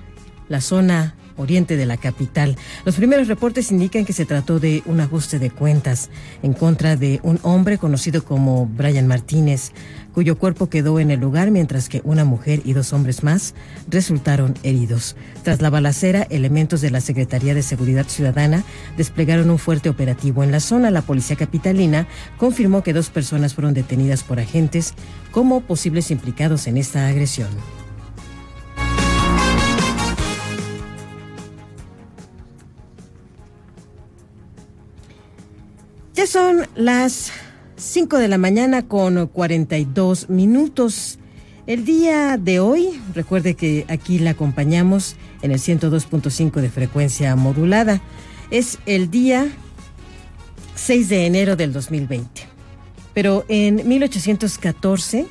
la 0.47 0.61
zona 0.61 1.15
oriente 1.39 1.77
de 1.77 1.85
la 1.85 1.97
capital. 1.97 2.55
Los 2.85 2.95
primeros 2.95 3.27
reportes 3.27 3.71
indican 3.71 4.05
que 4.05 4.13
se 4.13 4.25
trató 4.25 4.59
de 4.59 4.83
un 4.85 4.99
ajuste 4.99 5.39
de 5.39 5.49
cuentas 5.49 6.09
en 6.43 6.53
contra 6.53 6.95
de 6.95 7.19
un 7.23 7.39
hombre 7.43 7.77
conocido 7.77 8.23
como 8.23 8.65
Brian 8.65 9.07
Martínez, 9.07 9.71
cuyo 10.13 10.37
cuerpo 10.37 10.69
quedó 10.69 10.99
en 10.99 11.11
el 11.11 11.19
lugar 11.19 11.51
mientras 11.51 11.89
que 11.89 12.01
una 12.03 12.25
mujer 12.25 12.61
y 12.65 12.73
dos 12.73 12.93
hombres 12.93 13.23
más 13.23 13.53
resultaron 13.89 14.53
heridos. 14.63 15.15
Tras 15.43 15.61
la 15.61 15.69
balacera, 15.69 16.27
elementos 16.29 16.81
de 16.81 16.91
la 16.91 17.01
Secretaría 17.01 17.53
de 17.53 17.63
Seguridad 17.63 18.07
Ciudadana 18.07 18.63
desplegaron 18.97 19.49
un 19.49 19.59
fuerte 19.59 19.89
operativo 19.89 20.43
en 20.43 20.51
la 20.51 20.59
zona. 20.59 20.91
La 20.91 21.01
policía 21.01 21.35
capitalina 21.35 22.07
confirmó 22.37 22.83
que 22.83 22.93
dos 22.93 23.09
personas 23.09 23.53
fueron 23.53 23.73
detenidas 23.73 24.23
por 24.23 24.39
agentes 24.39 24.93
como 25.31 25.61
posibles 25.61 26.11
implicados 26.11 26.67
en 26.67 26.77
esta 26.77 27.07
agresión. 27.07 27.49
Ya 36.15 36.27
son 36.27 36.67
las 36.75 37.31
5 37.77 38.17
de 38.17 38.27
la 38.27 38.37
mañana 38.37 38.87
con 38.87 39.27
42 39.27 40.29
minutos. 40.29 41.19
El 41.67 41.85
día 41.85 42.37
de 42.37 42.59
hoy, 42.59 42.99
recuerde 43.13 43.53
que 43.53 43.85
aquí 43.87 44.19
la 44.19 44.31
acompañamos 44.31 45.15
en 45.41 45.51
el 45.51 45.59
102.5 45.59 46.61
de 46.61 46.69
frecuencia 46.69 47.35
modulada. 47.35 48.01
Es 48.49 48.79
el 48.85 49.11
día 49.11 49.47
6 50.75 51.09
de 51.09 51.25
enero 51.27 51.55
del 51.55 51.71
2020. 51.71 52.41
Pero 53.13 53.45
en 53.47 53.87
1814 53.87 55.27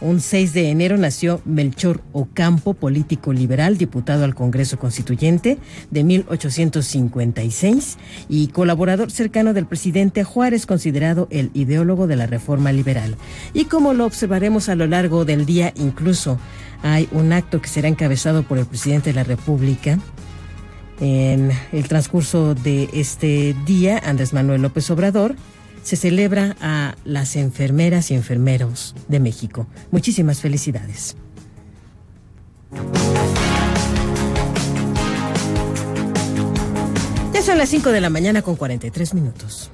un 0.00 0.20
6 0.20 0.52
de 0.52 0.70
enero 0.70 0.96
nació 0.96 1.40
Melchor 1.44 2.02
Ocampo, 2.12 2.74
político 2.74 3.32
liberal, 3.32 3.78
diputado 3.78 4.24
al 4.24 4.34
Congreso 4.34 4.78
Constituyente 4.78 5.58
de 5.90 6.04
1856 6.04 7.98
y 8.28 8.48
colaborador 8.48 9.10
cercano 9.10 9.54
del 9.54 9.66
presidente 9.66 10.24
Juárez, 10.24 10.66
considerado 10.66 11.26
el 11.30 11.50
ideólogo 11.54 12.06
de 12.06 12.16
la 12.16 12.26
reforma 12.26 12.72
liberal. 12.72 13.16
Y 13.54 13.64
como 13.64 13.92
lo 13.92 14.06
observaremos 14.06 14.68
a 14.68 14.76
lo 14.76 14.86
largo 14.86 15.24
del 15.24 15.46
día, 15.46 15.72
incluso 15.76 16.38
hay 16.82 17.08
un 17.10 17.32
acto 17.32 17.60
que 17.60 17.68
será 17.68 17.88
encabezado 17.88 18.44
por 18.44 18.58
el 18.58 18.66
presidente 18.66 19.10
de 19.10 19.14
la 19.14 19.24
República. 19.24 19.98
En 21.00 21.50
el 21.72 21.86
transcurso 21.88 22.54
de 22.54 22.88
este 22.92 23.54
día, 23.66 24.00
Andrés 24.04 24.32
Manuel 24.32 24.62
López 24.62 24.90
Obrador 24.90 25.36
se 25.82 25.96
celebra 25.96 26.56
a 26.60 26.94
las 27.04 27.36
enfermeras 27.36 28.10
y 28.10 28.14
enfermeros 28.14 28.94
de 29.08 29.20
México. 29.20 29.66
Muchísimas 29.90 30.40
felicidades. 30.40 31.16
Ya 37.32 37.42
son 37.42 37.58
las 37.58 37.68
5 37.68 37.90
de 37.90 38.00
la 38.00 38.10
mañana 38.10 38.42
con 38.42 38.56
43 38.56 39.14
minutos. 39.14 39.70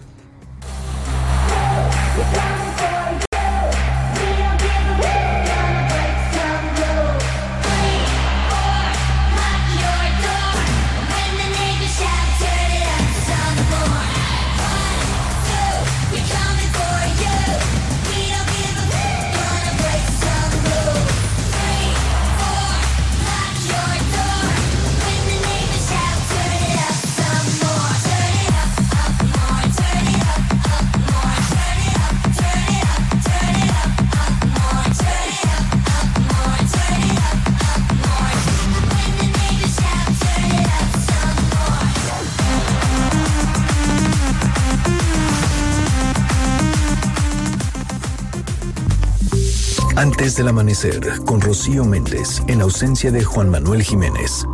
Antes 50.04 50.36
del 50.36 50.48
amanecer, 50.48 51.00
con 51.24 51.40
Rocío 51.40 51.82
Méndez, 51.82 52.42
en 52.46 52.60
ausencia 52.60 53.10
de 53.10 53.24
Juan 53.24 53.48
Manuel 53.48 53.82
Jiménez. 53.82 54.44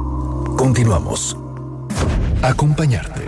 Continuamos. 0.56 1.36
Acompañarte 2.40 3.26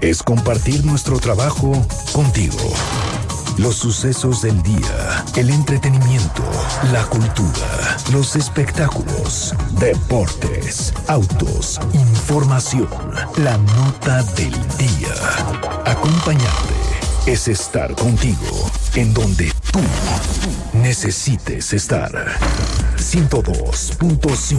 es 0.00 0.20
compartir 0.24 0.84
nuestro 0.84 1.20
trabajo 1.20 1.70
contigo. 2.12 2.58
Los 3.56 3.76
sucesos 3.76 4.42
del 4.42 4.60
día, 4.64 5.24
el 5.36 5.48
entretenimiento, 5.48 6.42
la 6.92 7.04
cultura, 7.04 7.98
los 8.10 8.34
espectáculos, 8.34 9.54
deportes, 9.78 10.92
autos, 11.06 11.78
información, 11.92 12.88
la 13.36 13.56
nota 13.58 14.24
del 14.34 14.54
día. 14.76 15.14
Acompañarte 15.84 16.74
es 17.26 17.46
estar 17.46 17.94
contigo 17.94 18.72
en 18.96 19.14
donde 19.14 19.53
tú 19.74 19.80
necesites 20.78 21.72
estar. 21.72 22.12
102.5 22.96 24.58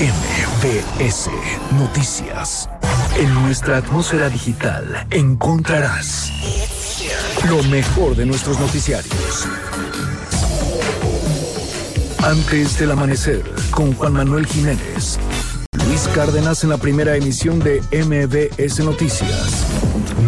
MBS 0.00 1.30
Noticias. 1.78 2.68
En 3.16 3.32
nuestra 3.34 3.76
atmósfera 3.76 4.28
digital 4.28 5.06
encontrarás 5.10 6.32
lo 7.48 7.62
mejor 7.64 8.16
de 8.16 8.26
nuestros 8.26 8.58
noticiarios. 8.58 9.46
Antes 12.24 12.76
del 12.78 12.90
amanecer, 12.90 13.44
con 13.70 13.94
Juan 13.94 14.14
Manuel 14.14 14.46
Jiménez. 14.46 15.18
Cárdenas 16.14 16.64
en 16.64 16.70
la 16.70 16.78
primera 16.78 17.14
emisión 17.14 17.60
de 17.60 17.82
MBS 17.92 18.80
Noticias. 18.80 19.66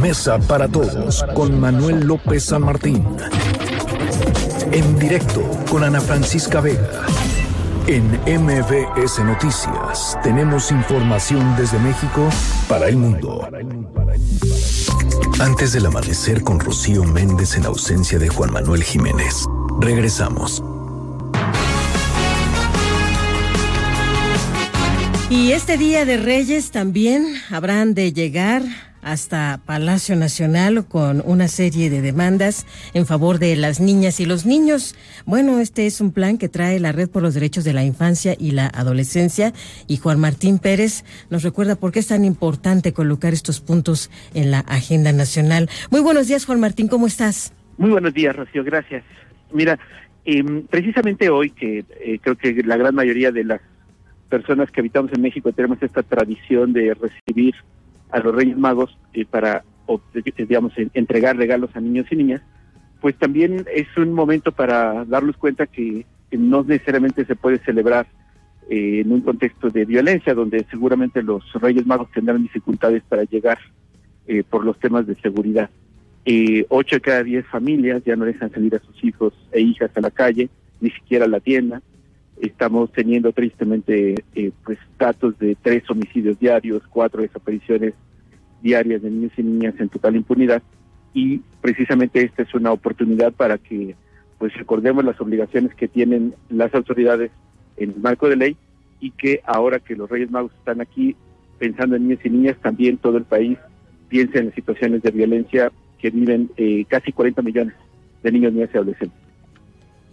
Mesa 0.03 0.37
para 0.41 0.67
todos 0.67 1.25
con 1.33 1.61
Manuel 1.61 2.01
López 2.01 2.47
San 2.47 2.63
Martín. 2.63 3.07
En 4.73 4.99
directo 4.99 5.43
con 5.71 5.85
Ana 5.85 6.01
Francisca 6.01 6.61
Vega. 6.61 7.07
En 7.87 8.11
MBS 8.27 9.21
Noticias 9.21 10.19
tenemos 10.25 10.73
información 10.73 11.55
desde 11.57 11.79
México 11.79 12.29
para 12.69 12.89
el 12.89 12.97
mundo. 12.97 13.49
Antes 15.39 15.73
del 15.73 15.87
amanecer 15.87 16.43
con 16.43 16.59
Rocío 16.59 17.05
Méndez 17.05 17.57
en 17.57 17.67
ausencia 17.67 18.19
de 18.19 18.29
Juan 18.29 18.53
Manuel 18.53 18.83
Jiménez. 18.83 19.47
Regresamos. 19.79 20.65
Y 25.31 25.53
este 25.53 25.79
Día 25.79 26.05
de 26.05 26.17
Reyes 26.17 26.73
también 26.73 27.37
habrán 27.51 27.95
de 27.95 28.13
llegar 28.13 28.63
hasta 29.03 29.61
Palacio 29.67 30.17
Nacional 30.17 30.87
con 30.87 31.23
una 31.27 31.49
serie 31.49 31.91
de 31.91 32.01
demandas 32.01 32.67
en 32.95 33.05
favor 33.05 33.39
de 33.39 33.57
las 33.57 33.81
niñas 33.81 34.21
y 34.21 34.27
los 34.27 34.47
niños. 34.47 34.95
Bueno, 35.27 35.59
este 35.59 35.87
es 35.87 36.01
un 36.01 36.13
plan 36.13 36.39
que 36.39 36.49
trae 36.49 36.81
la 36.81 36.93
Red 36.93 37.11
por 37.11 37.23
los 37.23 37.35
Derechos 37.35 37.65
de 37.65 37.73
la 37.73 37.85
Infancia 37.85 38.35
y 38.39 38.53
la 38.53 38.69
Adolescencia 38.69 39.53
y 39.89 39.97
Juan 39.97 40.21
Martín 40.21 40.59
Pérez 40.59 41.05
nos 41.31 41.43
recuerda 41.43 41.77
por 41.77 41.93
qué 41.93 41.99
es 41.99 42.09
tan 42.09 42.25
importante 42.25 42.93
colocar 42.93 43.33
estos 43.33 43.61
puntos 43.61 44.11
en 44.35 44.51
la 44.51 44.61
agenda 44.61 45.13
nacional. 45.13 45.69
Muy 45.91 46.01
buenos 46.01 46.29
días, 46.29 46.47
Juan 46.47 46.61
Martín, 46.61 46.89
¿cómo 46.89 47.07
estás? 47.07 47.53
Muy 47.79 47.91
buenos 47.91 48.15
días, 48.15 48.35
Rocío, 48.37 48.63
gracias. 48.65 49.03
Mira, 49.53 49.79
eh, 50.25 50.45
precisamente 50.71 51.29
hoy 51.29 51.51
que 51.51 51.85
eh, 52.01 52.19
creo 52.21 52.37
que 52.37 52.63
la 52.63 52.77
gran 52.77 52.95
mayoría 52.95 53.33
de 53.33 53.45
las 53.45 53.61
personas 54.29 54.71
que 54.71 54.81
habitamos 54.81 55.13
en 55.13 55.21
México 55.21 55.53
tenemos 55.53 55.83
esta 55.83 56.03
tradición 56.03 56.73
de 56.73 56.95
recibir 56.95 57.55
a 58.13 58.21
los 58.21 58.35
Reyes 58.35 58.57
Magos 58.57 58.97
eh, 59.15 59.25
para, 59.25 59.65
digamos, 60.37 60.73
entregar 60.95 61.37
regalos 61.37 61.71
a 61.75 61.81
niños 61.81 62.07
y 62.11 62.17
niñas, 62.17 62.43
pues 63.01 63.17
también 63.17 63.65
es 63.75 63.89
un 63.97 64.13
momento 64.13 64.53
para 64.53 65.05
darnos 65.05 65.37
cuenta 65.37 65.67
que, 65.67 66.07
no 66.31 66.63
necesariamente 66.63 67.27
se 67.27 67.37
puede 67.37 67.59
celebrar 67.59 68.07
eh, 68.71 69.01
en 69.01 69.13
un 69.13 69.21
contexto 69.21 69.69
de 69.69 69.85
violencia, 69.85 70.33
donde 70.33 70.65
seguramente 70.71 71.23
los 71.23 71.45
Reyes 71.61 71.87
Magos 71.87 72.11
tendrán 72.11 72.43
dificultades 72.43 73.03
para 73.07 73.25
llegar 73.25 73.59
eh, 74.27 74.43
por 74.43 74.65
los 74.65 74.79
temas 74.79 75.07
de 75.07 75.15
seguridad. 75.17 75.69
ocho 76.71 76.97
de 76.97 77.01
cada 77.03 77.23
diez 77.23 77.45
familias 77.49 78.03
ya 78.05 78.17
no 78.17 78.25
dejan 78.25 78.51
salir 78.51 78.75
a 78.75 78.79
sus 78.79 79.05
hijos 79.05 79.35
e 79.53 79.61
hijas 79.61 79.91
a 79.95 80.01
la 80.01 80.11
calle, 80.11 80.49
ni 80.81 80.91
siquiera 80.91 81.27
a 81.27 81.29
la 81.29 81.41
tienda 81.41 81.83
estamos 82.43 82.91
teniendo 82.93 83.33
tristemente 83.33 84.25
eh, 84.35 84.51
pues 84.65 84.79
datos 84.99 85.39
de 85.39 85.57
tres 85.63 85.89
homicidios 85.89 86.39
diarios, 86.39 86.83
cuatro 86.91 87.23
desapariciones 87.23 87.95
diarias 88.61 89.03
de 89.03 89.11
niños 89.11 89.33
y 89.37 89.43
niñas 89.43 89.75
en 89.79 89.89
total 89.89 90.17
impunidad 90.17 90.63
y 91.15 91.41
precisamente 91.61 92.23
esta 92.23 92.43
es 92.43 92.53
una 92.55 92.73
oportunidad 92.73 93.33
para 93.33 93.59
que 93.59 93.95
pues 94.39 94.55
recordemos 94.55 95.05
las 95.05 95.21
obligaciones 95.21 95.73
que 95.75 95.87
tienen 95.87 96.35
las 96.51 96.75
autoridades 96.75 97.31
en 97.77 97.91
el 97.91 98.01
marco 98.01 98.29
de 98.29 98.37
ley 98.37 98.57
y 98.99 99.13
que 99.13 99.41
ahora 99.45 99.79
que 99.79 99.95
los 99.95 100.11
Reyes 100.11 100.31
Magos 100.31 100.53
están 100.59 100.81
aquí 100.81 101.15
pensando 101.59 101.95
en 101.95 102.09
niños 102.09 102.25
y 102.25 102.31
niñas, 102.31 102.57
también 102.61 102.97
todo 102.97 103.19
el 103.19 103.25
país 103.25 103.57
piense 104.09 104.39
en 104.39 104.47
las 104.47 104.55
situaciones 104.57 105.03
de 105.03 105.13
violencia 105.13 105.71
que 105.99 106.11
viven 106.11 106.51
eh, 106.57 106.85
casi 106.89 107.13
40 107.13 107.41
millones 107.43 107.75
de 108.23 108.33
niños, 108.33 108.53
niñas 108.53 108.71
y 108.75 108.77
adolescentes. 108.77 109.22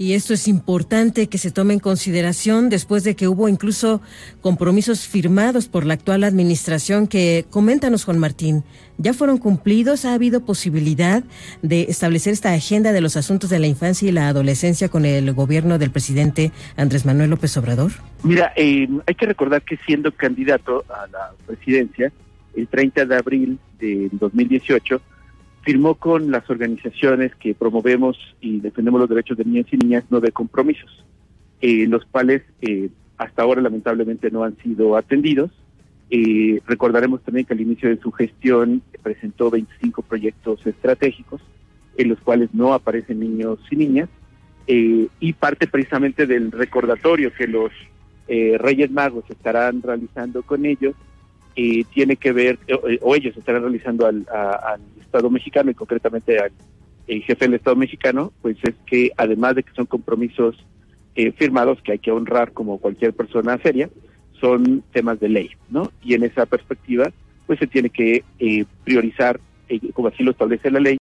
Y 0.01 0.13
esto 0.13 0.33
es 0.33 0.47
importante 0.47 1.27
que 1.27 1.37
se 1.37 1.51
tome 1.51 1.73
en 1.73 1.81
consideración 1.81 2.69
después 2.69 3.03
de 3.03 3.17
que 3.17 3.27
hubo 3.27 3.49
incluso 3.49 4.01
compromisos 4.39 5.05
firmados 5.05 5.67
por 5.67 5.85
la 5.85 5.95
actual 5.95 6.23
administración 6.23 7.05
que, 7.05 7.45
coméntanos 7.49 8.05
Juan 8.05 8.17
Martín, 8.17 8.63
¿ya 8.97 9.13
fueron 9.13 9.37
cumplidos? 9.39 10.05
¿Ha 10.05 10.13
habido 10.13 10.45
posibilidad 10.45 11.21
de 11.63 11.81
establecer 11.89 12.31
esta 12.31 12.53
agenda 12.53 12.93
de 12.93 13.01
los 13.01 13.17
asuntos 13.17 13.49
de 13.49 13.59
la 13.59 13.67
infancia 13.67 14.07
y 14.07 14.13
la 14.13 14.29
adolescencia 14.29 14.87
con 14.87 15.03
el 15.03 15.33
gobierno 15.33 15.77
del 15.77 15.91
presidente 15.91 16.53
Andrés 16.77 17.05
Manuel 17.05 17.31
López 17.31 17.57
Obrador? 17.57 17.91
Mira, 18.23 18.53
eh, 18.55 18.87
hay 19.05 19.15
que 19.15 19.25
recordar 19.25 19.63
que 19.63 19.77
siendo 19.85 20.13
candidato 20.13 20.85
a 20.87 21.07
la 21.07 21.33
presidencia, 21.45 22.09
el 22.55 22.69
30 22.69 23.03
de 23.03 23.15
abril 23.17 23.59
de 23.77 24.07
2018, 24.13 25.01
firmó 25.61 25.95
con 25.95 26.31
las 26.31 26.49
organizaciones 26.49 27.35
que 27.35 27.53
promovemos 27.53 28.17
y 28.41 28.59
defendemos 28.59 29.01
los 29.01 29.09
derechos 29.09 29.37
de 29.37 29.45
niñas 29.45 29.67
y 29.71 29.77
niñas 29.77 30.03
nueve 30.09 30.31
compromisos, 30.31 31.05
eh, 31.61 31.85
los 31.87 32.05
cuales 32.05 32.43
eh, 32.61 32.89
hasta 33.17 33.41
ahora 33.41 33.61
lamentablemente 33.61 34.31
no 34.31 34.43
han 34.43 34.57
sido 34.57 34.95
atendidos. 34.95 35.51
Eh, 36.09 36.59
recordaremos 36.65 37.21
también 37.21 37.45
que 37.45 37.53
al 37.53 37.61
inicio 37.61 37.89
de 37.89 37.99
su 37.99 38.11
gestión 38.11 38.81
presentó 39.03 39.51
25 39.51 40.01
proyectos 40.01 40.65
estratégicos 40.65 41.41
en 41.97 42.09
los 42.09 42.19
cuales 42.19 42.49
no 42.53 42.73
aparecen 42.73 43.19
niños 43.19 43.59
y 43.69 43.75
niñas 43.75 44.09
y 44.71 45.33
parte 45.33 45.65
precisamente 45.65 46.27
del 46.27 46.51
recordatorio 46.51 47.33
que 47.33 47.47
los 47.47 47.71
Reyes 48.27 48.91
Magos 48.91 49.23
estarán 49.27 49.81
realizando 49.81 50.43
con 50.43 50.63
ellos 50.67 50.93
tiene 51.93 52.15
que 52.15 52.31
ver, 52.31 52.59
eh, 52.67 52.99
o, 53.01 53.15
ellos 53.15 53.35
estarán 53.35 53.63
realizando 53.63 54.05
al, 54.05 54.25
Estado 55.01 55.31
mexicano 55.31 55.71
y 55.71 55.73
concretamente 55.73 56.37
al 56.37 56.51
jefe 57.07 57.45
del 57.45 57.55
Estado 57.55 57.75
mexicano, 57.75 58.31
pues 58.43 58.57
es 58.61 58.75
que 58.85 59.11
además 59.17 59.55
de 59.55 59.63
que 59.63 59.73
son 59.73 59.87
compromisos 59.87 60.55
eh, 61.15 61.31
firmados 61.31 61.81
que 61.81 61.93
hay 61.93 61.99
que 61.99 62.11
honrar 62.11 62.51
como 62.51 62.77
cualquier 62.77 63.13
persona 63.13 63.57
seria, 63.63 63.89
son 64.39 64.83
temas 64.93 65.19
de 65.19 65.29
ley, 65.29 65.49
¿no? 65.71 65.91
Y 66.03 66.13
en 66.13 66.23
esa 66.23 66.45
perspectiva, 66.45 67.11
pues 67.47 67.57
se 67.57 67.65
tiene 67.65 67.89
que 67.89 68.23
eh, 68.37 68.65
priorizar, 68.83 69.39
como 69.93 70.09
así 70.09 70.21
lo 70.21 70.31
establece 70.31 70.69
la 70.69 70.79
ley, 70.79 70.97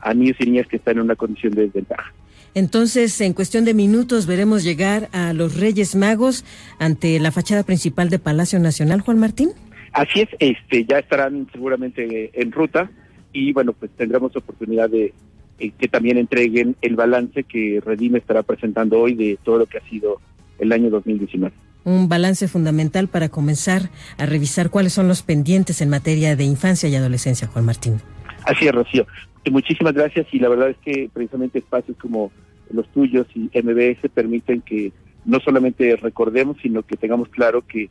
a 0.00 0.12
niños 0.12 0.36
y 0.40 0.46
niñas 0.46 0.66
que 0.66 0.78
están 0.78 0.96
en 0.96 1.04
una 1.04 1.14
condición 1.14 1.52
de 1.52 1.62
desventaja. 1.62 2.12
Entonces, 2.54 3.18
en 3.20 3.32
cuestión 3.32 3.64
de 3.64 3.72
minutos 3.72 4.26
veremos 4.26 4.64
llegar 4.64 5.08
a 5.12 5.32
los 5.32 5.56
Reyes 5.56 5.94
Magos 5.94 6.44
ante 6.80 7.18
la 7.20 7.30
fachada 7.30 7.62
principal 7.62 8.10
de 8.10 8.18
Palacio 8.18 8.58
Nacional, 8.58 9.00
Juan 9.00 9.20
Martín. 9.20 9.52
Así 9.92 10.20
es, 10.20 10.28
este, 10.38 10.84
ya 10.84 10.98
estarán 10.98 11.46
seguramente 11.52 12.30
en 12.32 12.52
ruta 12.52 12.90
y 13.32 13.52
bueno, 13.52 13.72
pues 13.72 13.90
tendremos 13.96 14.34
oportunidad 14.36 14.88
de 14.88 15.12
eh, 15.58 15.72
que 15.78 15.88
también 15.88 16.18
entreguen 16.18 16.76
el 16.80 16.96
balance 16.96 17.44
que 17.44 17.80
Redime 17.84 18.18
estará 18.18 18.42
presentando 18.42 19.00
hoy 19.00 19.14
de 19.14 19.38
todo 19.44 19.58
lo 19.58 19.66
que 19.66 19.78
ha 19.78 19.88
sido 19.88 20.20
el 20.58 20.72
año 20.72 20.90
2019. 20.90 21.54
Un 21.84 22.08
balance 22.08 22.48
fundamental 22.48 23.08
para 23.08 23.28
comenzar 23.28 23.90
a 24.16 24.26
revisar 24.26 24.70
cuáles 24.70 24.92
son 24.92 25.08
los 25.08 25.22
pendientes 25.22 25.80
en 25.80 25.90
materia 25.90 26.36
de 26.36 26.44
infancia 26.44 26.88
y 26.88 26.94
adolescencia, 26.94 27.48
Juan 27.48 27.64
Martín. 27.64 28.00
Así 28.44 28.66
es, 28.66 28.72
Rocío. 28.72 29.06
Muchísimas 29.50 29.92
gracias 29.92 30.26
y 30.32 30.38
la 30.38 30.48
verdad 30.48 30.70
es 30.70 30.76
que 30.78 31.10
precisamente 31.12 31.58
espacios 31.58 31.96
como 31.98 32.30
los 32.70 32.88
tuyos 32.88 33.26
y 33.34 33.50
MBS 33.58 34.08
permiten 34.14 34.62
que 34.62 34.92
no 35.24 35.40
solamente 35.40 35.96
recordemos, 35.96 36.56
sino 36.62 36.82
que 36.82 36.96
tengamos 36.96 37.28
claro 37.28 37.62
que 37.66 37.90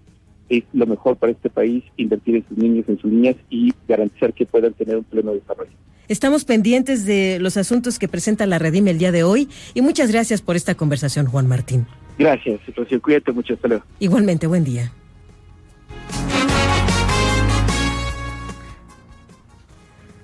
es 0.51 0.65
lo 0.73 0.85
mejor 0.85 1.15
para 1.15 1.31
este 1.31 1.49
país 1.49 1.83
invertir 1.95 2.35
en 2.35 2.47
sus 2.47 2.57
niños, 2.57 2.85
en 2.89 2.99
sus 2.99 3.09
niñas 3.09 3.37
y 3.49 3.73
garantizar 3.87 4.33
que 4.33 4.45
puedan 4.45 4.73
tener 4.73 4.97
un 4.97 5.05
pleno 5.05 5.33
desarrollo. 5.33 5.71
Estamos 6.09 6.43
pendientes 6.43 7.05
de 7.05 7.39
los 7.39 7.55
asuntos 7.55 7.97
que 7.97 8.09
presenta 8.09 8.45
la 8.45 8.59
Redime 8.59 8.91
el 8.91 8.97
día 8.97 9.13
de 9.13 9.23
hoy 9.23 9.47
y 9.73 9.81
muchas 9.81 10.11
gracias 10.11 10.41
por 10.41 10.57
esta 10.57 10.75
conversación, 10.75 11.25
Juan 11.25 11.47
Martín. 11.47 11.87
Gracias, 12.19 12.59
Rocío. 12.75 13.01
Cuídate 13.01 13.31
mucho. 13.31 13.53
Hasta 13.53 13.69
luego. 13.69 13.85
Igualmente, 13.99 14.45
buen 14.45 14.65
día. 14.65 14.91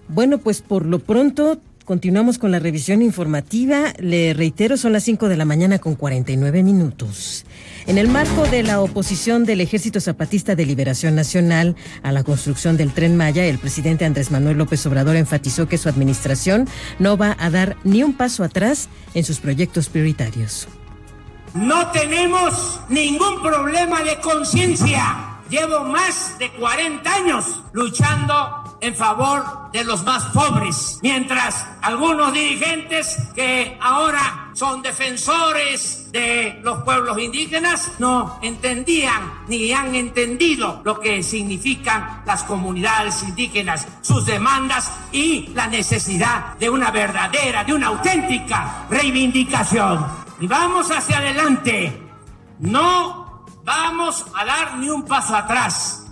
Bueno, 0.10 0.40
pues 0.40 0.62
por 0.62 0.86
lo 0.86 1.00
pronto 1.00 1.62
continuamos 1.88 2.38
con 2.38 2.52
la 2.52 2.60
revisión 2.60 3.02
informativa. 3.02 3.94
Le 3.98 4.34
reitero, 4.34 4.76
son 4.76 4.92
las 4.92 5.06
5 5.06 5.30
de 5.30 5.38
la 5.38 5.46
mañana 5.46 5.80
con 5.80 5.96
49 5.96 6.62
minutos. 6.62 7.46
En 7.86 7.98
el 7.98 8.10
marco 8.10 8.46
de 8.46 8.62
la 8.62 8.82
oposición 8.82 9.46
del 9.46 9.62
Ejército 9.62 10.02
Zapatista 10.02 10.54
de 10.54 10.66
Liberación 10.66 11.16
Nacional 11.16 11.78
a 12.04 12.12
la 12.12 12.26
construcción 12.26 12.76
del 12.76 12.92
tren 12.92 13.16
Maya, 13.16 13.46
el 13.46 13.58
presidente 13.58 14.04
Andrés 14.04 14.32
Manuel 14.32 14.58
López 14.58 14.86
Obrador 14.86 15.16
enfatizó 15.16 15.70
que 15.70 15.78
su 15.78 15.88
administración 15.88 16.68
no 17.00 17.16
va 17.16 17.38
a 17.40 17.50
dar 17.50 17.78
ni 17.86 18.04
un 18.04 18.18
paso 18.18 18.44
atrás 18.44 18.90
en 19.14 19.24
sus 19.24 19.40
proyectos 19.40 19.88
prioritarios. 19.88 20.68
No 21.54 21.90
tenemos 21.92 22.82
ningún 22.90 23.42
problema 23.42 24.04
de 24.04 24.20
conciencia. 24.20 25.40
Llevo 25.50 25.86
más 25.86 26.38
de 26.38 26.52
40 26.52 27.14
años 27.16 27.46
luchando 27.72 28.67
en 28.80 28.96
favor 28.96 29.72
de 29.72 29.84
los 29.84 30.04
más 30.04 30.26
pobres, 30.26 31.00
mientras 31.02 31.66
algunos 31.82 32.34
dirigentes 32.34 33.18
que 33.36 33.78
ahora 33.82 34.52
son 34.54 34.82
defensores 34.82 36.12
de 36.12 36.60
los 36.64 36.84
pueblos 36.84 37.20
indígenas 37.20 37.92
no 38.00 38.40
entendían 38.42 39.44
ni 39.48 39.72
han 39.72 39.94
entendido 39.94 40.82
lo 40.84 41.00
que 41.00 41.22
significan 41.22 42.24
las 42.26 42.44
comunidades 42.44 43.22
indígenas, 43.24 43.88
sus 44.02 44.26
demandas 44.26 44.92
y 45.12 45.48
la 45.54 45.68
necesidad 45.68 46.56
de 46.58 46.70
una 46.70 46.90
verdadera, 46.92 47.64
de 47.64 47.74
una 47.74 47.88
auténtica 47.88 48.86
reivindicación. 48.90 50.06
Y 50.40 50.48
vamos 50.48 50.90
hacia 50.90 51.18
adelante, 51.18 52.02
no 52.60 53.46
vamos 53.64 54.26
a 54.34 54.46
dar 54.46 54.78
ni 54.78 54.90
un 54.90 55.04
paso 55.04 55.36
atrás. 55.36 56.07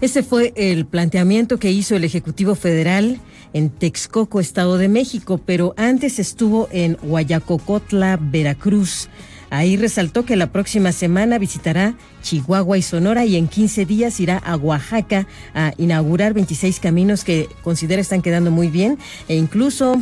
Ese 0.00 0.22
fue 0.22 0.52
el 0.54 0.86
planteamiento 0.86 1.58
que 1.58 1.72
hizo 1.72 1.96
el 1.96 2.04
Ejecutivo 2.04 2.54
Federal 2.54 3.18
en 3.52 3.68
Texcoco, 3.68 4.38
Estado 4.38 4.78
de 4.78 4.88
México, 4.88 5.40
pero 5.44 5.74
antes 5.76 6.20
estuvo 6.20 6.68
en 6.70 6.96
Guayacocotla, 7.02 8.16
Veracruz. 8.20 9.08
Ahí 9.50 9.76
resaltó 9.76 10.24
que 10.24 10.36
la 10.36 10.52
próxima 10.52 10.92
semana 10.92 11.38
visitará 11.38 11.96
Chihuahua 12.22 12.78
y 12.78 12.82
Sonora 12.82 13.24
y 13.24 13.34
en 13.34 13.48
15 13.48 13.86
días 13.86 14.20
irá 14.20 14.38
a 14.38 14.54
Oaxaca 14.56 15.26
a 15.52 15.72
inaugurar 15.78 16.32
26 16.32 16.78
caminos 16.78 17.24
que 17.24 17.48
considera 17.64 18.00
están 18.00 18.22
quedando 18.22 18.52
muy 18.52 18.68
bien 18.68 18.98
e 19.26 19.34
incluso 19.34 20.00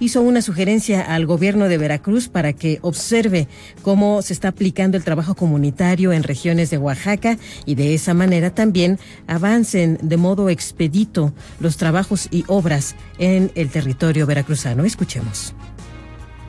hizo 0.00 0.20
una 0.20 0.42
sugerencia 0.42 1.00
al 1.02 1.26
gobierno 1.26 1.68
de 1.68 1.78
Veracruz 1.78 2.28
para 2.28 2.52
que 2.52 2.78
observe 2.82 3.48
cómo 3.82 4.22
se 4.22 4.32
está 4.32 4.48
aplicando 4.48 4.96
el 4.96 5.04
trabajo 5.04 5.34
comunitario 5.34 6.12
en 6.12 6.22
regiones 6.22 6.70
de 6.70 6.78
Oaxaca 6.78 7.38
y 7.64 7.74
de 7.74 7.94
esa 7.94 8.14
manera 8.14 8.54
también 8.54 8.98
avancen 9.26 9.98
de 10.02 10.16
modo 10.16 10.50
expedito 10.50 11.32
los 11.60 11.76
trabajos 11.76 12.28
y 12.30 12.44
obras 12.46 12.96
en 13.18 13.50
el 13.54 13.70
territorio 13.70 14.26
veracruzano. 14.26 14.84
Escuchemos. 14.84 15.54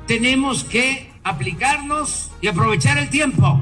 Tenemos 0.08 0.64
que 0.64 1.12
aplicarnos 1.24 2.32
y 2.42 2.48
aprovechar 2.48 2.98
el 2.98 3.10
tiempo. 3.10 3.62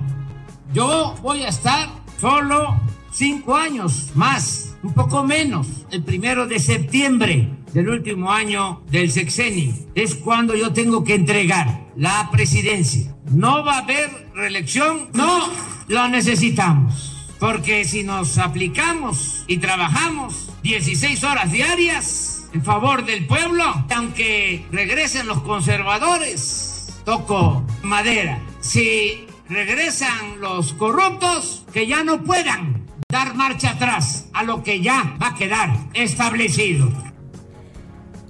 Yo 0.74 1.16
voy 1.22 1.44
a 1.44 1.50
estar 1.50 1.90
solo 2.20 2.80
cinco 3.12 3.56
años 3.56 4.12
más, 4.14 4.76
un 4.84 4.94
poco 4.94 5.24
menos, 5.24 5.68
el 5.92 6.04
primero 6.04 6.48
de 6.48 6.60
septiembre 6.60 7.50
del 7.76 7.90
último 7.90 8.32
año 8.32 8.82
del 8.90 9.12
sexenio. 9.12 9.74
Es 9.96 10.16
cuando 10.16 10.56
yo 10.56 10.72
tengo 10.72 11.04
que 11.04 11.14
entregar 11.14 11.88
la 11.98 12.30
presidencia. 12.32 13.14
No 13.30 13.66
va 13.66 13.76
a 13.76 13.80
haber 13.80 14.30
reelección, 14.34 15.10
no 15.14 15.50
lo 15.90 16.08
necesitamos. 16.08 17.28
Porque 17.38 17.84
si 17.84 18.04
nos 18.04 18.38
aplicamos 18.38 19.44
y 19.48 19.58
trabajamos 19.58 20.48
16 20.64 21.22
horas 21.26 21.52
diarias 21.52 22.48
en 22.54 22.64
favor 22.64 23.06
del 23.06 23.28
pueblo, 23.28 23.66
aunque 23.94 24.66
regresen 24.72 25.28
los 25.28 25.42
conservadores, 25.42 26.96
toco 27.04 27.66
madera. 27.84 28.40
Si 28.62 29.28
regresan 29.50 30.40
los 30.40 30.72
corruptos, 30.74 31.66
que 31.74 31.88
ya 31.88 32.06
no 32.06 32.24
puedan 32.24 32.86
dar 33.10 33.36
marcha 33.36 33.72
atrás 33.72 34.30
a 34.32 34.44
lo 34.44 34.64
que 34.64 34.80
ya 34.80 35.18
va 35.22 35.28
a 35.28 35.36
quedar 35.36 35.76
establecido. 35.94 36.90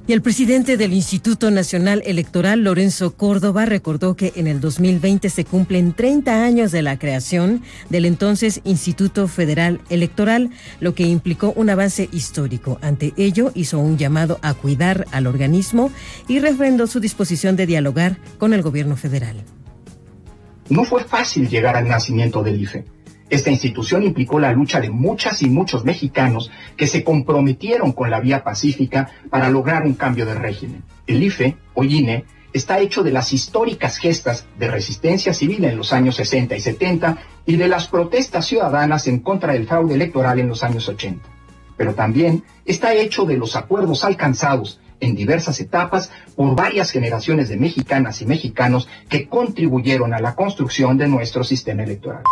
Y 0.07 0.13
el 0.13 0.21
presidente 0.21 0.77
del 0.77 0.93
Instituto 0.93 1.49
Nacional 1.49 2.03
Electoral, 2.05 2.63
Lorenzo 2.63 3.15
Córdoba, 3.15 3.65
recordó 3.65 4.15
que 4.15 4.33
en 4.35 4.45
el 4.45 4.59
2020 4.59 5.31
se 5.31 5.45
cumplen 5.45 5.93
30 5.93 6.43
años 6.43 6.71
de 6.71 6.83
la 6.83 6.99
creación 6.99 7.63
del 7.89 8.05
entonces 8.05 8.61
Instituto 8.65 9.27
Federal 9.27 9.81
Electoral, 9.89 10.51
lo 10.79 10.93
que 10.93 11.07
implicó 11.07 11.53
un 11.55 11.71
avance 11.71 12.07
histórico. 12.11 12.77
Ante 12.83 13.13
ello, 13.17 13.51
hizo 13.55 13.79
un 13.79 13.97
llamado 13.97 14.37
a 14.43 14.53
cuidar 14.53 15.07
al 15.11 15.25
organismo 15.25 15.91
y 16.27 16.37
refrendó 16.37 16.85
su 16.85 16.99
disposición 16.99 17.55
de 17.55 17.65
dialogar 17.65 18.17
con 18.37 18.53
el 18.53 18.61
gobierno 18.61 18.97
federal. 18.97 19.37
No 20.69 20.83
fue 20.83 21.03
fácil 21.03 21.49
llegar 21.49 21.75
al 21.75 21.87
nacimiento 21.87 22.43
del 22.43 22.61
IFE 22.61 22.94
esta 23.29 23.49
institución 23.49 24.03
implicó 24.03 24.39
la 24.39 24.51
lucha 24.51 24.79
de 24.79 24.89
muchas 24.89 25.41
y 25.41 25.49
muchos 25.49 25.83
mexicanos 25.83 26.51
que 26.77 26.87
se 26.87 27.03
comprometieron 27.03 27.91
con 27.91 28.11
la 28.11 28.19
vía 28.19 28.43
pacífica 28.43 29.09
para 29.29 29.49
lograr 29.49 29.83
un 29.83 29.95
cambio 29.95 30.25
de 30.25 30.35
régimen. 30.35 30.83
El 31.07 31.23
IFE, 31.23 31.57
o 31.73 31.83
INE, 31.83 32.25
está 32.53 32.79
hecho 32.79 33.03
de 33.03 33.11
las 33.11 33.33
históricas 33.33 33.97
gestas 33.97 34.45
de 34.57 34.69
resistencia 34.69 35.33
civil 35.33 35.65
en 35.65 35.75
los 35.75 35.91
años 35.91 36.15
60 36.15 36.55
y 36.55 36.59
70 36.59 37.17
y 37.45 37.57
de 37.57 37.67
las 37.67 37.87
protestas 37.87 38.45
ciudadanas 38.45 39.07
en 39.07 39.19
contra 39.19 39.53
del 39.53 39.67
fraude 39.67 39.95
electoral 39.95 40.39
en 40.39 40.47
los 40.47 40.63
años 40.63 40.87
80. 40.87 41.27
Pero 41.75 41.95
también 41.95 42.43
está 42.63 42.93
hecho 42.93 43.25
de 43.25 43.37
los 43.37 43.55
acuerdos 43.55 44.05
alcanzados 44.05 44.79
en 44.99 45.15
diversas 45.15 45.59
etapas 45.59 46.11
por 46.35 46.55
varias 46.55 46.91
generaciones 46.91 47.49
de 47.49 47.57
mexicanas 47.57 48.21
y 48.21 48.25
mexicanos 48.25 48.87
que 49.09 49.27
contribuyeron 49.27 50.13
a 50.13 50.19
la 50.19 50.35
construcción 50.35 50.97
de 50.97 51.07
nuestro 51.07 51.43
sistema 51.43 51.83
electoral. 51.83 52.23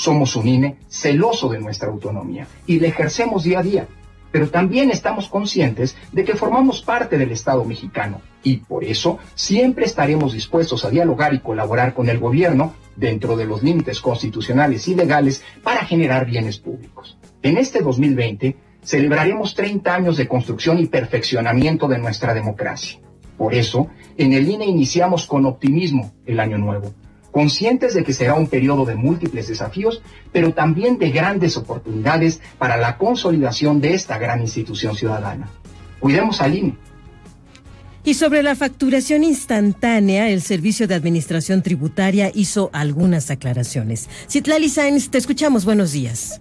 Somos 0.00 0.34
un 0.34 0.48
INE 0.48 0.78
celoso 0.88 1.50
de 1.50 1.60
nuestra 1.60 1.90
autonomía 1.90 2.46
y 2.66 2.80
la 2.80 2.88
ejercemos 2.88 3.44
día 3.44 3.58
a 3.58 3.62
día, 3.62 3.86
pero 4.32 4.48
también 4.48 4.90
estamos 4.90 5.28
conscientes 5.28 5.94
de 6.10 6.24
que 6.24 6.36
formamos 6.36 6.80
parte 6.80 7.18
del 7.18 7.32
Estado 7.32 7.66
mexicano 7.66 8.22
y 8.42 8.56
por 8.56 8.82
eso 8.82 9.18
siempre 9.34 9.84
estaremos 9.84 10.32
dispuestos 10.32 10.86
a 10.86 10.88
dialogar 10.88 11.34
y 11.34 11.40
colaborar 11.40 11.92
con 11.92 12.08
el 12.08 12.18
gobierno 12.18 12.72
dentro 12.96 13.36
de 13.36 13.44
los 13.44 13.62
límites 13.62 14.00
constitucionales 14.00 14.88
y 14.88 14.94
legales 14.94 15.44
para 15.62 15.84
generar 15.84 16.24
bienes 16.24 16.56
públicos. 16.56 17.18
En 17.42 17.58
este 17.58 17.82
2020 17.82 18.56
celebraremos 18.82 19.54
30 19.54 19.94
años 19.94 20.16
de 20.16 20.26
construcción 20.26 20.78
y 20.78 20.86
perfeccionamiento 20.86 21.88
de 21.88 21.98
nuestra 21.98 22.32
democracia. 22.32 22.98
Por 23.36 23.52
eso, 23.52 23.88
en 24.16 24.32
el 24.32 24.48
INE 24.48 24.64
iniciamos 24.64 25.26
con 25.26 25.44
optimismo 25.44 26.14
el 26.24 26.40
año 26.40 26.56
nuevo 26.56 26.90
conscientes 27.30 27.94
de 27.94 28.04
que 28.04 28.12
será 28.12 28.34
un 28.34 28.46
periodo 28.46 28.84
de 28.84 28.94
múltiples 28.94 29.48
desafíos, 29.48 30.02
pero 30.32 30.52
también 30.52 30.98
de 30.98 31.10
grandes 31.10 31.56
oportunidades 31.56 32.40
para 32.58 32.76
la 32.76 32.98
consolidación 32.98 33.80
de 33.80 33.94
esta 33.94 34.18
gran 34.18 34.40
institución 34.40 34.96
ciudadana. 34.96 35.48
Cuidemos 36.00 36.40
al 36.40 36.54
INE. 36.54 36.76
Y 38.02 38.14
sobre 38.14 38.42
la 38.42 38.56
facturación 38.56 39.24
instantánea, 39.24 40.30
el 40.30 40.40
Servicio 40.40 40.88
de 40.88 40.94
Administración 40.94 41.62
Tributaria 41.62 42.30
hizo 42.34 42.70
algunas 42.72 43.30
aclaraciones. 43.30 44.08
Citlali 44.28 44.70
Sainz, 44.70 45.10
te 45.10 45.18
escuchamos. 45.18 45.66
Buenos 45.66 45.92
días. 45.92 46.40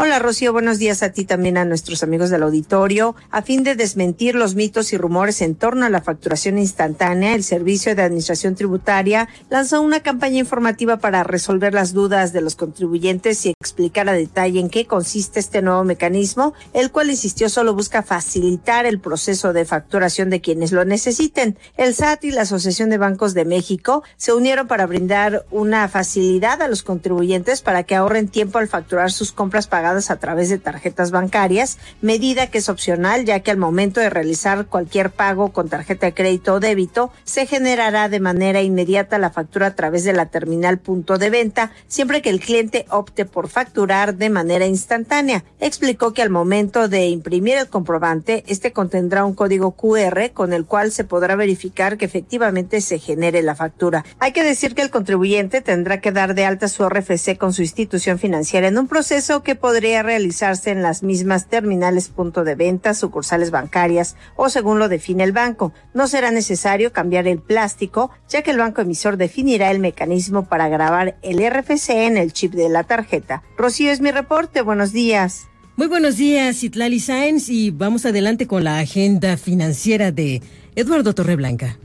Hola 0.00 0.20
Rocío, 0.20 0.52
buenos 0.52 0.78
días 0.78 1.02
a 1.02 1.10
ti 1.10 1.24
también 1.24 1.58
a 1.58 1.64
nuestros 1.64 2.04
amigos 2.04 2.30
del 2.30 2.44
auditorio. 2.44 3.16
A 3.32 3.42
fin 3.42 3.64
de 3.64 3.74
desmentir 3.74 4.36
los 4.36 4.54
mitos 4.54 4.92
y 4.92 4.96
rumores 4.96 5.42
en 5.42 5.56
torno 5.56 5.84
a 5.86 5.90
la 5.90 6.00
facturación 6.00 6.56
instantánea, 6.56 7.34
el 7.34 7.42
Servicio 7.42 7.96
de 7.96 8.02
Administración 8.02 8.54
Tributaria 8.54 9.28
lanzó 9.50 9.82
una 9.82 9.98
campaña 9.98 10.38
informativa 10.38 10.98
para 10.98 11.24
resolver 11.24 11.74
las 11.74 11.94
dudas 11.94 12.32
de 12.32 12.42
los 12.42 12.54
contribuyentes 12.54 13.44
y 13.44 13.54
explicar 13.60 14.08
a 14.08 14.12
detalle 14.12 14.60
en 14.60 14.70
qué 14.70 14.86
consiste 14.86 15.40
este 15.40 15.62
nuevo 15.62 15.82
mecanismo, 15.82 16.54
el 16.74 16.92
cual 16.92 17.10
insistió 17.10 17.48
solo 17.48 17.74
busca 17.74 18.04
facilitar 18.04 18.86
el 18.86 19.00
proceso 19.00 19.52
de 19.52 19.64
facturación 19.64 20.30
de 20.30 20.40
quienes 20.40 20.70
lo 20.70 20.84
necesiten. 20.84 21.58
El 21.76 21.96
SAT 21.96 22.22
y 22.22 22.30
la 22.30 22.42
Asociación 22.42 22.88
de 22.90 22.98
Bancos 22.98 23.34
de 23.34 23.44
México 23.44 24.04
se 24.16 24.32
unieron 24.32 24.68
para 24.68 24.86
brindar 24.86 25.44
una 25.50 25.88
facilidad 25.88 26.62
a 26.62 26.68
los 26.68 26.84
contribuyentes 26.84 27.62
para 27.62 27.82
que 27.82 27.96
ahorren 27.96 28.28
tiempo 28.28 28.58
al 28.58 28.68
facturar 28.68 29.10
sus 29.10 29.32
compras 29.32 29.66
pagadas 29.66 29.87
a 29.88 30.18
través 30.18 30.50
de 30.50 30.58
tarjetas 30.58 31.10
bancarias, 31.10 31.78
medida 32.02 32.48
que 32.48 32.58
es 32.58 32.68
opcional 32.68 33.24
ya 33.24 33.40
que 33.40 33.50
al 33.50 33.56
momento 33.56 34.00
de 34.00 34.10
realizar 34.10 34.66
cualquier 34.66 35.10
pago 35.10 35.50
con 35.50 35.70
tarjeta 35.70 36.06
de 36.06 36.14
crédito 36.14 36.54
o 36.54 36.60
débito, 36.60 37.10
se 37.24 37.46
generará 37.46 38.10
de 38.10 38.20
manera 38.20 38.60
inmediata 38.60 39.18
la 39.18 39.30
factura 39.30 39.68
a 39.68 39.74
través 39.74 40.04
de 40.04 40.12
la 40.12 40.26
terminal 40.26 40.78
punto 40.78 41.16
de 41.16 41.30
venta, 41.30 41.72
siempre 41.86 42.20
que 42.20 42.28
el 42.28 42.40
cliente 42.40 42.84
opte 42.90 43.24
por 43.24 43.48
facturar 43.48 44.16
de 44.16 44.28
manera 44.28 44.66
instantánea. 44.66 45.44
Explicó 45.58 46.12
que 46.12 46.20
al 46.20 46.30
momento 46.30 46.88
de 46.88 47.08
imprimir 47.08 47.56
el 47.56 47.68
comprobante, 47.68 48.44
este 48.46 48.72
contendrá 48.72 49.24
un 49.24 49.34
código 49.34 49.72
QR 49.72 50.32
con 50.34 50.52
el 50.52 50.66
cual 50.66 50.92
se 50.92 51.04
podrá 51.04 51.34
verificar 51.34 51.96
que 51.96 52.04
efectivamente 52.04 52.82
se 52.82 52.98
genere 52.98 53.42
la 53.42 53.54
factura. 53.54 54.04
Hay 54.18 54.32
que 54.32 54.44
decir 54.44 54.74
que 54.74 54.82
el 54.82 54.90
contribuyente 54.90 55.62
tendrá 55.62 56.02
que 56.02 56.12
dar 56.12 56.34
de 56.34 56.44
alta 56.44 56.68
su 56.68 56.86
RFC 56.86 57.38
con 57.38 57.54
su 57.54 57.62
institución 57.62 58.18
financiera 58.18 58.68
en 58.68 58.76
un 58.76 58.86
proceso 58.86 59.42
que 59.42 59.54
podrá 59.54 59.77
podría 59.78 60.02
realizarse 60.02 60.72
en 60.72 60.82
las 60.82 61.04
mismas 61.04 61.46
terminales 61.46 62.08
punto 62.08 62.42
de 62.42 62.56
venta, 62.56 62.94
sucursales 62.94 63.52
bancarias 63.52 64.16
o 64.34 64.48
según 64.48 64.80
lo 64.80 64.88
define 64.88 65.22
el 65.22 65.30
banco. 65.30 65.72
No 65.94 66.08
será 66.08 66.32
necesario 66.32 66.92
cambiar 66.92 67.28
el 67.28 67.38
plástico, 67.38 68.10
ya 68.28 68.42
que 68.42 68.50
el 68.50 68.58
banco 68.58 68.80
emisor 68.80 69.16
definirá 69.16 69.70
el 69.70 69.78
mecanismo 69.78 70.48
para 70.48 70.68
grabar 70.68 71.16
el 71.22 71.48
RFC 71.48 71.90
en 71.90 72.16
el 72.16 72.32
chip 72.32 72.54
de 72.54 72.68
la 72.68 72.82
tarjeta. 72.82 73.44
Rocío 73.56 73.92
es 73.92 74.00
mi 74.00 74.10
reporte. 74.10 74.62
Buenos 74.62 74.90
días. 74.90 75.46
Muy 75.76 75.86
buenos 75.86 76.16
días, 76.16 76.64
Itlali 76.64 76.98
Sáenz, 76.98 77.48
y 77.48 77.70
vamos 77.70 78.04
adelante 78.04 78.48
con 78.48 78.64
la 78.64 78.80
agenda 78.80 79.36
financiera 79.36 80.10
de 80.10 80.42
Eduardo 80.74 81.14
Torreblanca. 81.14 81.78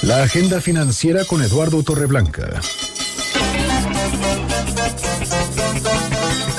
La 0.00 0.22
agenda 0.22 0.62
financiera 0.62 1.26
con 1.26 1.42
Eduardo 1.42 1.82
Torreblanca. 1.82 2.62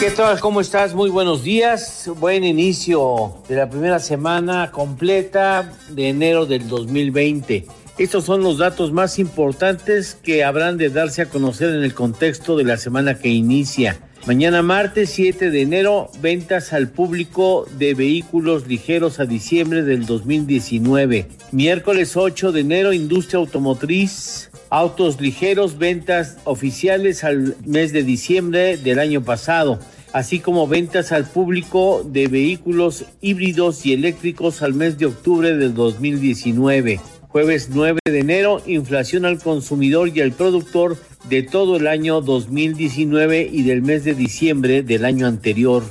¿Qué? 0.05 0.13
¿Cómo 0.39 0.61
estás? 0.61 0.93
Muy 0.93 1.09
buenos 1.09 1.43
días. 1.43 2.11
Buen 2.19 2.43
inicio 2.43 3.33
de 3.49 3.55
la 3.55 3.67
primera 3.71 3.97
semana 3.97 4.69
completa 4.69 5.73
de 5.89 6.09
enero 6.09 6.45
del 6.45 6.67
2020. 6.67 7.65
Estos 7.97 8.25
son 8.25 8.43
los 8.43 8.59
datos 8.59 8.91
más 8.91 9.17
importantes 9.17 10.15
que 10.21 10.43
habrán 10.43 10.77
de 10.77 10.91
darse 10.91 11.23
a 11.23 11.29
conocer 11.29 11.69
en 11.69 11.83
el 11.83 11.95
contexto 11.95 12.55
de 12.55 12.65
la 12.65 12.77
semana 12.77 13.17
que 13.17 13.29
inicia. 13.29 13.97
Mañana 14.27 14.61
martes 14.61 15.09
7 15.09 15.49
de 15.49 15.61
enero, 15.63 16.11
ventas 16.21 16.71
al 16.71 16.87
público 16.87 17.65
de 17.79 17.95
vehículos 17.95 18.67
ligeros 18.67 19.19
a 19.19 19.25
diciembre 19.25 19.81
del 19.81 20.05
2019. 20.05 21.29
Miércoles 21.51 22.15
8 22.15 22.51
de 22.51 22.61
enero, 22.61 22.93
industria 22.93 23.39
automotriz 23.39 24.51
autos 24.75 25.21
ligeros, 25.21 25.77
ventas 25.77 26.37
oficiales 26.43 27.23
al 27.23 27.55
mes 27.65 27.93
de 27.93 28.03
diciembre 28.03 28.75
del 28.75 28.99
año 28.99 29.23
pasado, 29.23 29.79
así 30.11 30.39
como 30.41 30.67
ventas 30.67 31.13
al 31.13 31.23
público 31.23 32.03
de 32.05 32.27
vehículos 32.27 33.05
híbridos 33.21 33.85
y 33.85 33.93
eléctricos 33.93 34.61
al 34.61 34.73
mes 34.73 34.97
de 34.97 35.05
octubre 35.05 35.55
del 35.55 35.73
2019. 35.73 36.99
Jueves 37.29 37.69
9 37.71 37.99
de 38.05 38.19
enero, 38.19 38.61
inflación 38.65 39.23
al 39.23 39.39
consumidor 39.39 40.09
y 40.09 40.19
al 40.19 40.33
productor 40.33 40.97
de 41.29 41.43
todo 41.43 41.77
el 41.77 41.87
año 41.87 42.19
2019 42.19 43.47
y 43.49 43.63
del 43.63 43.81
mes 43.81 44.03
de 44.03 44.13
diciembre 44.13 44.83
del 44.83 45.05
año 45.05 45.25
anterior. 45.25 45.83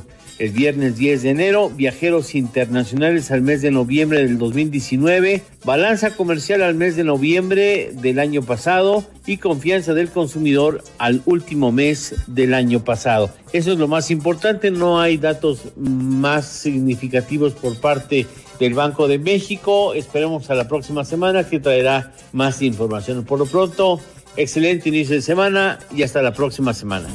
El 0.44 0.50
viernes 0.50 0.98
10 0.98 1.22
de 1.22 1.30
enero, 1.30 1.70
viajeros 1.70 2.34
internacionales 2.34 3.30
al 3.30 3.40
mes 3.40 3.62
de 3.62 3.70
noviembre 3.70 4.18
del 4.18 4.36
2019, 4.36 5.40
balanza 5.64 6.10
comercial 6.10 6.62
al 6.62 6.74
mes 6.74 6.96
de 6.96 7.04
noviembre 7.04 7.92
del 7.94 8.18
año 8.18 8.42
pasado 8.42 9.06
y 9.24 9.38
confianza 9.38 9.94
del 9.94 10.10
consumidor 10.10 10.84
al 10.98 11.22
último 11.24 11.72
mes 11.72 12.14
del 12.26 12.52
año 12.52 12.84
pasado. 12.84 13.30
Eso 13.54 13.72
es 13.72 13.78
lo 13.78 13.88
más 13.88 14.10
importante, 14.10 14.70
no 14.70 15.00
hay 15.00 15.16
datos 15.16 15.62
más 15.78 16.44
significativos 16.44 17.54
por 17.54 17.80
parte 17.80 18.26
del 18.60 18.74
Banco 18.74 19.08
de 19.08 19.18
México. 19.18 19.94
Esperemos 19.94 20.50
a 20.50 20.54
la 20.54 20.68
próxima 20.68 21.06
semana 21.06 21.48
que 21.48 21.58
traerá 21.58 22.12
más 22.34 22.60
información. 22.60 23.24
Por 23.24 23.38
lo 23.38 23.46
pronto, 23.46 23.98
excelente 24.36 24.90
inicio 24.90 25.14
de 25.14 25.22
semana 25.22 25.78
y 25.90 26.02
hasta 26.02 26.20
la 26.20 26.34
próxima 26.34 26.74
semana. 26.74 27.08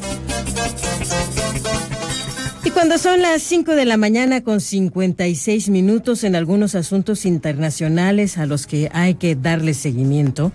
Cuando 2.79 2.97
son 2.97 3.21
las 3.21 3.41
5 3.41 3.75
de 3.75 3.83
la 3.83 3.97
mañana 3.97 4.41
con 4.41 4.61
56 4.61 5.67
minutos 5.67 6.23
en 6.23 6.33
algunos 6.33 6.75
asuntos 6.75 7.25
internacionales 7.25 8.37
a 8.37 8.45
los 8.45 8.67
que 8.67 8.89
hay 8.93 9.15
que 9.15 9.35
darle 9.35 9.73
seguimiento, 9.73 10.53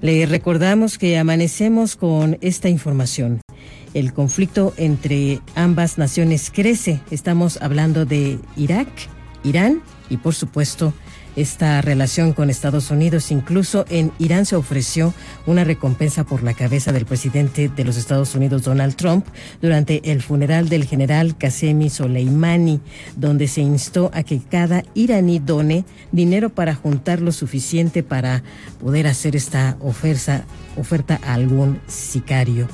le 0.00 0.24
recordamos 0.24 0.96
que 0.96 1.18
amanecemos 1.18 1.94
con 1.94 2.38
esta 2.40 2.70
información. 2.70 3.42
El 3.92 4.14
conflicto 4.14 4.72
entre 4.78 5.42
ambas 5.54 5.98
naciones 5.98 6.50
crece. 6.50 7.02
Estamos 7.10 7.60
hablando 7.60 8.06
de 8.06 8.38
Irak, 8.56 8.88
Irán 9.44 9.82
y 10.08 10.18
por 10.18 10.34
supuesto 10.34 10.92
esta 11.36 11.82
relación 11.82 12.32
con 12.32 12.50
Estados 12.50 12.90
Unidos. 12.90 13.30
Incluso 13.30 13.84
en 13.90 14.10
Irán 14.18 14.46
se 14.46 14.56
ofreció 14.56 15.14
una 15.46 15.64
recompensa 15.64 16.24
por 16.24 16.42
la 16.42 16.54
cabeza 16.54 16.92
del 16.92 17.04
presidente 17.04 17.68
de 17.68 17.84
los 17.84 17.96
Estados 17.96 18.34
Unidos, 18.34 18.64
Donald 18.64 18.96
Trump, 18.96 19.26
durante 19.60 20.10
el 20.10 20.22
funeral 20.22 20.68
del 20.68 20.84
general 20.84 21.36
Qasemi 21.36 21.90
Soleimani, 21.90 22.80
donde 23.16 23.48
se 23.48 23.60
instó 23.60 24.10
a 24.14 24.22
que 24.22 24.40
cada 24.40 24.82
iraní 24.94 25.38
done 25.38 25.84
dinero 26.10 26.48
para 26.48 26.74
juntar 26.74 27.20
lo 27.20 27.32
suficiente 27.32 28.02
para 28.02 28.42
poder 28.80 29.06
hacer 29.06 29.36
esta 29.36 29.76
oferta, 29.80 30.44
oferta 30.76 31.20
a 31.22 31.34
algún 31.34 31.80
sicario. 31.86 32.66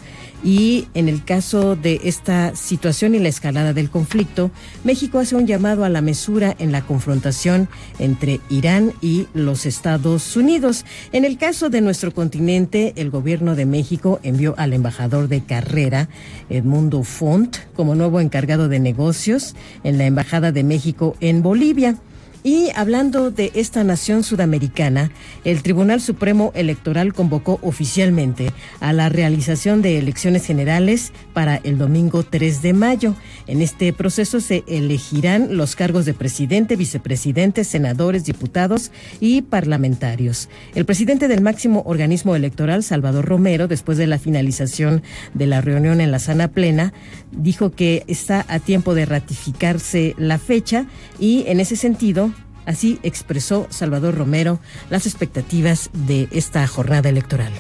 Y 0.44 0.88
en 0.94 1.08
el 1.08 1.24
caso 1.24 1.76
de 1.76 2.00
esta 2.04 2.56
situación 2.56 3.14
y 3.14 3.20
la 3.20 3.28
escalada 3.28 3.72
del 3.72 3.90
conflicto, 3.90 4.50
México 4.82 5.20
hace 5.20 5.36
un 5.36 5.46
llamado 5.46 5.84
a 5.84 5.88
la 5.88 6.00
mesura 6.00 6.56
en 6.58 6.72
la 6.72 6.82
confrontación 6.82 7.68
entre 8.00 8.40
Irán 8.50 8.92
y 9.00 9.28
los 9.34 9.66
Estados 9.66 10.36
Unidos. 10.36 10.84
En 11.12 11.24
el 11.24 11.38
caso 11.38 11.70
de 11.70 11.80
nuestro 11.80 12.12
continente, 12.12 12.92
el 12.96 13.10
gobierno 13.10 13.54
de 13.54 13.66
México 13.66 14.18
envió 14.24 14.54
al 14.58 14.72
embajador 14.72 15.28
de 15.28 15.42
carrera, 15.42 16.08
Edmundo 16.50 17.04
Font, 17.04 17.58
como 17.74 17.94
nuevo 17.94 18.20
encargado 18.20 18.68
de 18.68 18.80
negocios 18.80 19.54
en 19.84 19.98
la 19.98 20.06
Embajada 20.06 20.50
de 20.50 20.64
México 20.64 21.16
en 21.20 21.42
Bolivia. 21.42 21.96
Y 22.44 22.70
hablando 22.74 23.30
de 23.30 23.52
esta 23.54 23.84
nación 23.84 24.24
sudamericana, 24.24 25.12
el 25.44 25.62
Tribunal 25.62 26.00
Supremo 26.00 26.50
Electoral 26.56 27.14
convocó 27.14 27.60
oficialmente 27.62 28.50
a 28.80 28.92
la 28.92 29.08
realización 29.08 29.80
de 29.80 29.98
elecciones 29.98 30.44
generales 30.44 31.12
para 31.34 31.56
el 31.56 31.78
domingo 31.78 32.24
3 32.24 32.60
de 32.62 32.72
mayo. 32.72 33.14
En 33.46 33.62
este 33.62 33.92
proceso 33.92 34.40
se 34.40 34.64
elegirán 34.66 35.56
los 35.56 35.76
cargos 35.76 36.04
de 36.04 36.14
presidente, 36.14 36.74
vicepresidente, 36.74 37.62
senadores, 37.62 38.24
diputados 38.24 38.90
y 39.20 39.42
parlamentarios. 39.42 40.48
El 40.74 40.84
presidente 40.84 41.28
del 41.28 41.42
máximo 41.42 41.84
organismo 41.86 42.34
electoral, 42.34 42.82
Salvador 42.82 43.24
Romero, 43.24 43.68
después 43.68 43.98
de 43.98 44.08
la 44.08 44.18
finalización 44.18 45.04
de 45.32 45.46
la 45.46 45.60
reunión 45.60 46.00
en 46.00 46.10
la 46.10 46.18
sana 46.18 46.48
plena, 46.48 46.92
dijo 47.30 47.70
que 47.70 48.02
está 48.08 48.44
a 48.48 48.58
tiempo 48.58 48.96
de 48.96 49.06
ratificarse 49.06 50.16
la 50.18 50.38
fecha 50.38 50.86
y 51.20 51.44
en 51.46 51.60
ese 51.60 51.76
sentido 51.76 52.31
Así 52.66 53.00
expresó 53.02 53.66
Salvador 53.70 54.16
Romero 54.16 54.60
las 54.90 55.06
expectativas 55.06 55.90
de 55.92 56.28
esta 56.30 56.66
jornada 56.66 57.08
electoral 57.08 57.52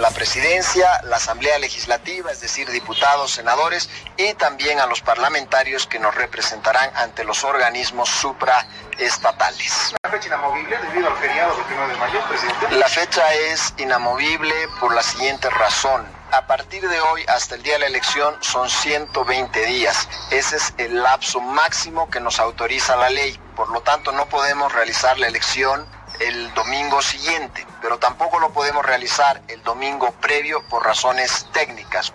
la 0.00 0.10
presidencia, 0.10 1.02
la 1.04 1.16
Asamblea 1.16 1.58
Legislativa, 1.58 2.30
es 2.32 2.40
decir, 2.40 2.68
diputados, 2.70 3.32
senadores, 3.32 3.90
y 4.16 4.32
también 4.34 4.80
a 4.80 4.86
los 4.86 5.00
parlamentarios 5.00 5.86
que 5.86 5.98
nos 5.98 6.14
representarán 6.14 6.90
ante 6.96 7.24
los 7.24 7.44
organismos 7.44 8.08
supraestatales. 8.08 9.94
¿La 10.02 10.10
fecha 10.10 10.28
inamovible 10.28 10.78
debido 10.78 11.08
al 11.08 11.16
feriado 11.18 11.54
del 11.56 11.76
1 11.76 11.88
de 11.88 11.96
mayo, 11.96 12.20
presidente? 12.28 12.76
La 12.76 12.88
fecha 12.88 13.34
es 13.34 13.74
inamovible 13.78 14.54
por 14.80 14.94
la 14.94 15.02
siguiente 15.02 15.50
razón. 15.50 16.19
A 16.32 16.46
partir 16.46 16.80
de 16.88 17.00
hoy 17.00 17.22
hasta 17.26 17.56
el 17.56 17.62
día 17.62 17.72
de 17.72 17.80
la 17.80 17.86
elección 17.86 18.34
son 18.40 18.70
120 18.70 19.66
días. 19.66 20.08
Ese 20.30 20.56
es 20.56 20.74
el 20.78 21.02
lapso 21.02 21.40
máximo 21.40 22.08
que 22.08 22.20
nos 22.20 22.38
autoriza 22.38 22.96
la 22.96 23.10
ley. 23.10 23.36
Por 23.56 23.68
lo 23.70 23.80
tanto, 23.80 24.12
no 24.12 24.28
podemos 24.28 24.72
realizar 24.72 25.18
la 25.18 25.26
elección 25.26 25.84
el 26.20 26.54
domingo 26.54 27.02
siguiente, 27.02 27.66
pero 27.82 27.98
tampoco 27.98 28.38
lo 28.38 28.52
podemos 28.52 28.84
realizar 28.84 29.42
el 29.48 29.60
domingo 29.62 30.14
previo 30.20 30.62
por 30.68 30.84
razones 30.84 31.46
técnicas. 31.52 32.12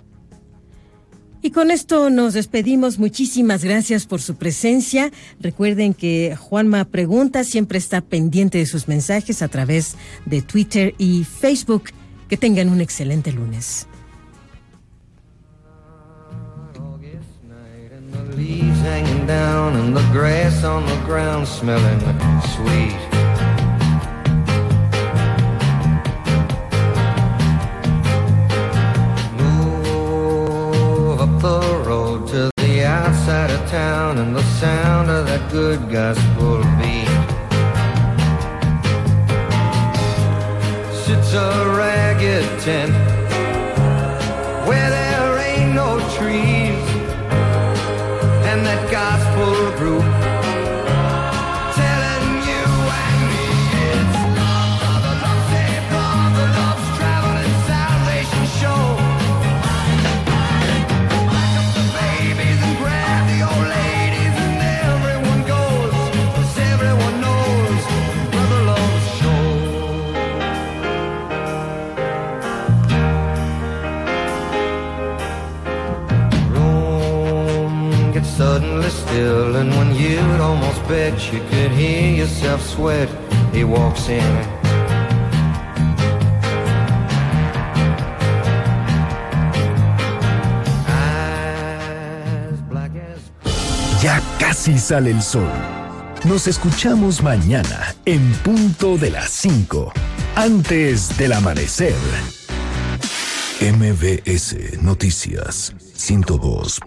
Y 1.41 1.51
con 1.51 1.69
esto 1.69 2.09
nos 2.09 2.33
despedimos. 2.33 2.97
Muchísimas 2.97 3.63
gracias 3.65 4.05
por 4.05 4.21
su 4.21 4.37
presencia. 4.37 5.11
Recuerden 5.41 5.93
que 5.93 6.37
Juanma 6.39 6.85
Pregunta 6.85 7.43
siempre 7.43 7.77
está 7.77 8.01
pendiente 8.01 8.59
de 8.59 8.65
sus 8.65 8.87
mensajes 8.87 9.41
a 9.41 9.49
través 9.49 9.95
de 10.25 10.41
Twitter 10.41 10.95
y 10.97 11.25
Facebook. 11.25 11.91
Que 12.29 12.37
tengan 12.37 12.69
un 12.69 12.81
excelente 12.81 13.31
lunes. 13.31 13.87
Leaves 18.33 18.79
hanging 18.81 19.25
down 19.27 19.75
and 19.75 19.95
the 19.95 20.01
grass 20.11 20.63
on 20.63 20.85
the 20.85 21.05
ground 21.05 21.47
smelling 21.47 21.99
sweet. 22.53 22.99
Move 29.37 31.21
up 31.21 31.41
the 31.41 31.83
road 31.87 32.27
to 32.27 32.49
the 32.57 32.83
outside 32.83 33.51
of 33.51 33.69
town 33.69 34.17
and 34.17 34.35
the 34.35 34.43
sound 34.59 35.09
of 35.09 35.25
that 35.27 35.51
good 35.51 35.79
gospel 35.89 36.57
beat. 36.81 37.07
Sits 41.05 41.33
a 41.33 41.73
ragged 41.77 42.59
tent 42.61 43.14
bet 80.87 81.31
you 81.31 81.39
could 81.49 81.71
hear 81.71 82.15
yourself 82.15 82.61
sweat, 82.61 83.09
he 83.53 83.63
walks 83.63 84.09
in. 84.09 84.21
Ya 94.01 94.21
casi 94.39 94.77
sale 94.77 95.11
el 95.11 95.21
sol. 95.21 95.49
Nos 96.25 96.47
escuchamos 96.47 97.21
mañana 97.21 97.95
en 98.05 98.31
punto 98.43 98.97
de 98.97 99.11
las 99.11 99.29
5, 99.31 99.91
antes 100.35 101.17
del 101.17 101.33
amanecer. 101.33 101.95
MBS 103.61 104.81
Noticias 104.81 105.73
102. 105.95 106.79